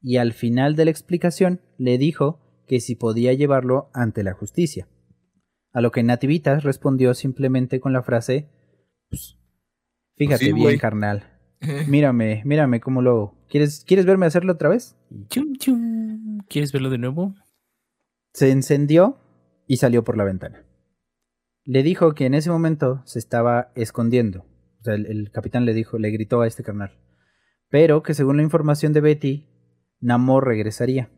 Y 0.00 0.16
al 0.16 0.32
final 0.32 0.74
de 0.74 0.86
la 0.86 0.90
explicación 0.90 1.60
le 1.76 1.98
dijo 1.98 2.40
que 2.66 2.80
si 2.80 2.94
podía 2.94 3.32
llevarlo 3.34 3.90
ante 3.92 4.22
la 4.22 4.32
justicia. 4.32 4.88
A 5.72 5.80
lo 5.80 5.90
que 5.90 6.02
Nativitas 6.02 6.64
respondió 6.64 7.14
simplemente 7.14 7.80
con 7.80 7.92
la 7.92 8.02
frase, 8.02 8.48
pues, 9.08 9.38
fíjate 10.16 10.46
sí, 10.46 10.52
bien, 10.52 10.64
güey". 10.64 10.78
carnal, 10.78 11.24
mírame, 11.88 12.42
mírame 12.44 12.80
cómo 12.80 13.02
lo 13.02 13.10
hago. 13.10 13.46
¿Quieres, 13.48 13.84
¿Quieres 13.86 14.06
verme 14.06 14.26
hacerlo 14.26 14.52
otra 14.52 14.68
vez? 14.68 14.96
Chum, 15.28 15.56
chum. 15.56 16.38
¿Quieres 16.48 16.72
verlo 16.72 16.90
de 16.90 16.98
nuevo? 16.98 17.34
Se 18.32 18.50
encendió 18.50 19.18
y 19.66 19.76
salió 19.76 20.04
por 20.04 20.16
la 20.16 20.24
ventana. 20.24 20.66
Le 21.64 21.82
dijo 21.82 22.14
que 22.14 22.26
en 22.26 22.34
ese 22.34 22.50
momento 22.50 23.02
se 23.04 23.18
estaba 23.18 23.72
escondiendo. 23.74 24.46
O 24.80 24.84
sea, 24.84 24.94
el, 24.94 25.06
el 25.06 25.30
capitán 25.30 25.64
le 25.64 25.74
dijo, 25.74 25.98
le 25.98 26.10
gritó 26.10 26.40
a 26.40 26.46
este 26.46 26.62
carnal. 26.64 26.98
Pero 27.68 28.02
que 28.02 28.14
según 28.14 28.38
la 28.38 28.42
información 28.42 28.92
de 28.92 29.00
Betty, 29.00 29.48
Namor 30.00 30.46
regresaría. 30.46 31.10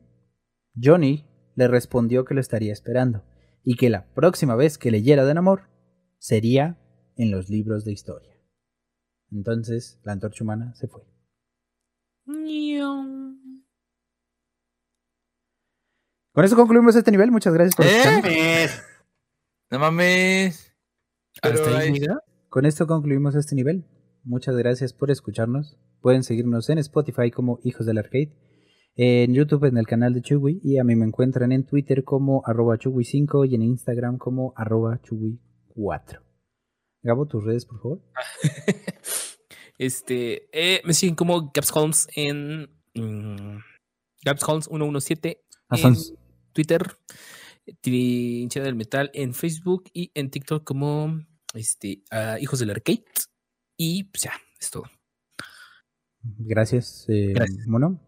Johnny 0.80 1.24
le 1.56 1.68
respondió 1.68 2.24
que 2.24 2.34
lo 2.34 2.40
estaría 2.40 2.72
esperando 2.72 3.24
y 3.62 3.76
que 3.76 3.88
la 3.88 4.12
próxima 4.12 4.54
vez 4.54 4.76
que 4.76 4.90
leyera 4.90 5.24
de 5.24 5.34
Namor 5.34 5.68
sería 6.18 6.78
en 7.16 7.30
los 7.30 7.48
libros 7.48 7.84
de 7.84 7.92
historia. 7.92 8.34
Entonces 9.30 10.00
la 10.04 10.12
antorcha 10.12 10.44
humana 10.44 10.74
se 10.74 10.88
fue. 10.88 11.02
Con 16.34 16.44
eso 16.44 16.56
concluimos 16.56 16.96
este 16.96 17.10
nivel. 17.12 17.30
Muchas 17.30 17.54
gracias 17.54 17.76
por 17.76 17.86
¿Eh? 17.86 18.68
No 19.70 19.78
mames. 19.78 20.74
¿Hasta 21.40 21.78
ahí? 21.78 22.00
Con 22.48 22.66
esto 22.66 22.86
concluimos 22.86 23.36
este 23.36 23.54
nivel. 23.54 23.84
Muchas 24.24 24.56
gracias 24.56 24.92
por 24.92 25.10
escucharnos. 25.12 25.78
Pueden 26.00 26.24
seguirnos 26.24 26.68
en 26.70 26.78
Spotify 26.78 27.30
como 27.30 27.60
Hijos 27.62 27.86
del 27.86 27.98
Arcade, 27.98 28.32
en 28.96 29.32
YouTube 29.32 29.64
en 29.64 29.76
el 29.78 29.86
canal 29.86 30.12
de 30.12 30.22
Chugui 30.22 30.60
y 30.62 30.78
a 30.78 30.84
mí 30.84 30.96
me 30.96 31.06
encuentran 31.06 31.52
en 31.52 31.64
Twitter 31.64 32.02
como 32.04 32.42
arroba 32.44 32.76
Chugui5 32.78 33.48
y 33.48 33.54
en 33.54 33.62
Instagram 33.62 34.18
como 34.18 34.52
arroba 34.56 35.00
Chugui4. 35.02 36.20
Gabo, 37.02 37.26
tus 37.26 37.44
redes, 37.44 37.64
por 37.64 37.80
favor. 37.80 38.00
Este, 39.76 40.48
eh, 40.52 40.82
me 40.84 40.94
siguen 40.94 41.16
como 41.16 41.50
Gaps 41.52 41.72
Holmes 41.74 42.06
en 42.14 42.70
mm, 42.94 43.58
Gaps 44.24 44.48
Holmes 44.48 44.66
117 44.66 45.40
Ah, 45.68 45.76
en 45.76 45.96
son- 45.96 46.16
Twitter, 46.54 46.96
Trinchera 47.82 48.64
del 48.64 48.74
Metal 48.76 49.10
en 49.12 49.34
Facebook 49.34 49.84
y 49.92 50.10
en 50.14 50.30
TikTok 50.30 50.64
como 50.64 51.22
este, 51.52 52.02
Hijos 52.40 52.58
del 52.60 52.70
Arcade. 52.70 53.04
Y 53.76 54.04
pues 54.04 54.22
ya, 54.22 54.32
es 54.60 54.70
todo. 54.70 54.84
Gracias, 56.22 57.04
eh, 57.08 57.32
Gracias. 57.34 57.66
Mono. 57.66 58.00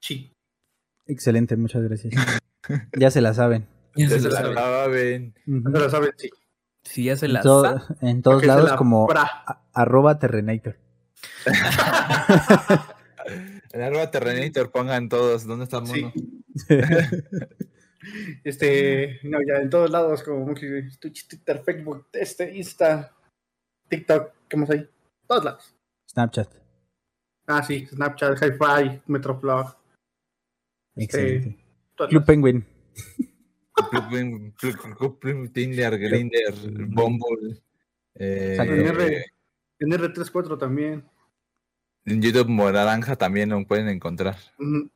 Sí. 0.00 0.32
Excelente, 1.06 1.56
muchas 1.56 1.82
gracias. 1.82 2.14
ya 2.96 3.10
se 3.10 3.20
la 3.20 3.34
saben. 3.34 3.66
Ya 3.96 4.06
Ya 4.08 4.08
se 4.10 4.20
se 4.20 4.28
la 4.30 4.30
la 4.30 4.40
saben. 4.40 4.54
saben. 4.56 5.34
Ujú. 5.46 5.72
Pero 5.72 5.90
saben, 5.90 6.10
sí. 6.16 6.30
Sí, 6.82 7.04
ya 7.04 7.16
se 7.16 7.26
En, 7.26 7.32
la 7.34 7.42
to- 7.42 7.62
saben. 7.62 7.82
en 8.00 8.22
todos 8.22 8.40
se 8.40 8.46
lados 8.46 8.70
la 8.70 8.76
como 8.76 9.06
arroba 9.74 10.18
Terrenator. 10.18 10.78
En 13.72 13.82
arroba 13.82 14.10
Terrenator 14.10 14.70
pongan 14.72 15.08
todos. 15.08 15.44
¿Dónde 15.46 15.64
está 15.64 15.84
Sí. 15.86 16.10
Este, 18.44 19.20
no, 19.24 19.38
ya 19.46 19.56
en 19.60 19.68
todos 19.68 19.90
lados, 19.90 20.22
como 20.22 20.46
Monkey, 20.46 20.88
Twitch, 20.98 21.28
Twitter, 21.28 21.62
Facebook, 21.62 22.06
este, 22.14 22.56
Insta, 22.56 23.14
TikTok, 23.88 24.32
¿qué 24.48 24.56
más 24.56 24.70
hay? 24.70 24.88
Todos 25.26 25.44
lados. 25.44 25.74
Snapchat. 26.10 26.48
Ah, 27.46 27.62
sí, 27.62 27.86
Snapchat, 27.86 28.38
Hi-Fi, 28.42 29.02
Metroflog, 29.06 29.76
Excelente. 30.96 31.62
todos 31.94 32.10
Club. 32.10 32.24
Penguin. 32.24 32.64
Club- 33.90 35.52
Tinder, 35.52 35.98
Grinder, 35.98 36.54
Bumble. 36.88 37.60
eh. 38.14 38.56
En, 38.58 38.86
R, 38.86 39.24
en 39.78 39.88
R34 39.90 40.58
también. 40.58 41.04
en 42.06 42.22
YouTube 42.22 42.48
Naranja 42.48 43.16
también 43.16 43.50
lo 43.50 43.62
pueden 43.66 43.88
encontrar. 43.88 44.36
Ujú. 44.58 44.90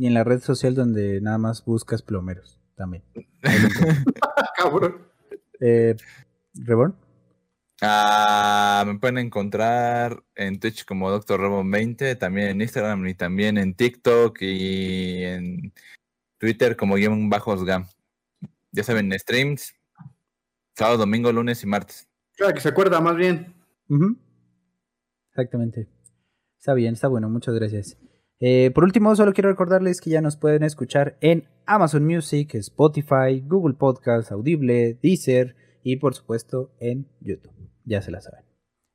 Y 0.00 0.06
en 0.06 0.14
la 0.14 0.24
red 0.24 0.40
social 0.40 0.74
donde 0.74 1.20
nada 1.20 1.36
más 1.36 1.62
buscas 1.62 2.00
plomeros 2.00 2.58
también. 2.74 3.02
Cabrón. 4.56 5.06
Eh, 5.60 5.94
Reborn. 6.54 6.96
Ah, 7.82 8.82
me 8.86 8.98
pueden 8.98 9.18
encontrar 9.18 10.24
en 10.36 10.58
Twitch 10.58 10.86
como 10.86 11.10
Dr. 11.10 11.38
Robo 11.38 11.62
20, 11.62 12.16
también 12.16 12.48
en 12.48 12.62
Instagram 12.62 13.08
y 13.08 13.14
también 13.14 13.58
en 13.58 13.74
TikTok 13.74 14.40
y 14.40 15.22
en 15.22 15.74
Twitter 16.38 16.78
como 16.78 16.94
guion 16.94 17.28
bajos 17.28 17.62
gam. 17.66 17.84
Ya 18.72 18.82
saben, 18.82 19.12
streams 19.18 19.74
sábado, 20.72 20.96
domingo, 20.96 21.30
lunes 21.30 21.62
y 21.62 21.66
martes. 21.66 22.08
Claro 22.38 22.54
que 22.54 22.60
se 22.62 22.70
acuerda 22.70 23.02
más 23.02 23.16
bien. 23.16 23.54
Exactamente. 25.28 25.90
Está 26.58 26.72
bien, 26.72 26.94
está 26.94 27.08
bueno, 27.08 27.28
muchas 27.28 27.54
gracias. 27.54 27.98
Eh, 28.40 28.70
por 28.74 28.84
último, 28.84 29.14
solo 29.16 29.32
quiero 29.34 29.50
recordarles 29.50 30.00
que 30.00 30.10
ya 30.10 30.20
nos 30.22 30.36
pueden 30.36 30.62
escuchar 30.62 31.16
en 31.20 31.44
Amazon 31.66 32.04
Music, 32.06 32.54
Spotify, 32.54 33.42
Google 33.46 33.74
Podcast, 33.78 34.32
Audible, 34.32 34.98
Deezer 35.02 35.56
y 35.82 35.96
por 35.96 36.14
supuesto 36.14 36.72
en 36.80 37.06
YouTube. 37.20 37.52
Ya 37.84 38.00
se 38.02 38.10
la 38.10 38.20
saben. 38.20 38.44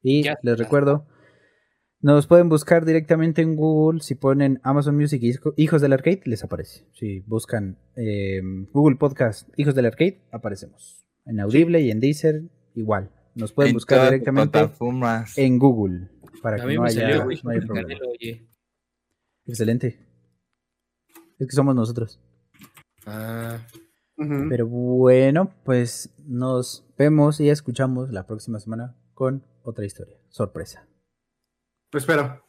Y 0.02 0.24
Ya 0.24 0.38
les 0.41 0.58
recuerdo, 0.58 1.06
nos 2.02 2.26
pueden 2.28 2.50
buscar 2.50 2.86
directamente 2.86 3.41
en 3.43 3.56
Google. 3.56 4.02
Si 4.02 4.16
ponen 4.16 4.60
Amazon 4.64 4.96
Music 4.96 5.22
Hijo- 5.24 5.54
Hijos 5.58 5.82
del 5.82 5.93
Arcade, 5.93 6.22
les 6.26 6.43
aparece. 6.43 6.88
Si 6.93 7.20
buscan 7.22 7.78
eh, 7.96 8.41
Google 8.72 8.98
Podcast 8.98 9.48
Hijos 9.58 9.76
del 9.76 9.86
Arcade, 9.86 10.22
aparecemos. 10.32 11.06
En 11.26 11.39
Audible 11.39 11.82
y 11.82 11.91
en 11.91 12.00
Deezer, 12.00 12.41
igual. 12.76 13.12
Nos 13.36 13.52
pueden 13.54 13.70
En 13.72 13.76
buscar 13.76 13.98
todas 13.98 14.06
las 14.06 14.12
directamente 14.20 14.52
plataformas. 14.60 15.38
en 15.38 15.60
Google 15.60 16.10
para 16.41 16.58
que 16.58 16.76
no 16.76 16.84
haya, 16.84 17.02
salió, 17.02 17.26
no 17.43 17.50
haya 17.52 17.62
problema. 17.62 17.88
Canelo, 17.89 18.10
oye. 18.10 18.48
Excelente. 19.46 20.00
Es 21.38 21.48
que 21.48 21.56
somos 21.56 21.76
nosotros. 21.76 22.20
Ah. 23.06 23.60
Pero 24.50 24.68
bueno, 24.68 25.52
pues 25.66 26.16
nos 26.26 26.86
vemos 26.98 27.39
y 27.41 27.50
escuchamos 27.50 28.12
la 28.12 28.26
próxima 28.26 28.60
semana 28.60 28.96
con 29.14 29.43
otra 29.64 29.86
historia. 29.86 30.18
Sorpresa. 30.30 30.88
Lo 31.91 32.00
espero. 32.00 32.45